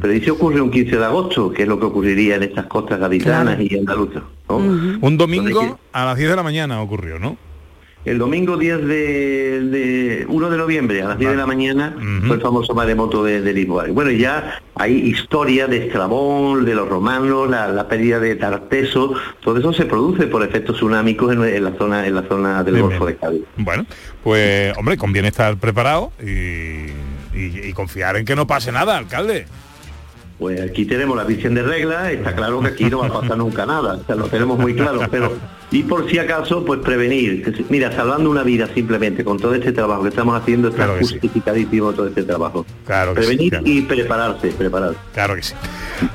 Pero 0.00 0.12
¿y 0.14 0.20
si 0.20 0.30
ocurre 0.30 0.60
un 0.60 0.70
15 0.70 0.96
de 0.96 1.04
agosto? 1.04 1.52
que 1.52 1.62
es 1.62 1.68
lo 1.68 1.78
que 1.78 1.86
ocurriría 1.86 2.36
en 2.36 2.44
estas 2.44 2.66
costas 2.66 2.98
gaditanas 3.00 3.60
y 3.60 3.76
andaluzas? 3.78 4.22
¿no? 4.48 4.56
Un 5.02 5.16
domingo 5.18 5.78
a 5.92 6.04
las 6.04 6.16
10 6.16 6.30
de 6.30 6.36
la 6.36 6.42
mañana 6.42 6.80
ocurrió, 6.80 7.18
¿no? 7.18 7.36
El 8.04 8.18
domingo 8.18 8.56
10 8.56 8.78
de, 8.86 9.60
de 9.60 10.26
1 10.28 10.50
de 10.50 10.56
noviembre 10.58 11.02
a 11.02 11.08
las 11.08 11.18
10 11.18 11.30
de 11.32 11.36
la 11.36 11.46
mañana 11.46 11.94
fue 12.26 12.34
el 12.36 12.42
famoso 12.42 12.74
maremoto 12.74 13.22
de, 13.22 13.40
de 13.40 13.52
Lisboa. 13.52 13.86
Bueno, 13.90 14.10
ya 14.10 14.60
hay 14.74 14.94
historia 14.94 15.68
de 15.68 15.86
Estrabón, 15.86 16.64
de 16.64 16.74
los 16.74 16.88
romanos, 16.88 17.48
la, 17.48 17.68
la 17.68 17.86
pérdida 17.86 18.18
de 18.18 18.34
Tarteso, 18.34 19.14
todo 19.40 19.56
eso 19.58 19.72
se 19.72 19.84
produce 19.84 20.26
por 20.26 20.42
efectos 20.42 20.76
tsunámicos 20.78 21.32
en, 21.32 21.44
en 21.44 21.62
la 21.64 21.72
zona 21.78 22.04
en 22.06 22.14
la 22.16 22.22
zona 22.22 22.64
del 22.64 22.74
Bien, 22.74 22.86
Golfo 22.86 23.06
bien. 23.06 23.16
de 23.20 23.26
Cádiz. 23.26 23.42
Bueno, 23.56 23.86
pues 24.24 24.76
hombre, 24.76 24.96
conviene 24.96 25.28
estar 25.28 25.56
preparado 25.58 26.10
y, 26.20 26.26
y- 27.38 27.60
y 27.68 27.72
confiar 27.72 28.16
en 28.16 28.24
que 28.24 28.34
no 28.34 28.48
pase 28.48 28.72
nada, 28.72 28.98
alcalde. 28.98 29.46
Pues 30.42 30.60
aquí 30.60 30.84
tenemos 30.86 31.16
la 31.16 31.22
Virgen 31.22 31.54
de 31.54 31.62
Regla, 31.62 32.10
está 32.10 32.34
claro 32.34 32.60
que 32.60 32.66
aquí 32.66 32.86
no 32.86 32.98
va 32.98 33.06
a 33.06 33.20
pasar 33.20 33.38
nunca 33.38 33.64
nada, 33.64 33.94
o 33.94 34.04
sea, 34.04 34.16
lo 34.16 34.26
tenemos 34.26 34.58
muy 34.58 34.74
claro, 34.74 35.02
pero 35.08 35.32
y 35.70 35.84
por 35.84 36.10
si 36.10 36.18
acaso, 36.18 36.64
pues 36.64 36.80
prevenir. 36.80 37.64
Mira, 37.70 37.92
salvando 37.92 38.28
una 38.28 38.42
vida 38.42 38.68
simplemente 38.74 39.22
con 39.22 39.38
todo 39.38 39.54
este 39.54 39.70
trabajo 39.70 40.02
que 40.02 40.08
estamos 40.08 40.36
haciendo, 40.36 40.68
está 40.68 40.84
Claro 40.84 40.98
que 40.98 41.04
sí. 41.04 41.12
justificadísimo 41.12 41.92
todo 41.92 42.08
este 42.08 42.24
trabajo. 42.24 42.66
Claro 42.84 43.14
que 43.14 43.22
sí, 43.22 43.26
prevenir 43.28 43.50
claro. 43.50 43.66
y 43.68 43.82
prepararse, 43.82 44.48
prepararse. 44.48 44.98
Claro 45.14 45.36
que 45.36 45.42
sí. 45.44 45.54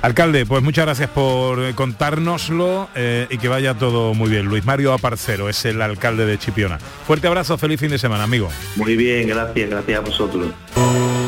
Alcalde, 0.02 0.46
pues 0.46 0.62
muchas 0.62 0.86
gracias 0.86 1.10
por 1.10 1.74
contárnoslo 1.76 2.90
eh, 2.96 3.28
y 3.30 3.38
que 3.38 3.48
vaya 3.48 3.76
todo 3.76 4.14
muy 4.14 4.30
bien. 4.30 4.46
Luis 4.48 4.66
Mario 4.66 4.92
Aparcero 4.92 5.48
es 5.48 5.64
el 5.64 5.82
alcalde 5.82 6.26
de 6.26 6.38
Chipiona. 6.38 6.80
Fuerte 6.80 7.28
abrazo, 7.28 7.58
feliz 7.58 7.80
fin 7.80 7.92
de 7.92 7.98
semana, 7.98 8.26
amigo. 8.26 8.50
Muy 8.76 8.98
bien, 8.98 9.30
gracias, 9.30 9.70
gracias 9.70 9.98
a 9.98 10.02
vosotros. 10.02 10.48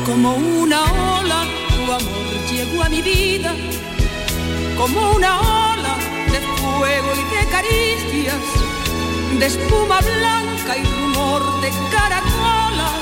Como 0.04 0.36
una 0.36 0.82
ola, 0.82 1.44
tu 1.68 1.92
amor 1.92 2.29
llegó 2.50 2.82
a 2.82 2.88
mi 2.88 3.00
vida, 3.02 3.54
como 4.76 5.12
una 5.12 5.40
ola 5.72 5.96
de 6.32 6.40
fuego 6.40 7.12
y 7.14 7.36
de 7.36 7.50
caricias, 7.50 8.36
de 9.38 9.46
espuma 9.46 10.00
blanca 10.00 10.76
y 10.76 10.84
rumor 10.84 11.60
de 11.60 11.70
caracolas. 11.92 13.00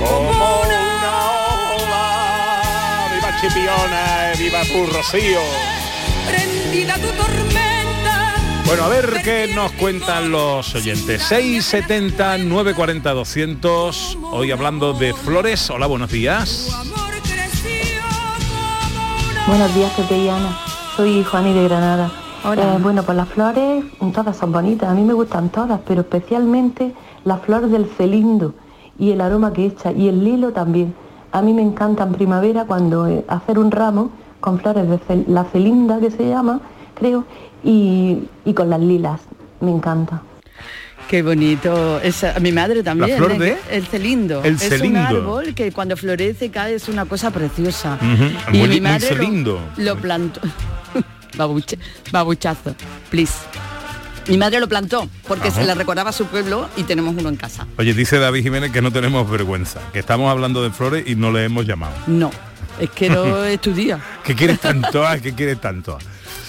Como 0.00 0.60
una 0.62 1.30
ola. 1.76 3.08
¡Viva 3.14 3.40
Chipiona! 3.40 4.32
eh, 4.32 4.36
¡Viva 4.38 4.62
tu 4.64 4.86
Rocío! 4.86 5.40
Prendida 6.26 6.94
tu 6.94 7.08
tormenta, 7.08 8.34
Bueno, 8.64 8.84
a 8.84 8.88
ver 8.88 9.20
qué 9.22 9.48
nos 9.54 9.72
cuentan 9.72 10.30
los 10.30 10.74
oyentes. 10.74 11.22
670 11.24 12.38
940 12.38 13.12
200. 13.12 14.18
Hoy 14.32 14.50
hablando 14.50 14.92
de 14.92 15.14
flores. 15.14 15.70
Hola, 15.70 15.86
buenos 15.86 16.10
días. 16.10 16.68
Buenos 19.46 19.74
días, 19.74 19.92
Pepe 19.96 20.18
y 20.18 20.28
Ana. 20.28 20.50
Soy 20.96 21.22
Juani 21.24 21.52
de 21.52 21.64
Granada. 21.64 22.10
Eh, 22.56 22.78
bueno, 22.82 23.02
pues 23.02 23.16
las 23.16 23.28
flores, 23.28 23.84
todas 24.14 24.36
son 24.36 24.52
bonitas. 24.52 24.88
A 24.90 24.94
mí 24.94 25.02
me 25.02 25.12
gustan 25.14 25.48
todas, 25.50 25.80
pero 25.86 26.00
especialmente 26.02 26.94
las 27.24 27.40
flores 27.42 27.70
del 27.70 27.86
celindo 27.86 28.54
y 28.98 29.10
el 29.12 29.20
aroma 29.20 29.52
que 29.52 29.66
echa 29.66 29.92
y 29.92 30.08
el 30.08 30.24
lilo 30.24 30.52
también. 30.52 30.94
A 31.32 31.42
mí 31.42 31.52
me 31.52 31.62
encanta 31.62 32.04
en 32.04 32.12
primavera 32.12 32.64
cuando 32.64 33.06
eh, 33.06 33.24
hacer 33.28 33.58
un 33.58 33.70
ramo 33.70 34.10
con 34.40 34.58
flores 34.58 34.88
de 34.88 34.98
cel- 35.00 35.26
la 35.28 35.44
celinda 35.44 35.98
que 36.00 36.10
se 36.10 36.28
llama, 36.28 36.60
creo, 36.94 37.24
y, 37.64 38.28
y 38.44 38.54
con 38.54 38.70
las 38.70 38.80
lilas. 38.80 39.20
Me 39.60 39.70
encanta. 39.70 40.22
Qué 41.08 41.22
bonito. 41.22 42.00
Esa, 42.00 42.38
mi 42.40 42.50
madre 42.52 42.82
también. 42.82 43.16
flor 43.16 43.32
¿eh? 43.32 43.38
de? 43.38 43.58
El 43.76 43.86
celindo. 43.86 44.42
El 44.42 44.54
es 44.56 44.62
celindo. 44.62 44.98
un 45.00 45.06
árbol 45.06 45.54
que 45.54 45.70
cuando 45.72 45.96
florece 45.96 46.50
cae 46.50 46.74
es 46.74 46.88
una 46.88 47.04
cosa 47.04 47.30
preciosa. 47.30 47.96
Y 48.52 48.58
muy- 48.58 48.68
mi 48.68 48.80
madre 48.80 49.14
lo- 49.14 49.60
lo, 49.76 49.96
plantó. 49.96 50.40
Babuche- 51.36 51.78
babuchazo, 52.10 52.74
please. 53.10 53.34
Mi 54.28 54.36
madre 54.36 54.58
lo 54.58 54.68
plantó 54.68 55.08
porque 55.28 55.48
Ajá. 55.48 55.60
se 55.60 55.64
le 55.66 55.74
recordaba 55.76 56.10
a 56.10 56.12
su 56.12 56.26
pueblo 56.26 56.68
y 56.76 56.82
tenemos 56.82 57.14
uno 57.16 57.28
en 57.28 57.36
casa. 57.36 57.64
Oye, 57.78 57.94
dice 57.94 58.18
David 58.18 58.42
Jiménez 58.42 58.72
que 58.72 58.82
no 58.82 58.90
tenemos 58.90 59.30
vergüenza, 59.30 59.80
que 59.92 60.00
estamos 60.00 60.28
hablando 60.28 60.64
de 60.64 60.70
flores 60.70 61.04
y 61.06 61.14
no 61.14 61.30
le 61.30 61.44
hemos 61.44 61.64
llamado. 61.66 61.94
No, 62.08 62.32
es 62.80 62.90
que 62.90 63.08
no 63.08 63.44
estudia. 63.44 64.00
¿Qué 64.24 64.34
quieres 64.34 64.58
tanto? 64.58 65.06
Ah, 65.06 65.18
¿Qué 65.18 65.32
quieres 65.34 65.60
tanto? 65.60 65.98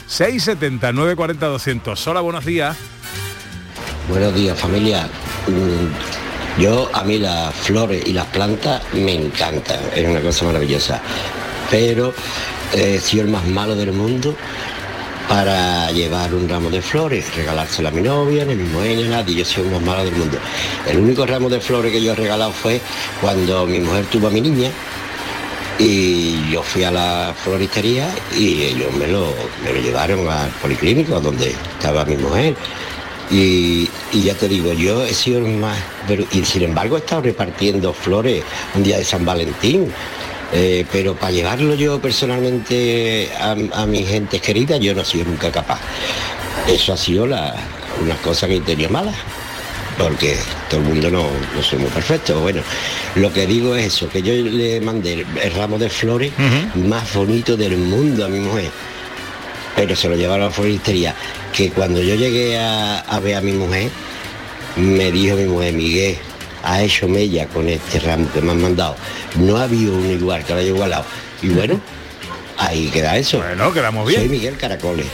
670 0.07 0.91
940 0.93 1.45
200. 1.45 2.07
Hola, 2.07 2.21
buenos 2.21 2.45
días. 2.45 2.75
Buenos 4.09 4.33
días 4.35 4.57
familia. 4.57 5.09
Mm, 5.47 6.61
Yo 6.61 6.89
a 6.93 7.03
mí 7.03 7.19
las 7.19 7.53
flores 7.53 8.03
y 8.07 8.13
las 8.13 8.25
plantas 8.27 8.81
me 8.93 9.13
encantan, 9.13 9.79
es 9.93 10.07
una 10.07 10.21
cosa 10.21 10.45
maravillosa. 10.45 11.01
Pero 11.69 12.13
eh, 12.73 12.99
sido 12.99 13.23
el 13.23 13.29
más 13.29 13.45
malo 13.45 13.75
del 13.75 13.91
mundo 13.91 14.33
para 15.27 15.91
llevar 15.91 16.33
un 16.33 16.47
ramo 16.47 16.69
de 16.69 16.81
flores, 16.81 17.35
regalárselo 17.35 17.89
a 17.89 17.91
mi 17.91 18.01
novia, 18.01 18.45
ni 18.45 18.53
a 18.53 18.55
mi 18.55 18.63
mujer, 18.63 18.97
ni 18.97 19.03
a 19.03 19.09
nadie, 19.09 19.35
yo 19.35 19.45
soy 19.45 19.65
el 19.65 19.71
más 19.71 19.81
malo 19.81 20.05
del 20.05 20.15
mundo. 20.15 20.37
El 20.87 20.99
único 20.99 21.25
ramo 21.25 21.49
de 21.49 21.59
flores 21.59 21.91
que 21.91 22.01
yo 22.01 22.13
he 22.13 22.15
regalado 22.15 22.53
fue 22.53 22.79
cuando 23.21 23.65
mi 23.65 23.79
mujer 23.81 24.05
tuvo 24.05 24.27
a 24.27 24.31
mi 24.31 24.39
niña 24.39 24.71
y 25.79 26.49
yo 26.49 26.63
fui 26.63 26.85
a 26.85 26.91
la 26.91 27.35
floristería 27.43 28.09
y 28.35 28.63
ellos 28.63 28.91
me 28.93 29.07
lo, 29.07 29.33
me 29.63 29.73
lo 29.73 29.81
llevaron 29.81 30.27
al 30.29 30.49
policlínico 30.61 31.19
donde 31.19 31.49
estaba 31.49 32.05
mi 32.05 32.15
mujer. 32.15 32.55
Y, 33.29 33.89
y 34.13 34.21
ya 34.23 34.33
te 34.35 34.47
digo, 34.47 34.71
yo 34.73 35.03
he 35.03 35.13
sido 35.13 35.39
el 35.39 35.53
más... 35.57 35.77
Pero, 36.07 36.23
y 36.31 36.43
sin 36.45 36.63
embargo 36.63 36.95
he 36.95 36.99
estado 36.99 37.21
repartiendo 37.23 37.91
flores 37.93 38.43
un 38.73 38.83
día 38.83 38.97
de 38.97 39.03
San 39.03 39.25
Valentín. 39.25 39.91
eh, 40.53 40.85
pero 40.91 41.13
para 41.15 41.31
llevarlo 41.31 41.75
yo 41.75 41.99
personalmente 41.99 43.29
a, 43.39 43.55
a 43.73 43.85
mi 43.85 44.03
gente 44.05 44.39
querida, 44.39 44.77
yo 44.77 44.93
no 44.95 45.01
he 45.01 45.05
sido 45.05 45.25
nunca 45.25 45.51
capaz. 45.51 45.79
Eso 46.67 46.93
ha 46.93 46.97
sido 46.97 47.27
la, 47.27 47.53
una 48.01 48.15
cosa 48.17 48.47
que 48.47 48.57
he 48.57 48.61
tenido 48.61 48.89
mala 48.89 49.13
porque 49.97 50.37
todo 50.69 50.79
el 50.81 50.85
mundo 50.85 51.09
no, 51.09 51.23
no 51.55 51.63
somos 51.63 51.91
perfectos. 51.91 52.39
Bueno, 52.39 52.61
lo 53.15 53.33
que 53.33 53.47
digo 53.47 53.75
es 53.75 53.87
eso, 53.87 54.07
que 54.07 54.21
yo 54.21 54.31
le 54.33 54.79
mandé 54.79 55.13
el, 55.13 55.25
el 55.43 55.51
ramo 55.53 55.79
de 55.79 55.89
flores 55.89 56.31
más 56.75 57.11
bonito 57.13 57.57
del 57.57 57.77
mundo 57.77 58.23
a 58.25 58.27
mi 58.29 58.39
mujer, 58.39 58.69
pero 59.77 59.95
se 59.95 60.09
lo 60.09 60.15
llevaron 60.15 60.45
a 60.45 60.47
la 60.47 60.51
floristería, 60.51 61.13
que 61.53 61.69
cuando 61.69 62.01
yo 62.01 62.15
llegué 62.15 62.57
a, 62.57 62.99
a 62.99 63.19
ver 63.19 63.35
a 63.35 63.41
mi 63.41 63.51
mujer, 63.51 63.91
me 64.75 65.11
dijo 65.11 65.35
mi 65.35 65.45
mujer, 65.45 65.75
Miguel, 65.75 66.17
ha 66.63 66.81
hecho 66.81 67.07
mella 67.07 67.45
con 67.47 67.69
este 67.69 67.99
ramo 67.99 68.27
que 68.33 68.41
me 68.41 68.53
han 68.53 68.61
mandado. 68.61 68.95
No 69.35 69.55
había 69.55 69.91
uno 69.91 70.09
igual, 70.09 70.43
que 70.43 70.53
lo 70.53 70.59
haya 70.59 70.69
igualado. 70.69 71.05
Y 71.43 71.49
bueno, 71.49 71.79
ahí 72.57 72.87
queda 72.87 73.17
eso. 73.17 73.37
Bueno, 73.37 73.71
quedamos 73.71 74.07
bien. 74.07 74.21
Soy 74.21 74.29
Miguel 74.29 74.57
Caracoles. 74.57 75.05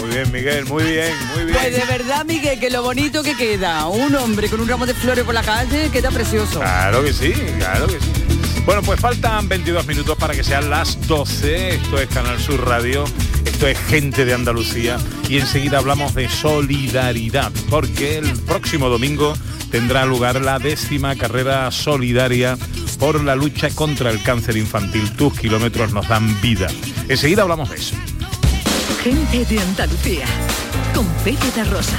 Muy 0.00 0.10
bien, 0.10 0.32
Miguel, 0.32 0.64
muy 0.66 0.84
bien, 0.84 1.12
muy 1.34 1.44
bien. 1.44 1.58
Pues 1.58 1.74
de 1.74 1.84
verdad, 1.86 2.24
Miguel, 2.24 2.60
que 2.60 2.70
lo 2.70 2.84
bonito 2.84 3.24
que 3.24 3.36
queda. 3.36 3.88
Un 3.88 4.14
hombre 4.14 4.48
con 4.48 4.60
un 4.60 4.68
ramo 4.68 4.86
de 4.86 4.94
flores 4.94 5.24
por 5.24 5.34
la 5.34 5.42
calle 5.42 5.90
queda 5.90 6.12
precioso. 6.12 6.60
Claro 6.60 7.02
que 7.02 7.12
sí, 7.12 7.32
claro 7.58 7.88
que 7.88 7.98
sí. 7.98 8.21
Bueno, 8.64 8.82
pues 8.82 9.00
faltan 9.00 9.48
22 9.48 9.86
minutos 9.86 10.16
para 10.16 10.34
que 10.34 10.44
sean 10.44 10.70
las 10.70 11.06
12. 11.08 11.74
Esto 11.74 11.98
es 11.98 12.08
Canal 12.08 12.38
Sur 12.38 12.64
Radio, 12.64 13.04
esto 13.44 13.66
es 13.66 13.76
Gente 13.76 14.24
de 14.24 14.34
Andalucía 14.34 14.98
y 15.28 15.38
enseguida 15.38 15.78
hablamos 15.78 16.14
de 16.14 16.28
solidaridad, 16.28 17.50
porque 17.68 18.18
el 18.18 18.38
próximo 18.42 18.88
domingo 18.88 19.34
tendrá 19.72 20.06
lugar 20.06 20.40
la 20.40 20.60
décima 20.60 21.16
carrera 21.16 21.70
solidaria 21.72 22.56
por 23.00 23.22
la 23.24 23.34
lucha 23.34 23.68
contra 23.70 24.10
el 24.10 24.22
cáncer 24.22 24.56
infantil. 24.56 25.10
Tus 25.16 25.36
kilómetros 25.38 25.92
nos 25.92 26.06
dan 26.08 26.40
vida. 26.40 26.68
Enseguida 27.08 27.42
hablamos 27.42 27.68
de 27.70 27.76
eso. 27.76 27.96
Gente 29.02 29.44
de 29.44 29.60
Andalucía, 29.60 30.26
con 30.94 31.06
Pepe 31.24 31.64
Rosa. 31.64 31.98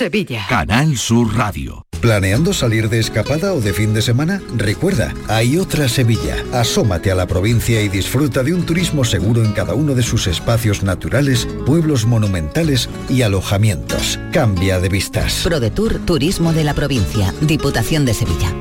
Sevilla. 0.00 0.46
Canal 0.48 0.96
Sur 0.96 1.36
Radio. 1.36 1.84
¿Planeando 2.00 2.54
salir 2.54 2.88
de 2.88 2.98
escapada 3.00 3.52
o 3.52 3.60
de 3.60 3.74
fin 3.74 3.92
de 3.92 4.00
semana? 4.00 4.40
Recuerda, 4.56 5.12
hay 5.28 5.58
otra 5.58 5.90
Sevilla. 5.90 6.42
Asómate 6.54 7.10
a 7.10 7.14
la 7.14 7.26
provincia 7.26 7.82
y 7.82 7.90
disfruta 7.90 8.42
de 8.42 8.54
un 8.54 8.64
turismo 8.64 9.04
seguro 9.04 9.44
en 9.44 9.52
cada 9.52 9.74
uno 9.74 9.94
de 9.94 10.02
sus 10.02 10.26
espacios 10.26 10.82
naturales, 10.82 11.46
pueblos 11.66 12.06
monumentales 12.06 12.88
y 13.10 13.20
alojamientos. 13.20 14.18
Cambia 14.32 14.80
de 14.80 14.88
vistas. 14.88 15.42
ProDetour 15.44 15.98
Turismo 16.06 16.54
de 16.54 16.64
la 16.64 16.72
Provincia, 16.72 17.34
Diputación 17.42 18.06
de 18.06 18.14
Sevilla. 18.14 18.54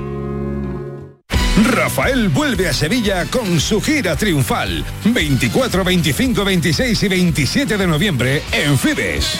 Rafael 1.71 2.27
vuelve 2.27 2.67
a 2.67 2.73
Sevilla 2.73 3.25
con 3.31 3.61
su 3.61 3.79
gira 3.79 4.17
triunfal. 4.17 4.83
24, 5.05 5.85
25, 5.85 6.43
26 6.43 7.03
y 7.03 7.07
27 7.07 7.77
de 7.77 7.87
noviembre 7.87 8.43
en 8.51 8.77
Fibes. 8.77 9.39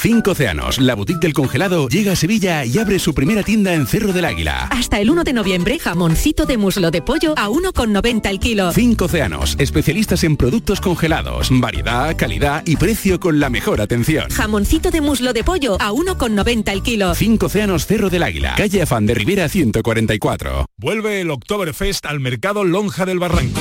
Cinco 0.00 0.30
Océanos, 0.30 0.78
la 0.78 0.94
boutique 0.94 1.18
del 1.18 1.32
congelado, 1.32 1.88
llega 1.88 2.12
a 2.12 2.16
Sevilla 2.16 2.64
y 2.64 2.78
abre 2.78 3.00
su 3.00 3.14
primera 3.14 3.42
tienda 3.42 3.74
en 3.74 3.84
Cerro 3.84 4.12
del 4.12 4.26
Águila. 4.26 4.68
Hasta 4.70 5.00
el 5.00 5.10
1 5.10 5.24
de 5.24 5.32
noviembre, 5.32 5.80
jamoncito 5.80 6.46
de 6.46 6.56
muslo 6.56 6.92
de 6.92 7.02
pollo 7.02 7.34
a 7.36 7.48
1,90 7.48 8.30
el 8.30 8.38
kilo. 8.38 8.70
Cinco 8.70 9.06
Océanos, 9.06 9.56
especialistas 9.58 10.22
en 10.22 10.36
productos 10.36 10.80
congelados, 10.80 11.48
variedad, 11.50 12.14
calidad 12.16 12.62
y 12.64 12.76
precio 12.76 13.18
con 13.18 13.40
la 13.40 13.50
mejor 13.50 13.80
atención. 13.80 14.30
Jamoncito 14.30 14.92
de 14.92 15.00
muslo 15.00 15.32
de 15.32 15.42
pollo 15.42 15.76
a 15.80 15.90
1,90 15.90 16.72
el 16.72 16.82
kilo. 16.84 17.12
Cinco 17.16 17.46
Océanos 17.46 17.86
Cerro 17.86 18.08
del 18.08 18.22
Águila, 18.22 18.54
calle 18.56 18.82
Afán 18.82 19.04
de 19.04 19.14
Rivera 19.14 19.48
144. 19.48 20.66
Vuelve 20.76 21.22
el 21.22 21.30
Oktoberfest 21.32 22.06
al 22.06 22.20
mercado 22.20 22.62
Lonja 22.62 23.04
del 23.04 23.18
Barranco. 23.18 23.60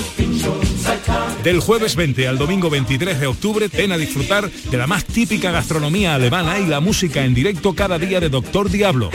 Del 1.47 1.61
jueves 1.61 1.95
20 1.95 2.27
al 2.27 2.37
domingo 2.37 2.69
23 2.69 3.21
de 3.21 3.27
octubre, 3.27 3.69
ven 3.69 3.93
a 3.93 3.97
disfrutar 3.97 4.51
de 4.51 4.77
la 4.77 4.85
más 4.85 5.05
típica 5.05 5.49
gastronomía 5.49 6.13
alemana 6.13 6.59
y 6.59 6.65
la 6.65 6.81
música 6.81 7.23
en 7.23 7.33
directo 7.33 7.73
cada 7.73 7.97
día 7.97 8.19
de 8.19 8.27
Doctor 8.27 8.69
Diablo. 8.69 9.11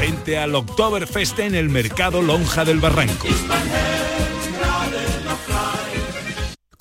Vente 0.00 0.38
al 0.38 0.54
Oktoberfest 0.54 1.40
en 1.40 1.54
el 1.54 1.68
mercado 1.68 2.22
Lonja 2.22 2.64
del 2.64 2.80
Barranco. 2.80 3.28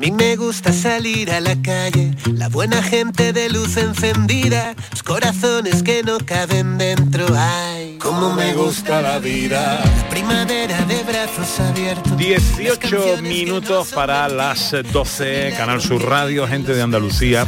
Mí 0.00 0.10
me 0.12 0.34
gusta 0.34 0.72
salir 0.72 1.30
a 1.30 1.40
la 1.40 1.60
calle, 1.60 2.14
la 2.32 2.48
buena 2.48 2.82
gente 2.82 3.34
de 3.34 3.50
luz 3.50 3.76
encendida, 3.76 4.74
los 4.92 5.02
corazones 5.02 5.82
que 5.82 6.02
no 6.02 6.16
caben 6.24 6.78
dentro. 6.78 7.26
Ay, 7.36 7.98
cómo 8.00 8.32
me 8.32 8.54
gusta 8.54 9.02
la 9.02 9.18
vida. 9.18 9.84
La 9.84 10.08
primavera 10.08 10.80
de 10.86 11.02
brazos 11.02 11.60
abiertos. 11.60 12.16
18 12.16 13.20
minutos 13.20 13.88
para 13.88 14.26
las 14.30 14.74
12, 14.90 15.52
Canal 15.58 15.82
Sur 15.82 16.02
Radio, 16.08 16.48
gente 16.48 16.72
de 16.72 16.80
Andalucía. 16.80 17.44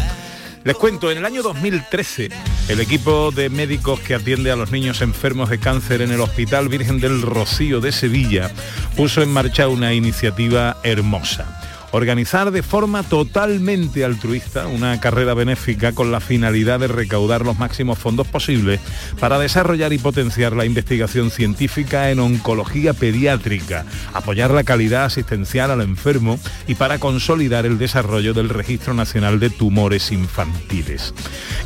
Les 0.62 0.76
cuento, 0.76 1.10
en 1.10 1.18
el 1.18 1.24
año 1.24 1.42
2013, 1.42 2.28
el 2.68 2.80
equipo 2.80 3.30
de 3.30 3.48
médicos 3.48 3.98
que 4.00 4.14
atiende 4.14 4.50
a 4.50 4.56
los 4.56 4.70
niños 4.70 5.00
enfermos 5.00 5.48
de 5.48 5.58
cáncer 5.58 6.02
en 6.02 6.12
el 6.12 6.20
Hospital 6.20 6.68
Virgen 6.68 7.00
del 7.00 7.22
Rocío 7.22 7.80
de 7.80 7.92
Sevilla 7.92 8.50
puso 8.94 9.22
en 9.22 9.32
marcha 9.32 9.68
una 9.68 9.94
iniciativa 9.94 10.76
hermosa 10.84 11.61
organizar 11.92 12.50
de 12.50 12.62
forma 12.62 13.02
totalmente 13.02 14.04
altruista 14.04 14.66
una 14.66 14.98
carrera 15.00 15.34
benéfica 15.34 15.92
con 15.92 16.10
la 16.10 16.20
finalidad 16.20 16.80
de 16.80 16.88
recaudar 16.88 17.44
los 17.44 17.58
máximos 17.58 17.98
fondos 17.98 18.26
posibles 18.26 18.80
para 19.20 19.38
desarrollar 19.38 19.92
y 19.92 19.98
potenciar 19.98 20.54
la 20.54 20.64
investigación 20.64 21.30
científica 21.30 22.10
en 22.10 22.18
oncología 22.18 22.94
pediátrica, 22.94 23.84
apoyar 24.12 24.50
la 24.50 24.64
calidad 24.64 25.04
asistencial 25.04 25.70
al 25.70 25.82
enfermo 25.82 26.38
y 26.66 26.74
para 26.74 26.98
consolidar 26.98 27.66
el 27.66 27.78
desarrollo 27.78 28.34
del 28.34 28.48
Registro 28.48 28.94
Nacional 28.94 29.38
de 29.38 29.50
Tumores 29.50 30.10
Infantiles. 30.12 31.14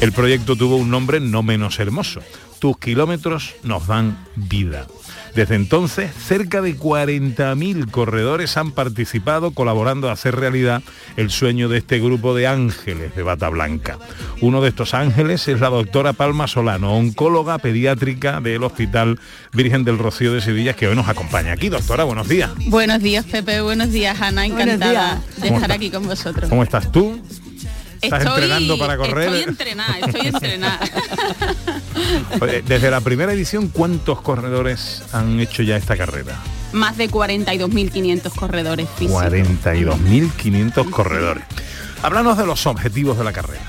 El 0.01 0.13
proyecto 0.13 0.57
tuvo 0.57 0.77
un 0.77 0.91
nombre 0.91 1.21
no 1.21 1.43
menos 1.43 1.79
hermoso. 1.79 2.21
Tus 2.59 2.79
kilómetros 2.79 3.55
nos 3.63 3.87
dan 3.87 4.19
vida. 4.35 4.87
Desde 5.37 5.55
entonces, 5.55 6.11
cerca 6.15 6.63
de 6.63 6.79
40.000 6.79 7.91
corredores 7.91 8.57
han 8.57 8.71
participado 8.71 9.51
colaborando 9.51 10.09
a 10.09 10.13
hacer 10.13 10.35
realidad 10.35 10.83
el 11.19 11.29
sueño 11.29 11.69
de 11.69 11.77
este 11.77 11.99
grupo 11.99 12.35
de 12.35 12.47
ángeles 12.47 13.15
de 13.15 13.23
bata 13.23 13.51
blanca. 13.51 13.99
Uno 14.41 14.63
de 14.63 14.71
estos 14.71 14.95
ángeles 14.95 15.47
es 15.49 15.61
la 15.61 15.69
doctora 15.69 16.15
Palma 16.15 16.49
Solano, 16.49 16.97
oncóloga 16.97 17.59
pediátrica 17.59 18.41
del 18.41 18.65
Hospital 18.65 19.21
Virgen 19.53 19.85
del 19.85 19.99
Rocío 19.99 20.33
de 20.33 20.41
Sevilla, 20.41 20.73
que 20.73 20.89
hoy 20.89 20.97
nos 20.97 21.07
acompaña 21.07 21.53
aquí. 21.53 21.69
Doctora, 21.69 22.05
buenos 22.05 22.31
días. 22.31 22.53
Buenos 22.69 23.03
días, 23.03 23.27
Pepe. 23.27 23.61
Buenos 23.61 23.93
días, 23.93 24.19
Ana. 24.19 24.47
Encantada 24.47 25.23
de 25.37 25.49
¿Cómo 25.49 25.57
estar 25.57 25.71
aquí 25.71 25.91
con 25.91 26.07
vosotros. 26.07 26.49
¿Cómo 26.49 26.63
estás 26.63 26.91
tú? 26.91 27.21
¿Estás 28.07 28.27
entrenando 28.27 28.79
para 28.79 28.97
correr? 28.97 29.29
Estoy 29.29 29.43
entrenada, 29.43 29.99
estoy 30.07 30.27
entrenada. 30.27 30.81
Desde 32.67 32.91
la 32.91 33.01
primera 33.01 33.33
edición, 33.33 33.69
¿cuántos 33.69 34.21
corredores 34.21 35.03
han 35.13 35.41
hecho 35.41 35.63
ya 35.63 35.77
esta 35.77 35.97
carrera? 35.97 36.37
Más 36.73 36.97
de 36.97 37.11
42.500 37.11 38.35
corredores 38.35 38.89
físicos. 38.97 39.23
42.500 39.25 40.91
corredores. 40.91 41.45
Háblanos 42.03 42.37
de 42.39 42.47
los 42.47 42.67
objetivos 42.67 43.19
de 43.19 43.25
la 43.25 43.33
carrera. 43.33 43.65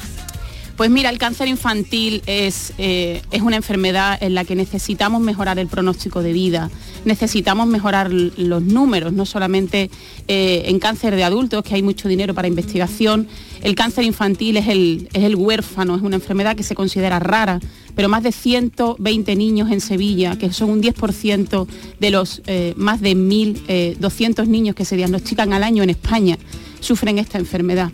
Pues 0.77 0.91
mira, 0.91 1.09
el 1.09 1.17
cáncer 1.17 1.47
infantil 1.47 2.21
es, 2.27 2.71
eh, 2.77 3.23
es 3.31 3.41
una 3.41 3.55
enfermedad 3.55 4.15
en 4.21 4.35
la 4.35 4.45
que 4.45 4.55
necesitamos 4.55 5.21
mejorar 5.21 5.57
el 5.57 5.65
pronóstico 5.65 6.21
de 6.21 6.33
vida, 6.33 6.69
necesitamos 7.03 7.65
mejorar 7.65 8.11
los 8.11 8.61
números, 8.61 9.11
no 9.11 9.25
solamente 9.25 9.89
eh, 10.27 10.65
en 10.67 10.77
cáncer 10.77 11.15
de 11.15 11.23
adultos, 11.23 11.63
que 11.63 11.73
hay 11.73 11.81
mucho 11.81 12.07
dinero 12.07 12.35
para 12.35 12.47
investigación, 12.47 13.27
el 13.63 13.73
cáncer 13.73 14.03
infantil 14.03 14.55
es 14.57 14.67
el, 14.67 15.09
es 15.13 15.23
el 15.23 15.35
huérfano, 15.35 15.95
es 15.95 16.03
una 16.03 16.17
enfermedad 16.17 16.55
que 16.55 16.61
se 16.61 16.75
considera 16.75 17.17
rara, 17.17 17.59
pero 17.95 18.07
más 18.07 18.21
de 18.21 18.31
120 18.31 19.35
niños 19.35 19.71
en 19.71 19.81
Sevilla, 19.81 20.37
que 20.37 20.53
son 20.53 20.69
un 20.69 20.83
10% 20.83 21.67
de 21.99 22.11
los 22.11 22.43
eh, 22.45 22.75
más 22.77 23.01
de 23.01 23.15
1.200 23.17 24.45
niños 24.45 24.75
que 24.75 24.85
se 24.85 24.95
diagnostican 24.95 25.53
al 25.53 25.63
año 25.63 25.81
en 25.81 25.89
España, 25.89 26.37
sufren 26.81 27.17
esta 27.17 27.39
enfermedad 27.39 27.91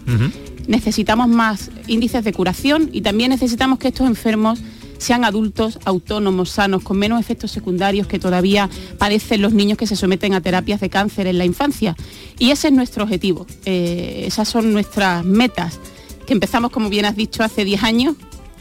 necesitamos 0.67 1.27
más 1.27 1.71
índices 1.87 2.23
de 2.23 2.33
curación 2.33 2.89
y 2.91 3.01
también 3.01 3.29
necesitamos 3.29 3.79
que 3.79 3.89
estos 3.89 4.07
enfermos 4.07 4.59
sean 4.97 5.25
adultos 5.25 5.79
autónomos, 5.85 6.49
sanos, 6.49 6.81
con 6.81 6.97
menos 6.97 7.19
efectos 7.19 7.51
secundarios 7.51 8.07
que 8.07 8.19
todavía 8.19 8.69
padecen 8.97 9.41
los 9.41 9.53
niños 9.53 9.77
que 9.77 9.85
se 9.85 9.95
someten 9.95 10.33
a 10.33 10.41
terapias 10.41 10.79
de 10.79 10.89
cáncer 10.89 11.27
en 11.27 11.37
la 11.37 11.45
infancia. 11.45 11.95
Y 12.39 12.51
ese 12.51 12.69
es 12.69 12.73
nuestro 12.73 13.03
objetivo, 13.03 13.45
eh, 13.65 14.23
esas 14.25 14.47
son 14.47 14.71
nuestras 14.71 15.25
metas, 15.25 15.79
que 16.25 16.33
empezamos, 16.33 16.71
como 16.71 16.89
bien 16.89 17.05
has 17.05 17.17
dicho, 17.17 17.43
hace 17.43 17.65
10 17.65 17.83
años, 17.83 18.15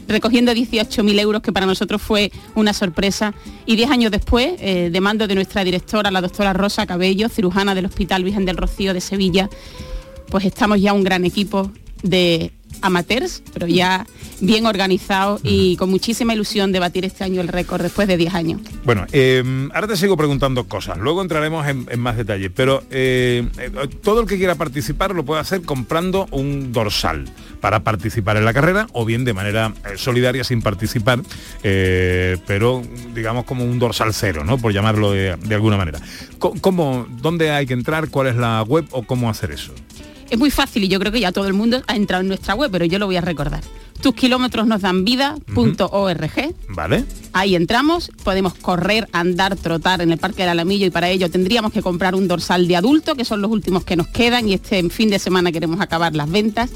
recogiendo 0.05 0.51
18.000 0.51 1.17
euros, 1.19 1.41
que 1.41 1.53
para 1.53 1.65
nosotros 1.65 2.01
fue 2.01 2.29
una 2.55 2.73
sorpresa. 2.73 3.33
Y 3.65 3.77
10 3.77 3.89
años 3.89 4.11
después, 4.11 4.55
eh, 4.59 4.89
de 4.91 5.01
mando 5.01 5.27
de 5.27 5.35
nuestra 5.35 5.63
directora, 5.63 6.11
la 6.11 6.19
doctora 6.19 6.51
Rosa 6.51 6.85
Cabello, 6.85 7.29
cirujana 7.29 7.73
del 7.73 7.85
Hospital 7.85 8.25
Virgen 8.25 8.43
del 8.43 8.57
Rocío 8.57 8.93
de 8.93 8.99
Sevilla, 8.99 9.49
pues 10.29 10.43
estamos 10.43 10.81
ya 10.81 10.91
un 10.91 11.05
gran 11.05 11.23
equipo 11.23 11.71
de 12.03 12.51
amateurs, 12.81 13.41
pero 13.53 13.67
ya 13.67 14.05
bien 14.41 14.65
organizados 14.65 15.41
y 15.43 15.77
con 15.77 15.89
muchísima 15.89 16.33
ilusión 16.33 16.71
de 16.71 16.79
batir 16.79 17.05
este 17.05 17.23
año 17.23 17.41
el 17.41 17.47
récord 17.47 17.81
después 17.81 18.07
de 18.07 18.17
10 18.17 18.33
años. 18.33 18.61
Bueno, 18.83 19.05
eh, 19.13 19.43
ahora 19.73 19.87
te 19.87 19.95
sigo 19.95 20.17
preguntando 20.17 20.65
cosas, 20.65 20.97
luego 20.97 21.21
entraremos 21.21 21.65
en, 21.67 21.87
en 21.89 21.99
más 21.99 22.17
detalle, 22.17 22.49
pero 22.49 22.83
eh, 22.91 23.47
eh, 23.57 23.71
todo 24.01 24.21
el 24.21 24.27
que 24.27 24.37
quiera 24.37 24.55
participar 24.55 25.15
lo 25.15 25.23
puede 25.23 25.41
hacer 25.41 25.61
comprando 25.61 26.27
un 26.31 26.73
dorsal 26.73 27.25
para 27.61 27.81
participar 27.81 28.35
en 28.35 28.43
la 28.43 28.53
carrera 28.53 28.87
o 28.91 29.05
bien 29.05 29.23
de 29.23 29.33
manera 29.33 29.73
eh, 29.85 29.97
solidaria 29.97 30.43
sin 30.43 30.61
participar, 30.61 31.21
eh, 31.63 32.37
pero 32.45 32.81
digamos 33.15 33.45
como 33.45 33.63
un 33.63 33.79
dorsal 33.79 34.13
cero, 34.13 34.43
¿no? 34.43 34.57
Por 34.57 34.73
llamarlo 34.73 35.13
de, 35.13 35.37
de 35.37 35.55
alguna 35.55 35.77
manera. 35.77 35.99
¿Cómo, 36.37 37.07
¿Dónde 37.21 37.51
hay 37.51 37.65
que 37.65 37.73
entrar? 37.73 38.09
¿Cuál 38.09 38.27
es 38.27 38.35
la 38.35 38.61
web 38.63 38.85
o 38.91 39.03
cómo 39.03 39.29
hacer 39.29 39.51
eso? 39.51 39.73
Es 40.33 40.39
muy 40.39 40.49
fácil 40.49 40.83
y 40.83 40.87
yo 40.87 40.99
creo 40.99 41.11
que 41.11 41.19
ya 41.19 41.31
todo 41.31 41.45
el 41.45 41.53
mundo 41.53 41.83
ha 41.85 41.95
entrado 41.95 42.21
en 42.21 42.27
nuestra 42.27 42.55
web, 42.55 42.71
pero 42.71 42.85
yo 42.85 42.97
lo 42.97 43.05
voy 43.05 43.17
a 43.17 43.21
recordar. 43.21 43.61
Tus 44.01 44.15
kilómetros 44.15 44.65
nos 44.65 44.81
dan 44.81 45.05
vida.org. 45.05 46.55
¿Vale? 46.69 47.05
Ahí 47.33 47.53
entramos, 47.53 48.09
podemos 48.23 48.55
correr, 48.55 49.07
andar, 49.11 49.55
trotar 49.55 50.01
en 50.01 50.11
el 50.11 50.17
Parque 50.17 50.41
del 50.41 50.49
Alamillo 50.49 50.87
y 50.87 50.89
para 50.89 51.07
ello 51.11 51.29
tendríamos 51.29 51.71
que 51.71 51.83
comprar 51.83 52.15
un 52.15 52.27
dorsal 52.27 52.67
de 52.67 52.75
adulto, 52.75 53.13
que 53.13 53.25
son 53.25 53.43
los 53.43 53.51
últimos 53.51 53.83
que 53.83 53.95
nos 53.95 54.07
quedan 54.07 54.49
y 54.49 54.55
este 54.55 54.89
fin 54.89 55.11
de 55.11 55.19
semana 55.19 55.51
queremos 55.51 55.79
acabar 55.79 56.15
las 56.15 56.27
ventas. 56.31 56.71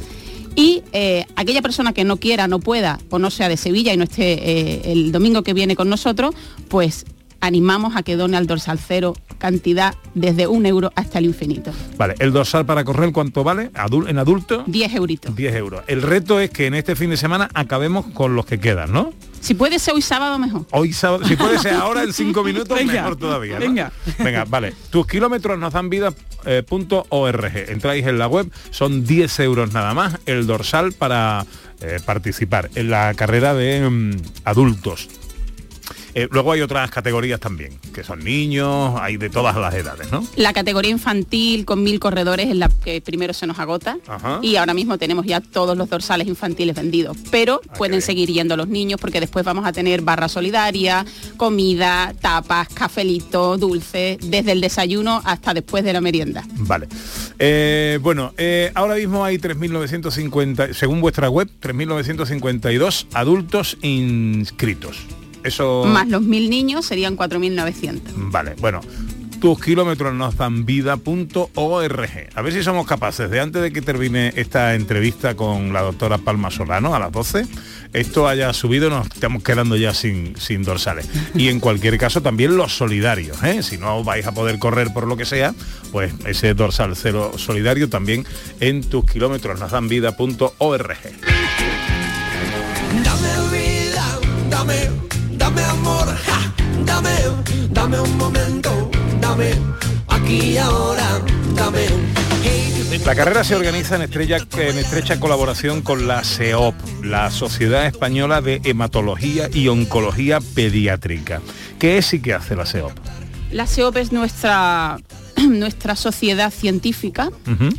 Y 0.56 0.84
eh, 0.94 1.26
aquella 1.36 1.64
persona 1.64 1.94
que 1.94 2.04
no 2.04 2.18
quiera, 2.18 2.48
no 2.48 2.60
pueda 2.60 3.00
o 3.10 3.18
no 3.18 3.32
sea 3.32 3.50
de 3.50 3.58
Sevilla 3.58 3.92
y 3.92 3.98
no 3.98 4.04
esté 4.04 4.34
eh, 4.34 4.92
el 4.92 5.12
domingo 5.12 5.42
que 5.42 5.56
viene 5.56 5.76
con 5.76 5.90
nosotros, 5.90 6.36
pues 6.68 7.08
animamos 7.42 7.96
a 7.96 8.04
que 8.04 8.16
done 8.16 8.38
al 8.38 8.48
dorsal 8.48 8.80
cero 8.80 9.14
cantidad 9.38 9.94
desde 10.16 10.48
un 10.48 10.66
euro 10.66 10.92
hasta 10.96 11.20
el 11.20 11.26
infinito. 11.26 11.72
Vale, 11.98 12.16
el 12.20 12.32
dorsal 12.32 12.66
para 12.66 12.84
correr, 12.84 13.12
¿cuánto 13.12 13.44
vale? 13.44 13.72
Adul- 13.74 14.10
en 14.10 14.18
adulto, 14.18 14.64
10 14.66 14.96
euritos. 14.96 15.36
10 15.36 15.56
euros. 15.56 15.82
El 15.88 16.02
reto 16.02 16.40
es 16.40 16.50
que 16.50 16.66
en 16.66 16.74
este 16.74 16.96
fin 16.96 17.10
de 17.12 17.18
semana 17.18 17.50
acabemos 17.54 18.06
con 18.08 18.36
los 18.36 18.46
que 18.46 18.60
quedan, 18.60 18.92
¿no? 18.92 19.14
Si 19.40 19.54
puede 19.54 19.78
ser 19.78 19.94
hoy 19.94 20.02
sábado 20.02 20.40
mejor. 20.40 20.66
Hoy 20.72 20.92
sábado, 20.94 21.24
si 21.26 21.36
puede 21.36 21.60
ser 21.60 21.74
ahora 21.76 22.04
en 22.04 22.12
cinco 22.12 22.44
minutos, 22.44 22.76
Venga, 22.78 22.94
mejor 22.94 23.16
todavía. 23.18 23.60
¿no? 23.60 23.66
venga. 23.66 23.92
Venga, 24.18 24.46
vale. 24.46 24.74
Tus 24.90 25.06
kilómetros 25.06 25.60
nos 25.60 25.72
dan 25.74 25.90
vida 25.90 26.12
eh, 26.46 26.64
punto 26.68 27.06
org. 27.10 27.46
Entráis 27.70 28.06
en 28.08 28.18
la 28.18 28.28
web, 28.28 28.52
son 28.72 29.06
10 29.06 29.40
euros 29.42 29.72
nada 29.74 29.94
más 29.94 30.18
el 30.26 30.48
dorsal 30.48 30.94
para 30.94 31.46
eh, 31.82 32.00
participar 32.04 32.70
en 32.74 32.90
la 32.90 33.14
carrera 33.14 33.54
de 33.54 33.88
mm, 33.88 34.12
adultos. 34.46 35.08
Eh, 36.18 36.28
luego 36.32 36.52
hay 36.52 36.62
otras 36.62 36.90
categorías 36.90 37.40
también, 37.40 37.78
que 37.94 38.04
son 38.04 38.24
niños, 38.24 38.96
hay 39.00 39.18
de 39.18 39.30
todas 39.30 39.56
las 39.56 39.72
edades, 39.76 40.12
¿no? 40.12 40.26
La 40.36 40.52
categoría 40.52 40.90
infantil 40.90 41.64
con 41.64 41.84
mil 41.84 42.00
corredores 42.00 42.48
es 42.50 42.56
la 42.56 42.70
que 42.70 43.02
primero 43.02 43.34
se 43.34 43.46
nos 43.46 43.60
agota 43.60 44.00
Ajá. 44.08 44.40
y 44.42 44.56
ahora 44.56 44.74
mismo 44.74 44.98
tenemos 44.98 45.28
ya 45.28 45.42
todos 45.42 45.78
los 45.78 45.92
dorsales 45.92 46.28
infantiles 46.28 46.76
vendidos, 46.76 47.16
pero 47.30 47.62
pueden 47.78 48.02
seguir 48.02 48.32
yendo 48.32 48.58
los 48.58 48.68
niños 48.68 49.00
porque 49.00 49.20
después 49.20 49.46
vamos 49.46 49.68
a 49.68 49.72
tener 49.72 50.02
barra 50.02 50.28
solidaria, 50.28 51.06
comida, 51.38 52.16
tapas, 52.20 52.70
cafelito, 52.70 53.56
dulce, 53.60 54.18
desde 54.20 54.54
el 54.54 54.62
desayuno 54.62 55.22
hasta 55.24 55.54
después 55.54 55.84
de 55.84 55.94
la 55.94 56.02
merienda. 56.02 56.44
Vale. 56.56 56.88
Eh, 57.38 58.00
bueno, 58.02 58.34
eh, 58.38 58.72
ahora 58.74 58.96
mismo 58.96 59.24
hay 59.24 59.38
3.950, 59.38 60.74
según 60.74 61.00
vuestra 61.00 61.30
web, 61.30 61.48
3.952 61.62 63.06
adultos 63.14 63.78
inscritos. 63.84 65.06
Eso... 65.44 65.86
Más 65.86 66.08
los 66.08 66.22
mil 66.22 66.50
niños 66.50 66.86
serían 66.86 67.18
4.900. 67.18 68.02
Vale, 68.16 68.56
bueno. 68.60 68.82
Tus 69.40 69.62
kilómetros 69.62 70.16
nos 70.16 70.36
dan 70.36 70.66
vida.org. 70.66 72.10
A 72.34 72.42
ver 72.42 72.54
si 72.54 72.64
somos 72.64 72.88
capaces 72.88 73.30
de 73.30 73.40
antes 73.40 73.62
de 73.62 73.72
que 73.72 73.84
termine 73.84 74.34
esta 74.36 74.74
entrevista 74.74 75.36
con 75.36 75.74
la 75.74 75.82
doctora 75.82 76.18
Palma 76.18 76.50
Solano 76.50 76.96
a 76.96 77.00
las 77.00 77.12
12, 77.12 77.46
esto 77.94 78.28
haya 78.28 78.52
subido, 78.54 78.90
nos 78.90 79.06
estamos 79.06 79.44
quedando 79.44 79.76
ya 79.76 79.94
sin, 79.94 80.36
sin 80.38 80.64
dorsales. 80.64 81.08
Y 81.36 81.50
en 81.50 81.60
cualquier 81.60 82.00
caso 82.00 82.22
también 82.22 82.58
los 82.58 82.76
solidarios, 82.76 83.44
¿eh? 83.44 83.62
si 83.62 83.78
no 83.78 84.04
vais 84.04 84.26
a 84.26 84.32
poder 84.32 84.58
correr 84.58 84.92
por 84.92 85.06
lo 85.06 85.18
que 85.18 85.26
sea, 85.26 85.54
pues 85.92 86.14
ese 86.26 86.56
dorsal 86.56 86.96
cero 86.96 87.34
solidario 87.38 87.90
también 87.90 88.26
en 88.60 88.84
tus 88.84 89.06
kilómetros 89.06 89.60
nos 89.60 89.70
dan 89.70 89.88
vida.org. 89.88 90.98
dame 97.90 98.02
un 98.02 98.18
momento, 98.18 98.92
dame, 99.22 99.52
aquí 100.10 100.42
y 100.52 100.58
ahora, 100.58 101.22
dame. 101.56 101.86
Hey, 102.44 103.00
La 103.06 103.16
carrera 103.16 103.46
se 103.46 103.56
organiza 103.56 103.96
en, 103.96 104.02
estrella- 104.02 104.46
en 104.58 104.78
estrecha 104.78 105.22
colaboración 105.22 105.82
con 105.82 106.06
la 106.06 106.26
SEOP, 106.26 106.76
la 107.04 107.32
Sociedad 107.32 107.86
Española 107.86 108.42
de 108.42 108.60
Hematología 108.66 109.50
y 109.54 109.70
Oncología 109.70 110.40
Pediátrica. 110.54 111.42
¿Qué 111.80 111.98
es 111.98 112.14
y 112.14 112.20
qué 112.20 112.34
hace 112.34 112.58
la 112.58 112.66
SEOP? 112.66 112.92
La 113.54 113.66
SEOP 113.68 113.96
es 113.96 114.12
nuestra, 114.12 114.98
nuestra 115.50 115.96
sociedad 115.96 116.52
científica, 116.52 117.30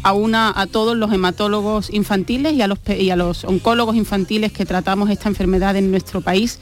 aúna 0.03 0.55
a 0.57 0.67
todos 0.67 0.97
los 0.97 1.13
hematólogos 1.13 1.91
infantiles 1.93 2.55
y 2.55 2.63
a 2.63 2.67
los, 2.67 2.79
y 2.99 3.11
a 3.11 3.17
los 3.17 3.45
oncólogos 3.45 3.95
infantiles 3.95 4.53
que 4.53 4.65
tratamos 4.65 5.11
esta 5.11 5.29
enfermedad 5.29 5.77
en 5.77 5.91
nuestro 5.91 6.23
país. 6.23 6.61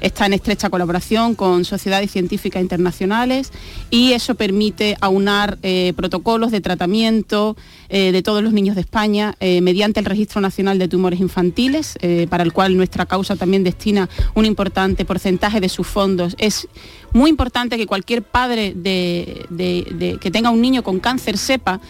Está 0.00 0.26
en 0.26 0.32
estrecha 0.32 0.70
colaboración 0.70 1.34
con 1.34 1.64
sociedades 1.64 2.10
científicas 2.10 2.62
internacionales 2.62 3.52
y 3.90 4.12
eso 4.12 4.34
permite 4.34 4.96
aunar 5.00 5.58
eh, 5.62 5.92
protocolos 5.96 6.50
de 6.52 6.60
tratamiento 6.60 7.56
eh, 7.88 8.12
de 8.12 8.22
todos 8.22 8.42
los 8.42 8.52
niños 8.52 8.74
de 8.76 8.82
España 8.82 9.34
eh, 9.40 9.60
mediante 9.60 10.00
el 10.00 10.06
Registro 10.06 10.40
Nacional 10.40 10.78
de 10.78 10.88
Tumores 10.88 11.20
Infantiles, 11.20 11.98
para 12.30 12.42
el 12.42 12.52
cual 12.52 12.76
nuestra 12.76 13.06
causa 13.06 13.36
también 13.36 13.64
destina 13.64 14.08
un 14.34 14.44
importante 14.44 15.04
porcentaje 15.04 15.60
de 15.60 15.68
sus 15.68 15.86
fondos. 15.86 16.34
Es 16.38 16.68
muy 17.12 17.30
importante 17.30 17.76
que 17.76 17.86
cualquier 17.86 18.22
padre 18.22 18.74
de- 18.74 20.18
que 20.20 20.30
tenga 20.30 20.50
un 20.50 20.60
niño 20.60 20.82
con 20.82 21.00
cáncer 21.00 21.38
sepa 21.38 21.80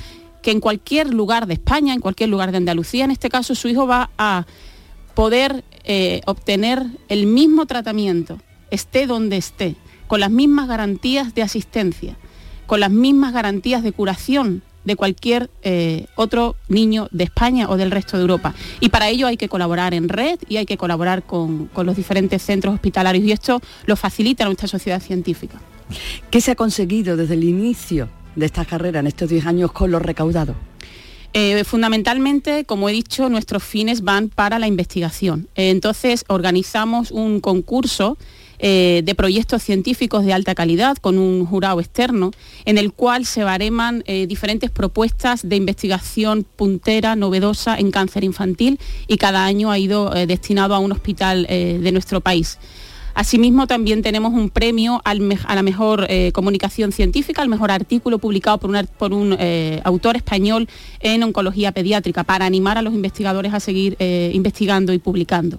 que 0.43 0.51
en 0.51 0.61
cualquier 0.61 1.13
lugar 1.13 1.47
de 1.47 1.55
España, 1.55 1.93
en 1.95 2.01
cualquier 2.01 2.31
lugar 2.31 2.51
de 2.53 2.59
Andalucía, 2.59 3.05
en 3.05 3.11
este 3.11 3.29
caso 3.29 3.55
su 3.55 3.69
hijo 3.69 3.87
va 3.87 4.11
a 4.19 4.47
poder 5.15 5.65
eh, 5.85 6.21
obtener 6.27 6.85
el 7.09 7.27
mismo 7.27 7.67
tratamiento, 7.67 8.39
esté 8.71 9.07
donde 9.07 9.37
esté, 9.37 9.77
con 10.07 10.21
las 10.21 10.31
mismas 10.31 10.69
garantías 10.69 11.35
de 11.35 11.43
asistencia, 11.43 12.17
con 12.67 12.81
las 12.81 12.91
mismas 12.91 13.33
garantías 13.33 13.83
de 13.83 13.93
curación 13.93 14.63
de 14.85 14.97
cualquier 14.97 15.51
eh, 15.63 16.07
otro 16.17 16.57
niño 16.69 17.09
de 17.11 17.25
España 17.25 17.69
o 17.69 17.77
del 17.77 17.91
resto 17.91 18.17
de 18.17 18.23
Europa. 18.23 18.55
Y 18.81 18.89
para 18.89 19.09
ello 19.09 19.27
hay 19.27 19.37
que 19.37 19.49
colaborar 19.49 19.93
en 19.93 20.09
red 20.09 20.39
y 20.49 20.57
hay 20.57 20.67
que 20.67 20.79
colaborar 20.79 21.25
con, 21.25 21.67
con 21.67 21.87
los 21.87 21.97
diferentes 21.97 22.43
centros 22.43 22.75
hospitalarios 22.75 23.25
y 23.25 23.33
esto 23.33 23.61
lo 23.87 23.97
facilita 23.97 24.45
nuestra 24.47 24.67
sociedad 24.67 25.01
científica. 25.01 25.61
¿Qué 26.31 26.41
se 26.41 26.53
ha 26.53 26.55
conseguido 26.55 27.17
desde 27.17 27.35
el 27.35 27.45
inicio 27.45 28.09
de 28.35 28.47
esta 28.47 28.65
carrera 28.65 29.01
en 29.01 29.07
estos 29.07 29.29
10 29.29 29.47
años 29.47 29.73
con 29.73 29.91
lo 29.91 29.99
recaudado? 29.99 30.55
Eh, 31.35 31.63
fundamentalmente, 31.65 32.65
como 32.65 32.89
he 32.89 32.93
dicho, 32.93 33.29
nuestros 33.29 33.63
fines 33.63 34.03
van 34.03 34.29
para 34.31 34.59
la 34.59 34.67
investigación. 34.67 35.49
Eh, 35.57 35.71
entonces, 35.71 36.25
organizamos 36.29 37.11
un 37.11 37.41
concurso 37.41 38.17
eh, 38.61 39.03
de 39.05 39.15
proyectos 39.15 39.63
científicos 39.63 40.25
de 40.25 40.33
alta 40.33 40.55
calidad 40.55 40.97
con 40.97 41.19
un 41.19 41.45
jurado 41.45 41.81
externo, 41.81 42.33
en 42.65 42.79
el 42.79 42.93
cual 42.93 43.25
se 43.25 43.45
bareman 43.45 44.03
diferentes 44.27 44.71
propuestas 44.71 45.49
de 45.49 45.55
investigación 45.55 46.45
puntera, 46.57 47.15
novedosa 47.15 47.79
en 47.79 47.93
cáncer 47.93 48.25
infantil 48.25 48.81
y 49.07 49.17
cada 49.17 49.45
año 49.45 49.71
ha 49.71 49.79
ido 49.79 50.11
destinado 50.27 50.75
a 50.75 50.81
un 50.81 50.91
hospital 50.91 51.47
de 51.47 51.93
nuestro 51.93 52.21
país. 52.21 52.59
Asimismo, 53.19 53.67
también 53.67 54.01
tenemos 54.01 54.33
un 54.33 54.49
premio 54.49 55.03
a 55.05 55.13
la 55.13 55.63
mejor 55.65 56.07
eh, 56.09 56.31
comunicación 56.31 56.93
científica, 56.93 57.43
al 57.43 57.49
mejor 57.49 57.73
artículo 57.73 58.21
publicado 58.21 58.59
por 58.59 59.13
un, 59.13 59.37
eh, 59.41 59.81
autor 59.83 60.15
español 60.15 60.69
en 61.01 61.25
oncología 61.25 61.73
pediátrica, 61.73 62.23
para 62.23 62.47
animar 62.47 62.79
a 62.79 62.83
los 62.83 62.95
investigadores 62.95 63.53
a 63.53 63.59
seguir 63.59 63.97
eh, 63.99 64.31
investigando 64.35 64.93
y 64.93 65.01
publicando. 65.01 65.59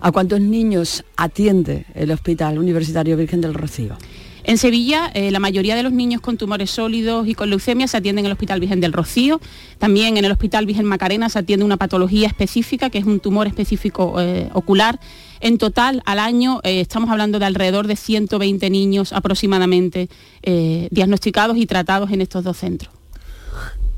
¿A 0.00 0.10
cuántos 0.10 0.40
niños 0.40 1.04
atiende 1.18 1.84
el 1.94 2.12
Hospital 2.12 2.58
Universitario 2.58 3.14
Virgen 3.14 3.42
del 3.42 3.52
Rocío? 3.52 3.98
En 4.44 4.58
Sevilla, 4.58 5.10
eh, 5.14 5.30
la 5.30 5.38
mayoría 5.38 5.76
de 5.76 5.82
los 5.82 5.92
niños 5.92 6.20
con 6.20 6.36
tumores 6.36 6.70
sólidos 6.70 7.26
y 7.28 7.34
con 7.34 7.50
leucemia 7.50 7.86
se 7.88 7.96
atienden 7.96 8.24
en 8.24 8.26
el 8.26 8.32
Hospital 8.32 8.60
Virgen 8.60 8.80
del 8.80 8.92
Rocío. 8.92 9.40
También 9.78 10.16
en 10.16 10.24
el 10.24 10.32
Hospital 10.32 10.66
Virgen 10.66 10.86
Macarena 10.86 11.28
se 11.28 11.38
atiende 11.38 11.64
una 11.64 11.76
patología 11.76 12.28
específica, 12.28 12.90
que 12.90 12.98
es 12.98 13.04
un 13.04 13.20
tumor 13.20 13.46
específico 13.46 14.20
eh, 14.20 14.48
ocular. 14.52 14.98
En 15.40 15.56
total, 15.56 16.02
al 16.04 16.18
año, 16.18 16.60
eh, 16.64 16.80
estamos 16.80 17.10
hablando 17.10 17.38
de 17.38 17.46
alrededor 17.46 17.86
de 17.86 17.96
120 17.96 18.68
niños 18.70 19.12
aproximadamente 19.12 20.08
eh, 20.42 20.88
diagnosticados 20.90 21.56
y 21.56 21.66
tratados 21.66 22.10
en 22.10 22.20
estos 22.20 22.44
dos 22.44 22.58
centros. 22.58 22.92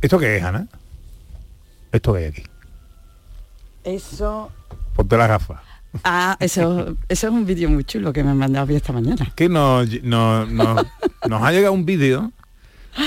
¿Esto 0.00 0.18
qué 0.18 0.36
es, 0.36 0.42
Ana? 0.42 0.68
¿Esto 1.90 2.12
qué 2.12 2.18
hay 2.20 2.24
aquí? 2.26 2.42
Eso... 3.84 4.50
Ponte 4.94 5.16
las 5.16 5.28
gafas. 5.28 5.71
Ah, 6.04 6.36
eso, 6.40 6.96
eso 7.08 7.26
es 7.26 7.32
un 7.32 7.44
vídeo 7.44 7.68
muy 7.68 7.84
chulo 7.84 8.12
que 8.12 8.24
me 8.24 8.30
han 8.30 8.38
mandado 8.38 8.66
hoy 8.66 8.76
esta 8.76 8.92
mañana. 8.92 9.30
Que 9.34 9.48
nos, 9.48 9.88
nos, 10.02 10.50
nos- 10.50 10.86
nos 11.28 11.42
ha 11.42 11.52
llegado 11.52 11.72
un 11.74 11.84
vídeo. 11.84 12.32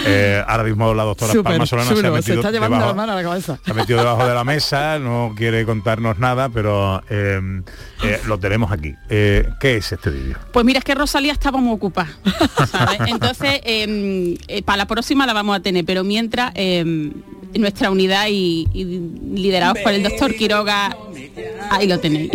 Eh, 0.06 0.44
ahora 0.48 0.64
mismo 0.64 0.94
la 0.94 1.04
doctora 1.04 1.32
Súper 1.32 1.44
Palma 1.54 1.66
Solana 1.66 1.88
se 1.88 1.94
ha 1.94 1.96
chulo, 1.98 2.10
se 2.10 2.16
metido 2.16 2.36
está 2.40 2.52
llevando 2.52 2.78
debajo- 2.78 2.90
la 2.92 2.96
mano 2.96 3.12
a 3.12 3.16
la 3.16 3.24
cabeza. 3.24 3.60
Se 3.64 3.72
ha 3.72 3.74
metido 3.74 4.00
debajo 4.00 4.26
de 4.28 4.34
la 4.34 4.44
mesa, 4.44 5.00
no 5.00 5.34
quiere 5.38 5.66
contarnos 5.66 6.18
nada, 6.20 6.50
pero 6.50 7.04
eh, 7.10 7.40
eh, 8.04 8.20
lo 8.26 8.40
tenemos 8.40 8.72
aquí. 8.72 8.94
Eh, 9.10 9.48
¿Qué 9.60 9.78
es 9.78 9.92
este 9.92 10.10
vídeo? 10.10 10.38
Pues 10.52 10.66
mira, 10.66 10.80
es 10.80 10.86
que 10.86 10.96
Rosalía 10.96 11.34
estaba 11.34 11.60
muy 11.60 11.74
ocupada. 11.74 12.10
¿sabes? 12.72 13.00
Entonces, 13.08 13.60
eh, 13.64 14.38
eh, 14.48 14.64
para 14.64 14.78
la 14.78 14.88
próxima 14.88 15.26
la 15.26 15.34
vamos 15.34 15.56
a 15.56 15.60
tener, 15.60 15.86
pero 15.86 16.04
mientras 16.04 16.52
eh, 16.56 16.84
nuestra 17.54 17.92
unidad 17.92 18.28
y, 18.30 18.68
y 18.74 18.84
liderados 19.36 19.78
por 19.84 19.92
el 19.94 20.04
doctor 20.04 20.34
Quiroga, 20.36 20.98
ahí 21.72 21.88
lo 21.88 22.00
tenéis. 22.00 22.32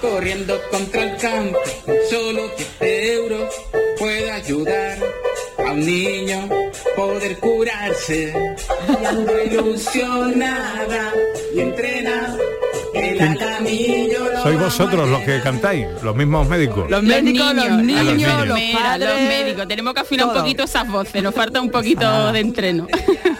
corriendo 0.00 0.58
contra 0.70 1.02
el 1.02 1.16
campo, 1.16 1.58
solo 2.10 2.42
7 2.56 3.14
euros 3.14 3.50
puede 3.98 4.30
ayudar 4.30 4.98
a 5.66 5.72
un 5.72 5.80
niño 5.80 6.48
poder 6.96 7.38
curarse. 7.38 8.32
Y 9.00 9.04
ando 9.04 9.42
ilusionada 9.42 11.12
y 11.54 11.60
entrena 11.60 12.36
Sois 14.42 14.58
vosotros 14.58 15.08
los 15.08 15.20
que 15.22 15.40
cantáis, 15.40 15.86
los 16.02 16.14
mismos 16.14 16.48
médicos. 16.48 16.88
Los 16.90 17.02
médicos, 17.02 17.54
los 17.54 17.64
niños, 17.64 17.82
niños, 17.82 18.04
los 18.04 18.14
niños. 18.14 18.46
los 18.46 18.58
Mira, 18.58 18.78
padres... 18.80 19.08
los 19.08 19.20
médicos, 19.20 19.68
tenemos 19.68 19.94
que 19.94 20.00
afinar 20.00 20.26
un 20.26 20.34
poquito 20.34 20.62
esas 20.64 20.88
voces, 20.88 21.22
nos 21.22 21.34
falta 21.34 21.60
un 21.60 21.70
poquito 21.70 22.32
de 22.32 22.40
entreno. 22.40 22.86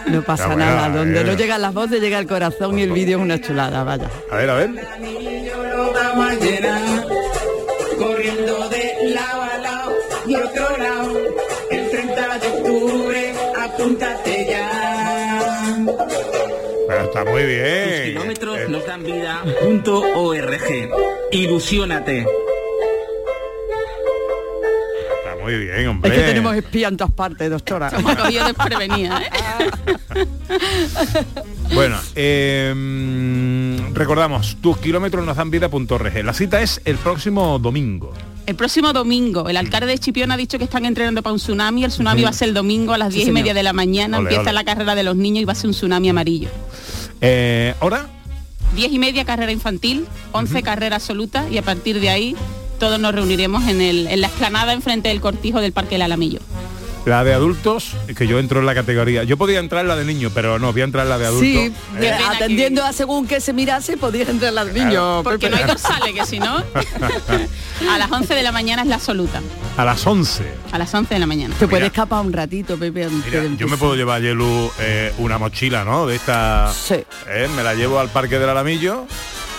No 0.07 0.21
pasa 0.21 0.55
nada, 0.55 0.87
donde 0.87 1.19
eh. 1.19 1.23
no 1.25 1.33
llegan 1.33 1.61
las 1.61 1.73
voces 1.73 1.99
llega 1.99 2.17
el 2.17 2.27
corazón 2.27 2.79
y 2.79 2.83
el 2.83 2.93
vídeo 2.93 3.17
es 3.17 3.23
una 3.25 3.41
chulada, 3.41 3.83
vaya. 3.83 4.09
A 4.31 4.37
ver, 4.37 4.49
a 4.49 4.53
ver. 4.53 4.69
lo 4.69 5.91
vamos 5.91 6.31
a 6.31 6.35
llenar, 6.35 7.05
corriendo 7.97 8.69
de 8.69 9.09
lado 9.13 9.41
a 9.41 9.57
lado 9.57 9.91
y 10.25 10.35
otro 10.35 10.77
lado. 10.77 11.26
Apúntate 13.77 14.47
ya. 14.49 15.75
Pero 16.87 17.03
está 17.03 17.25
muy 17.25 17.43
bien. 17.43 18.03
Kilómetros 18.05 18.57
Eh, 18.57 18.65
nos 18.69 18.85
dan 18.85 19.03
vida. 19.03 19.43
Punto 19.61 20.01
.org. 20.15 20.89
Ilusiónate. 21.31 22.19
Está 25.17 25.43
muy 25.43 25.57
bien, 25.57 25.87
hombre. 25.87 26.11
Es 26.11 26.19
que 26.19 26.27
tenemos 26.27 26.55
espía 26.55 26.87
en 26.87 26.97
todas 26.97 27.13
partes, 27.13 27.49
doctora. 27.49 27.89
Hemos 27.97 28.15
cogido 28.15 28.45
desprevenida, 28.45 29.21
¿eh? 29.21 29.69
Bueno, 31.73 31.99
eh, 32.15 32.73
mm, 32.75 33.93
recordamos, 33.93 34.57
tus 34.61 34.77
kilómetros 34.77 35.25
nos 35.25 35.35
dan 35.35 35.51
vida.org. 35.51 36.23
La 36.23 36.33
cita 36.33 36.61
es 36.61 36.81
el 36.85 36.95
próximo 36.95 37.59
domingo. 37.59 38.13
El 38.47 38.55
próximo 38.55 38.93
domingo, 38.93 39.49
el 39.49 39.57
alcalde 39.57 39.87
de 39.87 39.97
Chipión 39.97 40.31
ha 40.31 40.37
dicho 40.37 40.57
que 40.57 40.63
están 40.63 40.85
entrenando 40.85 41.21
para 41.21 41.33
un 41.33 41.37
tsunami. 41.39 41.83
El 41.83 41.91
tsunami 41.91 42.23
va 42.23 42.29
a 42.29 42.33
ser 42.33 42.47
el 42.47 42.53
domingo 42.53 42.93
a 42.93 42.97
las 42.97 43.09
Sí, 43.11 43.17
10 43.19 43.27
y 43.27 43.31
media 43.33 43.53
de 43.53 43.61
la 43.61 43.73
mañana. 43.73 44.19
Ole, 44.19 44.29
Empieza 44.29 44.43
ole. 44.51 44.53
la 44.53 44.63
carrera 44.63 44.95
de 44.95 45.03
los 45.03 45.17
niños 45.17 45.41
y 45.41 45.45
va 45.45 45.51
a 45.51 45.55
ser 45.55 45.67
un 45.67 45.73
tsunami 45.73 46.07
amarillo. 46.07 46.47
Eh, 47.19 47.75
¿Hora? 47.81 48.07
10 48.77 48.89
y 48.93 48.99
media 48.99 49.25
carrera 49.25 49.51
infantil, 49.51 50.05
11 50.31 50.63
carrera 50.63 50.95
absoluta 50.95 51.45
y 51.51 51.57
a 51.57 51.61
partir 51.61 51.99
de 51.99 52.09
ahí 52.09 52.37
todos 52.79 52.97
nos 53.01 53.13
reuniremos 53.13 53.67
en, 53.67 53.81
el, 53.81 54.07
en 54.07 54.21
la 54.21 54.27
explanada 54.27 54.71
enfrente 54.71 55.09
del 55.09 55.19
cortijo 55.19 55.59
del 55.59 55.73
Parque 55.73 55.95
del 55.95 56.03
Alamillo. 56.03 56.39
La 57.07 57.23
de 57.23 57.33
adultos, 57.33 57.95
que 58.17 58.27
yo 58.27 58.37
entro 58.37 58.59
en 58.59 58.65
la 58.65 58.75
categoría. 58.75 59.23
Yo 59.23 59.37
podía 59.37 59.59
entrar 59.59 59.81
en 59.83 59.87
la 59.87 59.95
de 59.95 60.03
niños, 60.03 60.33
pero 60.35 60.59
no, 60.59 60.73
voy 60.73 60.81
a 60.81 60.83
entrar 60.83 61.05
en 61.05 61.09
la 61.09 61.17
de 61.17 61.27
adultos. 61.27 61.47
Sí, 61.47 61.73
Eh, 62.01 62.13
atendiendo 62.27 62.83
a 62.83 62.91
según 62.91 63.25
que 63.25 63.39
se 63.39 63.53
mirase, 63.53 63.95
podía 63.95 64.23
entrar 64.23 64.51
las 64.51 64.73
niños. 64.73 65.23
Porque 65.23 65.49
no 65.49 65.55
hay 65.55 65.63
dorsales, 65.63 66.13
que 66.13 66.25
si 66.25 66.39
no, 66.39 66.57
a 67.89 67.97
las 67.97 68.11
11 68.11 68.35
de 68.35 68.43
la 68.43 68.51
mañana 68.51 68.81
es 68.81 68.89
la 68.89 68.95
absoluta. 68.95 69.41
A 69.77 69.85
las 69.85 70.05
11. 70.05 70.43
A 70.73 70.77
las 70.77 70.93
11 70.93 71.13
de 71.13 71.19
la 71.21 71.27
mañana. 71.27 71.55
Te 71.57 71.65
puedes 71.65 71.85
escapar 71.85 72.25
un 72.25 72.33
ratito, 72.33 72.77
Pepe. 72.77 73.07
Mira, 73.07 73.39
de 73.39 73.55
yo 73.55 73.69
me 73.69 73.77
puedo 73.77 73.95
llevar, 73.95 74.21
Yelu, 74.21 74.69
eh, 74.81 75.13
una 75.19 75.37
mochila, 75.37 75.85
¿no? 75.85 76.07
De 76.07 76.17
esta... 76.17 76.73
Sí. 76.73 76.95
Eh, 77.29 77.47
me 77.55 77.63
la 77.63 77.73
llevo 77.73 78.01
al 78.01 78.09
Parque 78.09 78.37
del 78.37 78.49
Alamillo, 78.49 79.07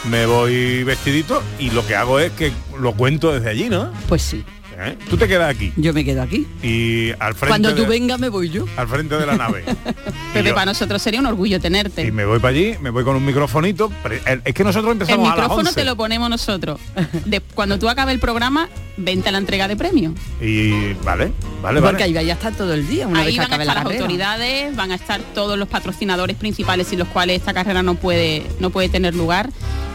me 0.05 0.27
voy 0.27 0.85
vestidito 0.85 1.43
y 1.59 1.71
lo 1.71 1.87
que 1.87 1.97
hago 1.97 2.19
es 2.21 2.31
que 2.33 2.53
lo 2.79 2.93
cuento 2.93 3.33
desde 3.33 3.49
allí, 3.49 3.71
¿no? 3.71 3.91
Pues 4.07 4.21
sí. 4.21 4.45
¿Eh? 4.81 4.97
Tú 5.11 5.17
te 5.17 5.27
quedas 5.27 5.51
aquí 5.53 5.73
Yo 5.77 5.93
me 5.93 6.05
quedo 6.05 6.23
aquí. 6.23 6.47
y 6.63 7.11
al 7.19 7.35
frente, 7.35 7.49
Cuando 7.49 7.75
tú 7.75 7.83
de, 7.83 7.89
vengas 7.89 8.21
me 8.21 8.29
voy 8.29 8.49
yo. 8.49 8.65
al 8.77 8.87
frente 8.87 9.17
de 9.17 9.27
la 9.27 9.37
nave. 9.37 9.65
Pepe, 10.33 10.49
yo- 10.51 10.55
para 10.55 10.67
nosotros 10.67 11.03
sería 11.03 11.19
un 11.19 11.27
orgullo 11.27 11.59
tenerte. 11.61 12.07
y 12.07 12.13
me 12.13 12.25
voy 12.25 12.39
para 12.39 12.51
allí, 12.57 12.77
me 12.81 12.91
voy 12.91 13.03
con 13.03 13.17
un 13.17 13.25
microfonito. 13.25 13.91
el- 14.27 14.41
Es 14.45 14.55
que 14.55 14.63
nosotros 14.63 14.93
El 14.93 15.01
empezamos 15.01 15.27
a 15.27 15.31
las 15.31 15.37
micrófono 15.47 15.69
11. 15.71 15.81
te 15.81 15.85
lo 15.85 15.97
ponemos 15.97 16.31
nosotros. 16.31 16.79
De- 17.25 17.41
cuando 17.41 17.79
tú 17.81 17.89
acabes 17.89 18.15
el 18.15 18.21
programa, 18.21 18.69
vente 18.97 19.29
a 19.29 19.33
la 19.33 19.39
entrega 19.39 19.67
de 19.67 19.75
premios. 19.77 20.13
Y 20.41 20.93
vale, 21.05 21.33
vale, 21.61 21.81
Porque 21.81 21.81
vale. 21.81 22.05
ahí 22.05 22.13
vaya 22.15 22.35
a 22.35 22.37
estar 22.37 22.55
todo 22.55 22.73
el 22.73 22.87
día, 22.89 23.09
una 23.09 23.21
Ahí 23.21 23.27
vez 23.27 23.37
van 23.39 23.43
a 23.43 23.45
estar 23.55 23.59
la 23.59 23.65
las 23.65 23.75
carrera. 23.83 24.01
autoridades, 24.01 24.77
van 24.77 24.93
a 24.93 24.95
estar 24.95 25.21
todos 25.35 25.59
los 25.59 25.67
patrocinadores 25.69 26.37
principales 26.37 26.87
sin 26.87 27.01
los 27.01 27.09
cuales 27.09 27.39
esta 27.41 27.53
carrera 27.53 27.83
no 27.83 27.97
puede, 27.97 28.45
no 28.61 28.71
puede 28.71 28.89
tener 28.89 29.15
lugar. 29.17 29.51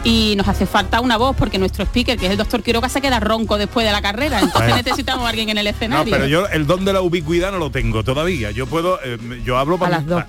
Y 0.06 0.34
nos 0.36 0.46
hace 0.48 0.66
falta 0.66 1.00
una 1.00 1.16
voz 1.16 1.34
porque 1.34 1.56
nuestro 1.58 1.82
speaker, 1.86 2.18
que 2.18 2.26
es 2.26 2.32
el 2.32 2.36
doctor 2.36 2.62
Quiroga, 2.62 2.90
se 2.90 3.00
queda 3.00 3.20
ronco 3.20 3.56
después 3.56 3.86
de 3.86 3.92
la 3.92 4.02
carrera. 4.02 4.38
Entonces. 4.42 4.73
Necesitamos 4.76 5.26
a 5.26 5.28
alguien 5.30 5.48
en 5.50 5.58
el 5.58 5.64
No, 5.64 5.70
escenario. 5.70 6.10
pero 6.12 6.26
yo 6.26 6.46
el 6.48 6.66
don 6.66 6.84
de 6.84 6.92
la 6.92 7.00
ubicuidad 7.00 7.52
no 7.52 7.58
lo 7.58 7.70
tengo 7.70 8.02
todavía. 8.04 8.50
Yo 8.50 8.66
puedo, 8.66 8.98
eh, 9.04 9.18
yo 9.44 9.58
hablo 9.58 9.78
para, 9.78 9.98
las 9.98 10.06
dos. 10.06 10.24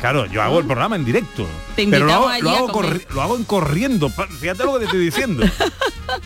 claro, 0.00 0.26
yo 0.26 0.42
hago 0.42 0.58
el 0.58 0.66
programa 0.66 0.96
en 0.96 1.04
directo. 1.04 1.46
Te 1.76 1.86
pero 1.86 2.06
lo 2.06 2.12
hago, 2.14 2.30
lo, 2.42 2.50
hago 2.50 2.68
comer. 2.68 2.90
corri- 3.00 3.06
lo 3.14 3.22
hago 3.22 3.36
en 3.36 3.44
corriendo. 3.44 4.10
pa- 4.10 4.26
Fíjate 4.28 4.64
lo 4.64 4.72
que 4.74 4.78
te 4.80 4.84
estoy 4.86 5.00
diciendo. 5.04 5.44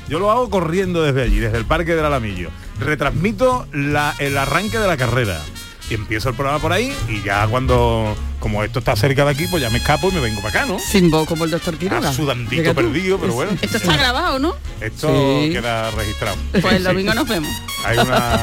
Yo 0.09 0.19
lo 0.19 0.31
hago 0.31 0.51
corriendo 0.51 1.03
desde 1.03 1.23
allí, 1.23 1.39
desde 1.39 1.59
el 1.59 1.65
Parque 1.65 1.95
del 1.95 2.05
Alamillo. 2.05 2.51
Retransmito 2.81 3.67
la- 3.73 4.15
el 4.19 4.37
arranque 4.37 4.79
de 4.79 4.87
la 4.87 4.97
carrera. 4.97 5.41
Y 5.91 5.95
empiezo 5.95 6.29
el 6.29 6.35
programa 6.35 6.59
por 6.61 6.73
ahí 6.73 6.95
y 7.09 7.23
ya 7.23 7.47
cuando, 7.47 8.15
como 8.41 8.63
esto 8.63 8.79
está 8.81 8.95
cerca 8.95 9.25
de 9.25 9.31
aquí, 9.31 9.47
pues 9.51 9.63
ya 9.63 9.71
me 9.71 9.79
escapo 9.79 10.09
y 10.11 10.13
me 10.13 10.21
vengo 10.21 10.43
para 10.43 10.61
acá, 10.63 10.67
¿no? 10.71 10.79
Sin 10.79 11.11
voz 11.11 11.27
como 11.27 11.45
el 11.45 11.51
doctor 11.51 11.77
Quiroga. 11.79 12.11
Ah, 12.11 12.13
sudandito 12.13 12.75
perdido, 12.75 13.19
pero 13.19 13.33
bueno. 13.33 13.53
Esto 13.63 13.79
está 13.79 13.97
grabado, 13.97 14.39
¿no? 14.39 14.55
Esto 14.83 15.09
Sí. 15.43 15.51
queda 15.53 15.91
registrado. 15.93 16.37
Pues 16.61 16.75
el 16.75 16.85
domingo 16.85 17.15
nos 17.15 17.27
vemos. 17.27 17.51
Hay 17.87 17.97
una. 17.99 18.35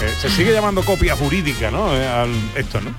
eh, 0.00 0.12
se 0.20 0.28
sigue 0.30 0.52
llamando 0.52 0.82
copia 0.84 1.14
jurídica, 1.14 1.70
¿no? 1.70 1.94
Eh, 1.94 2.06
al- 2.08 2.50
esto, 2.56 2.80
¿no? 2.80 2.90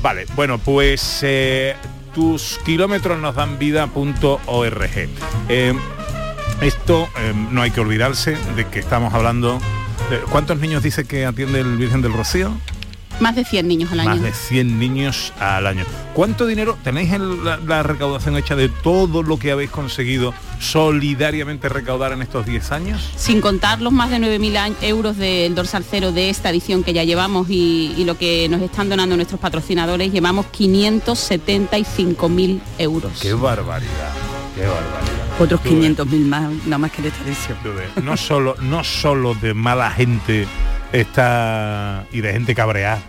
Vale, 0.00 0.24
bueno, 0.34 0.56
pues 0.58 1.18
eh, 1.20 1.76
tus 2.14 2.58
kilómetros 2.64 3.18
nos 3.20 3.34
dan 3.34 3.58
vida.org. 3.58 5.08
Esto 6.62 7.08
no 7.50 7.62
hay 7.62 7.70
que 7.70 7.80
olvidarse 7.80 8.36
de 8.56 8.66
que 8.66 8.78
estamos 8.80 9.12
hablando. 9.14 9.58
¿Cuántos 10.30 10.58
niños 10.58 10.82
dice 10.82 11.04
que 11.04 11.24
atiende 11.26 11.60
el 11.60 11.76
Virgen 11.76 12.02
del 12.02 12.12
Rocío? 12.12 12.52
Más 13.20 13.36
de 13.36 13.44
100 13.44 13.68
niños 13.68 13.92
al 13.92 14.00
año. 14.00 14.10
Más 14.10 14.22
de 14.22 14.32
100 14.32 14.78
niños 14.78 15.32
al 15.38 15.66
año. 15.66 15.84
¿Cuánto 16.14 16.46
dinero 16.46 16.76
tenéis 16.82 17.12
en 17.12 17.44
la, 17.44 17.58
la 17.58 17.82
recaudación 17.82 18.36
hecha 18.36 18.56
de 18.56 18.68
todo 18.68 19.22
lo 19.22 19.38
que 19.38 19.52
habéis 19.52 19.70
conseguido 19.70 20.34
solidariamente 20.58 21.68
recaudar 21.68 22.12
en 22.12 22.22
estos 22.22 22.46
10 22.46 22.72
años? 22.72 23.10
sin 23.16 23.40
contar 23.40 23.80
los 23.80 23.92
más 23.92 24.10
de 24.10 24.18
9.000 24.18 24.56
añ- 24.56 24.74
euros 24.82 25.16
del 25.16 25.54
dorsal 25.54 25.84
cero 25.88 26.12
de 26.12 26.30
esta 26.30 26.50
edición 26.50 26.82
que 26.82 26.92
ya 26.92 27.04
llevamos 27.04 27.48
y, 27.50 27.94
y 27.96 28.04
lo 28.04 28.16
que 28.18 28.48
nos 28.48 28.60
están 28.62 28.88
donando 28.88 29.16
nuestros 29.16 29.40
patrocinadores, 29.40 30.12
llevamos 30.12 30.46
575.000 30.46 32.60
euros. 32.78 33.12
¡Qué 33.20 33.32
barbaridad! 33.34 34.12
¡Qué 34.54 34.62
barbaridad! 34.62 35.10
Otros 35.38 35.62
Tú 35.62 35.70
ves. 35.80 35.96
500.000 35.96 36.24
más, 36.26 36.50
nada 36.66 36.78
más 36.78 36.90
que 36.92 37.02
de 37.02 37.08
esta 37.08 37.24
edición. 37.24 37.56
No 38.02 38.16
solo, 38.16 38.56
no 38.60 38.84
solo 38.84 39.34
de 39.34 39.54
mala 39.54 39.90
gente 39.90 40.46
está 40.92 42.04
y 42.12 42.20
de 42.20 42.32
gente 42.32 42.54
cabreada 42.54 43.00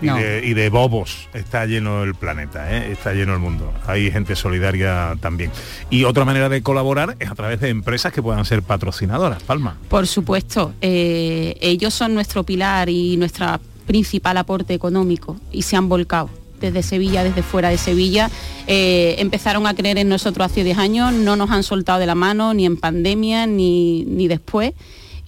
y, 0.00 0.06
de, 0.06 0.42
y 0.44 0.54
de 0.54 0.70
bobos 0.70 1.28
está 1.34 1.66
lleno 1.66 2.02
el 2.02 2.14
planeta, 2.14 2.72
¿eh? 2.74 2.92
está 2.92 3.12
lleno 3.12 3.34
el 3.34 3.40
mundo. 3.40 3.72
Hay 3.86 4.10
gente 4.10 4.36
solidaria 4.36 5.16
también. 5.20 5.50
Y 5.90 6.04
otra 6.04 6.24
manera 6.24 6.48
de 6.48 6.62
colaborar 6.62 7.16
es 7.18 7.30
a 7.30 7.34
través 7.34 7.60
de 7.60 7.68
empresas 7.68 8.12
que 8.12 8.22
puedan 8.22 8.44
ser 8.44 8.62
patrocinadoras, 8.62 9.42
Palma. 9.42 9.76
Por 9.88 10.06
supuesto, 10.06 10.74
eh, 10.80 11.56
ellos 11.60 11.94
son 11.94 12.14
nuestro 12.14 12.44
pilar 12.44 12.88
y 12.88 13.16
nuestra 13.16 13.60
principal 13.86 14.36
aporte 14.36 14.74
económico 14.74 15.36
y 15.50 15.62
se 15.62 15.76
han 15.76 15.88
volcado 15.88 16.30
desde 16.60 16.82
Sevilla, 16.82 17.24
desde 17.24 17.42
fuera 17.42 17.70
de 17.70 17.78
Sevilla. 17.78 18.30
Eh, 18.66 19.16
empezaron 19.18 19.66
a 19.66 19.74
creer 19.74 19.98
en 19.98 20.08
nosotros 20.08 20.46
hace 20.46 20.64
10 20.64 20.78
años, 20.78 21.12
no 21.12 21.36
nos 21.36 21.50
han 21.50 21.62
soltado 21.62 21.98
de 21.98 22.06
la 22.06 22.14
mano 22.14 22.54
ni 22.54 22.66
en 22.66 22.76
pandemia 22.76 23.46
ni, 23.46 24.04
ni 24.04 24.28
después. 24.28 24.72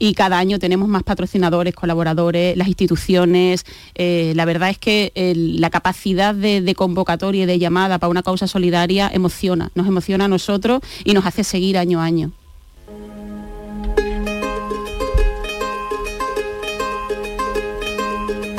Y 0.00 0.14
cada 0.14 0.38
año 0.38 0.58
tenemos 0.58 0.88
más 0.88 1.04
patrocinadores, 1.04 1.74
colaboradores, 1.74 2.56
las 2.56 2.66
instituciones. 2.66 3.64
Eh, 3.94 4.32
la 4.34 4.46
verdad 4.46 4.70
es 4.70 4.78
que 4.78 5.12
la 5.36 5.70
capacidad 5.70 6.34
de, 6.34 6.62
de 6.62 6.74
convocatoria 6.74 7.44
y 7.44 7.46
de 7.46 7.58
llamada 7.58 7.98
para 7.98 8.10
una 8.10 8.22
causa 8.22 8.48
solidaria 8.48 9.10
emociona, 9.12 9.70
nos 9.74 9.86
emociona 9.86 10.24
a 10.24 10.28
nosotros 10.28 10.80
y 11.04 11.12
nos 11.12 11.26
hace 11.26 11.44
seguir 11.44 11.76
año 11.76 12.00
a 12.00 12.04
año. 12.04 12.32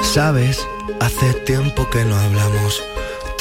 Sabes, 0.03 0.67
hace 0.99 1.33
tiempo 1.45 1.89
que 1.89 2.05
no 2.05 2.15
hablamos. 2.15 2.83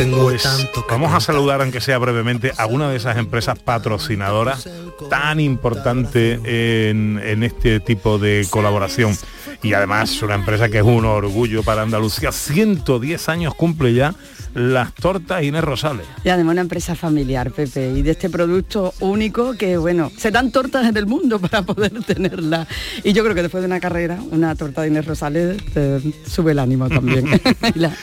Tengo 0.01 0.23
Pues 0.23 0.43
tanto 0.45 0.87
que 0.87 0.93
vamos 0.93 1.13
a 1.13 1.21
saludar, 1.21 1.61
aunque 1.61 1.83
sea 1.83 1.99
brevemente, 1.99 2.53
a 2.57 2.65
una 2.65 2.89
de 2.89 2.97
esas 2.97 3.19
empresas 3.19 3.59
patrocinadoras 3.59 4.67
tan 5.11 5.41
importante 5.41 6.41
en, 6.89 7.21
en 7.23 7.43
este 7.43 7.81
tipo 7.81 8.19
de 8.19 8.47
colaboración. 8.49 9.15
Y 9.63 9.75
además 9.75 10.23
una 10.23 10.35
empresa 10.37 10.69
que 10.71 10.79
es 10.79 10.85
un 10.85 11.05
orgullo 11.05 11.63
para 11.63 11.83
Andalucía. 11.83 12.33
110 12.33 13.29
años 13.29 13.55
cumple 13.55 13.93
ya 13.93 14.15
las 14.55 14.93
tortas 14.95 15.43
Inés 15.43 15.63
Rosales. 15.63 16.07
Y 16.25 16.31
además 16.31 16.53
una 16.53 16.63
empresa 16.63 16.95
familiar, 16.95 17.51
Pepe, 17.53 17.91
y 17.95 18.03
de 18.03 18.13
este 18.13 18.31
producto 18.31 18.95
único 19.01 19.53
que, 19.59 19.77
bueno, 19.77 20.11
se 20.17 20.31
dan 20.31 20.51
tortas 20.51 20.87
en 20.87 20.97
el 20.97 21.07
mundo 21.07 21.39
para 21.39 21.63
poder 21.63 21.93
tenerla. 22.05 22.67
Y 23.05 23.13
yo 23.13 23.23
creo 23.23 23.35
que 23.35 23.43
después 23.43 23.61
de 23.63 23.67
una 23.67 23.81
carrera, 23.81 24.19
una 24.31 24.55
torta 24.55 24.81
de 24.83 24.89
Inés 24.89 25.05
Rosales 25.05 25.63
te 25.75 26.01
sube 26.27 26.53
el 26.53 26.59
ánimo 26.59 26.89
también. 26.89 27.29
La- 27.75 27.95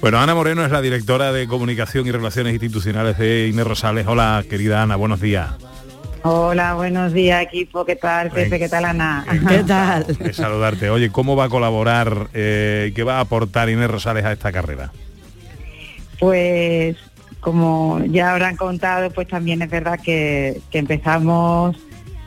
Bueno, 0.00 0.18
Ana 0.18 0.34
Moreno 0.34 0.64
es 0.64 0.72
la 0.72 0.82
directora 0.82 1.32
de 1.32 1.46
Comunicación 1.46 2.06
y 2.06 2.10
Relaciones 2.10 2.52
Institucionales 2.52 3.16
de 3.16 3.46
Inés 3.48 3.66
Rosales. 3.66 4.06
Hola, 4.08 4.44
querida 4.50 4.82
Ana, 4.82 4.96
buenos 4.96 5.20
días. 5.20 5.50
Hola, 6.28 6.74
buenos 6.74 7.12
días 7.12 7.40
equipo, 7.40 7.84
¿qué 7.84 7.94
tal 7.94 8.32
Pepe? 8.32 8.58
¿Qué 8.58 8.68
tal 8.68 8.84
Ana? 8.84 9.24
¿Qué 9.48 9.62
tal? 9.62 10.04
De 10.06 10.32
saludarte. 10.32 10.90
Oye, 10.90 11.12
¿cómo 11.12 11.36
va 11.36 11.44
a 11.44 11.48
colaborar, 11.48 12.30
eh, 12.34 12.90
qué 12.96 13.04
va 13.04 13.18
a 13.18 13.20
aportar 13.20 13.70
Inés 13.70 13.88
Rosales 13.88 14.24
a 14.24 14.32
esta 14.32 14.50
carrera? 14.50 14.90
Pues 16.18 16.96
como 17.38 18.00
ya 18.06 18.32
habrán 18.32 18.56
contado, 18.56 19.08
pues 19.10 19.28
también 19.28 19.62
es 19.62 19.70
verdad 19.70 20.00
que, 20.02 20.60
que 20.68 20.78
empezamos 20.78 21.76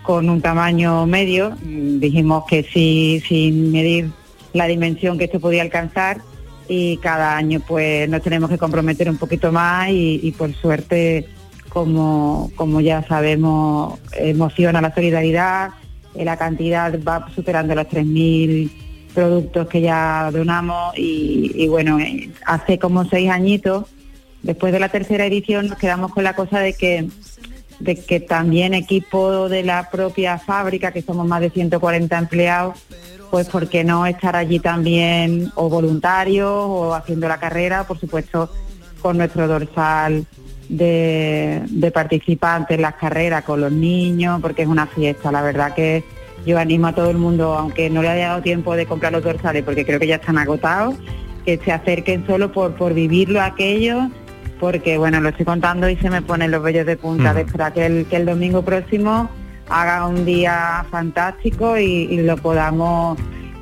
con 0.02 0.30
un 0.30 0.40
tamaño 0.40 1.06
medio, 1.06 1.58
dijimos 1.62 2.46
que 2.48 2.64
sí, 2.64 3.22
sin 3.28 3.74
medir 3.74 4.12
la 4.54 4.68
dimensión 4.68 5.18
que 5.18 5.26
esto 5.26 5.42
podía 5.42 5.62
alcanzar 5.62 6.22
y 6.70 6.96
cada 6.98 7.36
año 7.36 7.60
pues 7.68 8.08
nos 8.08 8.22
tenemos 8.22 8.50
que 8.50 8.58
comprometer 8.58 9.10
un 9.10 9.18
poquito 9.18 9.52
más 9.52 9.90
y, 9.90 10.22
y 10.24 10.32
por 10.32 10.54
suerte, 10.54 11.28
como, 11.70 12.52
como 12.56 12.82
ya 12.82 13.04
sabemos, 13.08 14.00
emociona 14.14 14.82
la 14.82 14.94
solidaridad, 14.94 15.72
eh, 16.16 16.26
la 16.26 16.38
cantidad 16.38 16.94
va 17.04 17.28
superando 17.34 17.76
los 17.76 17.88
3.000 17.88 18.70
productos 19.14 19.68
que 19.68 19.82
ya 19.82 20.30
donamos 20.32 20.94
y, 20.98 21.68
bueno, 21.68 22.00
eh, 22.00 22.32
hace 22.46 22.78
como 22.78 23.06
seis 23.06 23.30
añitos, 23.30 23.86
después 24.44 24.72
de 24.74 24.80
la 24.80 24.90
tercera 24.90 25.26
edición 25.26 25.68
nos 25.68 25.78
quedamos 25.78 26.14
con 26.14 26.24
la 26.24 26.36
cosa 26.36 26.60
de 26.60 26.74
que 26.74 27.08
de 27.80 27.96
que 27.96 28.20
también 28.20 28.74
equipo 28.74 29.48
de 29.48 29.64
la 29.64 29.90
propia 29.90 30.38
fábrica, 30.38 30.92
que 30.92 31.02
somos 31.02 31.26
más 31.26 31.40
de 31.40 31.50
140 31.50 32.18
empleados, 32.18 32.78
pues 33.32 33.48
por 33.48 33.70
qué 33.70 33.86
no 33.86 34.06
estar 34.06 34.36
allí 34.36 34.60
también 34.60 35.52
o 35.56 35.70
voluntarios 35.70 36.52
o 36.52 36.94
haciendo 36.94 37.30
la 37.30 37.40
carrera, 37.40 37.86
por 37.86 37.98
supuesto 37.98 38.52
con 39.02 39.18
nuestro 39.18 39.48
dorsal 39.48 40.26
de, 40.70 41.64
de 41.68 41.92
participantes 41.92 42.76
en 42.76 42.84
las 42.84 42.96
carreras, 42.96 43.44
con 43.44 43.60
los 43.60 43.72
niños, 43.72 44.40
porque 44.42 44.62
es 44.62 44.68
una 44.68 44.88
fiesta, 44.88 45.32
la 45.32 45.42
verdad 45.42 45.74
que 45.74 46.04
yo 46.46 46.58
animo 46.58 46.88
a 46.88 46.94
todo 46.94 47.10
el 47.10 47.18
mundo, 47.18 47.56
aunque 47.56 47.90
no 47.90 48.02
le 48.02 48.10
haya 48.10 48.30
dado 48.30 48.42
tiempo 48.42 48.76
de 48.76 48.86
comprar 48.86 49.12
los 49.12 49.24
dorsales, 49.24 49.64
porque 49.64 49.86
creo 49.86 50.00
que 50.00 50.08
ya 50.08 50.16
están 50.16 50.38
agotados, 50.38 50.96
que 51.46 51.58
se 51.58 51.72
acerquen 51.72 52.26
solo 52.26 52.52
por, 52.52 52.76
por 52.76 52.94
vivirlo 52.94 53.42
aquello, 53.42 54.10
porque 54.60 54.98
bueno, 54.98 55.20
lo 55.22 55.30
estoy 55.30 55.46
contando 55.46 55.90
y 55.90 55.96
se 55.98 56.10
me 56.10 56.22
ponen 56.22 56.52
los 56.52 56.62
vellos 56.62 56.86
de 56.86 56.98
punta. 56.98 57.34
De 57.34 57.42
esperar 57.42 57.74
que 57.74 57.86
el, 57.86 58.06
que 58.06 58.18
el 58.18 58.26
domingo 58.26 58.62
próximo 58.62 59.30
haga 59.70 60.06
un 60.06 60.26
día 60.26 60.86
fantástico 60.92 61.78
y, 61.78 62.08
y 62.10 62.22
lo 62.22 62.38
podamos, 62.38 63.18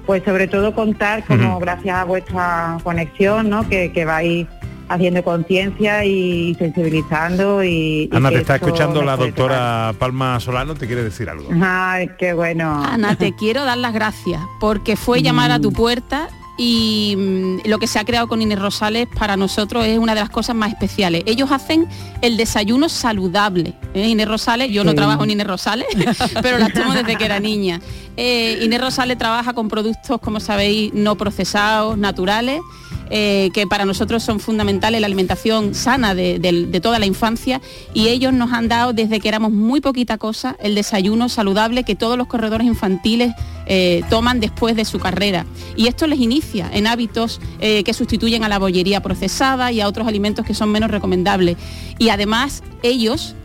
pues 0.06 0.24
sobre 0.24 0.48
todo 0.48 0.74
contar 0.74 1.24
como 1.26 1.60
gracias 1.60 1.96
a 1.98 2.04
vuestra 2.04 2.78
conexión, 2.84 3.50
¿no? 3.50 3.68
Que, 3.70 3.92
que 3.92 4.06
vais 4.06 4.48
haciendo 4.90 5.24
conciencia 5.24 6.06
y 6.06 6.56
sensibilizando 6.56 7.64
y... 7.64 8.10
Ana, 8.14 8.30
te 8.30 8.38
está 8.40 8.56
escuchando 8.56 9.04
la 9.04 9.18
doctora 9.18 9.94
Palma 9.98 10.40
Solano, 10.40 10.76
te 10.76 10.88
quiere 10.88 11.04
decir 11.04 11.30
algo. 11.30 11.50
Ay, 11.62 12.10
qué 12.18 12.34
bueno. 12.34 12.84
Ana, 12.84 13.16
te 13.16 13.36
quiero 13.38 13.66
dar 13.66 13.78
las 13.78 13.94
gracias 13.94 14.42
porque 14.60 14.96
fue 14.96 15.22
llamar 15.22 15.52
a 15.52 15.60
tu 15.60 15.72
puerta 15.72 16.30
y 16.58 17.16
mm, 17.16 17.70
lo 17.70 17.78
que 17.78 17.88
se 17.88 18.00
ha 18.00 18.04
creado 18.04 18.28
con 18.28 18.42
Inés 18.42 18.60
Rosales 18.60 19.08
para 19.08 19.38
nosotros 19.38 19.86
es 19.86 20.00
una 20.00 20.16
de 20.16 20.22
las 20.22 20.30
cosas 20.30 20.56
más 20.56 20.72
especiales. 20.72 21.24
Ellos 21.28 21.52
hacen 21.52 21.88
el 22.22 22.36
desayuno 22.36 22.90
saludable. 22.90 23.76
¿eh? 23.94 24.08
Inés 24.08 24.28
Rosales, 24.28 24.72
yo 24.72 24.84
no 24.84 24.96
trabajo 24.96 25.24
en 25.24 25.32
Inés 25.32 25.48
Rosales, 25.48 25.88
pero 26.42 26.58
la 26.58 26.70
tomo 26.70 26.94
desde 26.94 27.16
que 27.16 27.26
era 27.26 27.40
niña. 27.42 27.80
Eh, 28.18 28.60
Inés 28.64 28.82
Rosales 28.82 29.18
trabaja 29.18 29.54
con 29.54 29.68
productos, 29.68 30.20
como 30.20 30.40
sabéis, 30.40 30.92
no 30.94 31.16
procesados, 31.16 31.98
naturales. 31.98 32.62
Eh, 33.10 33.50
que 33.54 33.68
para 33.68 33.86
nosotros 33.86 34.24
son 34.24 34.40
fundamentales 34.40 35.02
la 35.02 35.08
alimentación 35.08 35.74
sana 35.76 36.16
de, 36.16 36.80
toda 36.82 37.00
la 37.00 37.06
infancia 37.06 37.62
y 37.94 38.08
ellos 38.08 38.34
nos 38.34 38.52
han 38.54 38.68
dado 38.68 38.94
desde 38.94 39.20
que 39.20 39.28
éramos 39.28 39.52
muy 39.52 39.82
poquita 39.82 40.18
cosa 40.18 40.56
el 40.60 40.76
desayuno 40.76 41.30
saludable 41.30 41.84
que 41.84 41.96
todos 41.96 42.18
los 42.18 42.28
corredores 42.28 42.68
infantiles 42.68 43.34
eh, 43.66 44.04
toman 44.10 44.40
después 44.40 44.76
de 44.76 44.86
su 44.86 45.00
carrera. 45.00 45.46
Y 45.76 45.88
esto 45.88 46.08
les 46.08 46.20
inicia 46.20 46.70
en 46.72 46.88
hábitos 46.88 47.42
eh, 47.60 47.84
que 47.84 47.94
sustituyen 47.94 48.44
a 48.44 48.50
la 48.50 48.60
bollería 48.60 49.02
procesada 49.02 49.72
y 49.72 49.82
a 49.82 49.88
otros 49.88 50.08
alimentos 50.08 50.46
que 50.46 50.54
son 50.54 50.72
menos 50.72 50.92
recomendables. 50.92 51.58
Y 51.98 52.10
además 52.10 52.64
ellos 52.84 53.36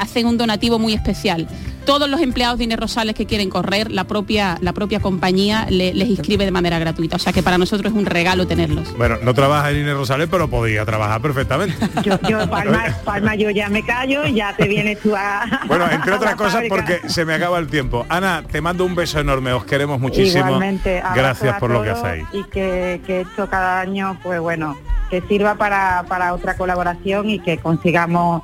hacen 0.00 0.26
un 0.26 0.36
donativo 0.36 0.80
muy 0.80 0.94
especial 0.94 1.46
todos 1.90 2.08
los 2.08 2.20
empleados 2.20 2.58
de 2.58 2.64
Inés 2.64 2.78
Rosales 2.78 3.16
que 3.16 3.26
quieren 3.26 3.50
correr, 3.50 3.90
la 3.90 4.04
propia, 4.04 4.56
la 4.60 4.72
propia 4.72 5.00
compañía 5.00 5.66
le- 5.70 5.92
les 5.92 6.08
inscribe 6.08 6.44
de 6.44 6.52
manera 6.52 6.78
gratuita. 6.78 7.16
O 7.16 7.18
sea 7.18 7.32
que 7.32 7.42
para 7.42 7.58
nosotros 7.58 7.92
es 7.92 7.98
un 7.98 8.06
regalo 8.06 8.46
tenerlos. 8.46 8.96
Bueno, 8.96 9.16
no 9.22 9.34
trabaja 9.34 9.70
en 9.72 9.78
Inés 9.80 9.94
Rosales, 9.94 10.28
pero 10.30 10.48
podía 10.48 10.84
trabajar 10.84 11.20
perfectamente. 11.20 11.74
Yo, 12.04 12.16
yo, 12.28 12.48
Palma, 12.48 12.84
Palma, 13.04 13.34
yo 13.34 13.50
ya 13.50 13.68
me 13.68 13.82
callo 13.84 14.24
y 14.24 14.34
ya 14.34 14.54
te 14.56 14.68
vienes 14.68 15.00
tú 15.00 15.16
a... 15.16 15.44
Bueno, 15.66 15.90
entre 15.90 16.12
otras 16.12 16.36
cosas 16.36 16.52
fábrica. 16.54 16.74
porque 16.76 17.08
se 17.08 17.24
me 17.24 17.34
acaba 17.34 17.58
el 17.58 17.66
tiempo. 17.66 18.06
Ana, 18.08 18.44
te 18.48 18.60
mando 18.60 18.84
un 18.84 18.94
beso 18.94 19.18
enorme, 19.18 19.52
os 19.52 19.64
queremos 19.64 19.98
muchísimo. 20.00 20.44
Igualmente, 20.46 21.02
Gracias 21.14 21.58
por 21.58 21.70
lo 21.70 21.82
que 21.82 21.90
hacéis. 21.90 22.24
Y 22.32 22.44
que, 22.44 23.00
que 23.06 23.22
esto 23.22 23.48
cada 23.50 23.80
año, 23.80 24.16
pues 24.22 24.38
bueno, 24.40 24.76
que 25.10 25.22
sirva 25.22 25.56
para, 25.56 26.04
para 26.08 26.34
otra 26.34 26.56
colaboración 26.56 27.28
y 27.30 27.40
que 27.40 27.58
consigamos 27.58 28.42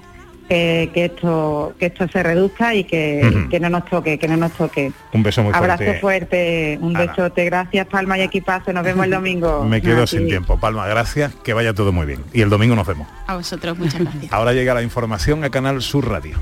que, 0.48 0.90
que 0.94 1.04
esto 1.06 1.74
que 1.78 1.86
esto 1.86 2.06
se 2.08 2.22
reduzca 2.22 2.74
y 2.74 2.84
que, 2.84 3.46
que 3.50 3.60
no 3.60 3.68
nos 3.70 3.84
toque, 3.86 4.18
que 4.18 4.28
no 4.28 4.36
nos 4.36 4.52
toque. 4.52 4.92
Un 5.12 5.22
beso 5.22 5.42
muy 5.42 5.52
Abrazo 5.54 5.84
fuerte. 5.84 6.00
fuerte, 6.00 6.78
un 6.80 6.96
Ana. 6.96 7.06
besote, 7.06 7.44
gracias 7.44 7.86
Palma 7.86 8.18
y 8.18 8.22
equipazo, 8.22 8.72
nos 8.72 8.84
vemos 8.84 9.04
el 9.04 9.10
domingo. 9.12 9.64
Me 9.68 9.80
quedo 9.82 10.06
sin 10.06 10.20
ti. 10.24 10.28
tiempo. 10.30 10.58
Palma, 10.58 10.86
gracias, 10.86 11.34
que 11.42 11.52
vaya 11.52 11.74
todo 11.74 11.92
muy 11.92 12.06
bien. 12.06 12.20
Y 12.32 12.42
el 12.42 12.50
domingo 12.50 12.74
nos 12.76 12.86
vemos. 12.86 13.08
A 13.26 13.36
vosotros, 13.36 13.78
muchas 13.78 14.00
gracias. 14.00 14.32
Ahora 14.32 14.52
llega 14.52 14.74
la 14.74 14.82
información 14.82 15.44
a 15.44 15.50
Canal 15.50 15.82
Sur 15.82 16.08
Radio. 16.08 16.38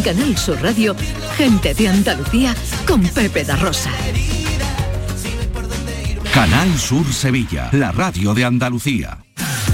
En 0.00 0.16
Canal 0.16 0.36
Sur 0.38 0.62
Radio, 0.62 0.96
gente 1.36 1.74
de 1.74 1.88
Andalucía 1.88 2.54
con 2.86 3.02
Pepe 3.02 3.44
da 3.44 3.54
Rosa. 3.56 3.90
Canal 6.32 6.78
Sur 6.78 7.12
Sevilla, 7.12 7.68
la 7.72 7.92
radio 7.92 8.32
de 8.32 8.46
Andalucía. 8.46 9.18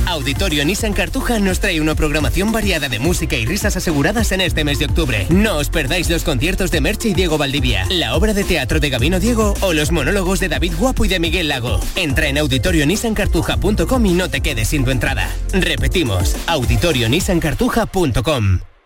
Auditorio 0.07 0.65
Nissan 0.65 0.95
Cartuja 0.95 1.39
nos 1.39 1.61
trae 1.61 1.81
una 1.81 1.95
programación 1.95 2.51
variada 2.51 2.89
de 2.89 2.99
música 2.99 3.37
y 3.37 3.47
risas 3.47 3.77
aseguradas 3.77 4.33
en 4.33 4.41
este 4.41 4.65
mes 4.65 4.81
de 4.81 4.87
octubre. 4.87 5.29
No 5.31 5.59
os 5.59 5.69
perdáis 5.69 6.11
los 6.11 6.25
conciertos 6.25 6.73
de 6.73 6.81
Merche 6.81 7.11
y 7.11 7.15
Diego 7.15 7.39
Valdivia, 7.39 7.87
la 7.89 8.17
obra 8.17 8.35
de 8.35 8.43
teatro 8.43 8.81
de 8.81 8.91
Gabino 8.91 9.21
Diego 9.21 9.55
o 9.61 9.75
los 9.75 9.93
monólogos 9.93 10.41
de 10.41 10.49
David 10.49 10.73
Guapo 10.77 11.05
y 11.05 11.09
de 11.09 11.21
Miguel 11.21 11.47
Lago. 11.47 11.79
Entra 11.95 12.27
en 12.27 12.39
auditorionissancartuja.com 12.39 14.07
y 14.07 14.13
no 14.13 14.29
te 14.29 14.41
quedes 14.41 14.67
sin 14.67 14.85
tu 14.85 14.91
entrada. 14.91 15.31
Repetimos, 15.53 16.35
auditorionissancartuja.com. 16.49 18.59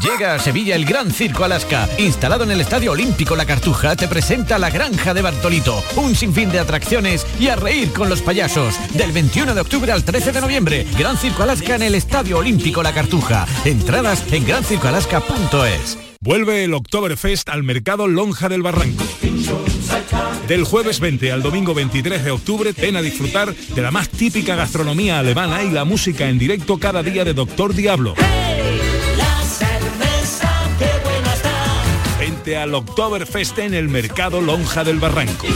Llega 0.00 0.34
a 0.34 0.38
Sevilla 0.38 0.74
el 0.74 0.84
Gran 0.84 1.10
Circo 1.10 1.44
Alaska. 1.44 1.88
Instalado 1.98 2.44
en 2.44 2.50
el 2.50 2.60
Estadio 2.60 2.92
Olímpico 2.92 3.36
La 3.36 3.46
Cartuja, 3.46 3.94
te 3.94 4.08
presenta 4.08 4.58
la 4.58 4.70
Granja 4.70 5.14
de 5.14 5.22
Bartolito. 5.22 5.82
Un 5.96 6.14
sinfín 6.14 6.50
de 6.50 6.58
atracciones 6.58 7.26
y 7.38 7.48
a 7.48 7.56
reír 7.56 7.92
con 7.92 8.08
los 8.08 8.22
payasos. 8.22 8.74
Del 8.94 9.12
21 9.12 9.54
de 9.54 9.60
octubre 9.60 9.92
al 9.92 10.04
13 10.04 10.32
de 10.32 10.40
noviembre. 10.40 10.86
Gran 10.98 11.16
Circo 11.16 11.42
Alaska 11.42 11.76
en 11.76 11.82
el 11.82 11.94
Estadio 11.94 12.38
Olímpico 12.38 12.82
La 12.82 12.92
Cartuja. 12.92 13.46
Entradas 13.64 14.24
en 14.32 14.44
grancircoalaska.es. 14.44 15.98
Vuelve 16.20 16.64
el 16.64 16.74
Oktoberfest 16.74 17.48
al 17.48 17.62
mercado 17.62 18.06
Lonja 18.06 18.48
del 18.48 18.62
Barranco. 18.62 19.04
Del 20.46 20.64
jueves 20.64 21.00
20 21.00 21.32
al 21.32 21.42
domingo 21.42 21.74
23 21.74 22.24
de 22.24 22.30
octubre, 22.30 22.72
ven 22.72 22.96
a 22.96 23.02
disfrutar 23.02 23.54
de 23.54 23.82
la 23.82 23.90
más 23.90 24.08
típica 24.08 24.54
gastronomía 24.54 25.18
alemana 25.18 25.62
y 25.62 25.70
la 25.70 25.84
música 25.84 26.28
en 26.28 26.38
directo 26.38 26.78
cada 26.78 27.02
día 27.02 27.24
de 27.24 27.34
Doctor 27.34 27.74
Diablo. 27.74 28.14
Al 32.50 32.74
Oktoberfest 32.74 33.58
en 33.58 33.74
el 33.74 33.88
mercado 33.88 34.40
Lonja 34.40 34.84
del 34.84 34.98
Barranco. 34.98 35.46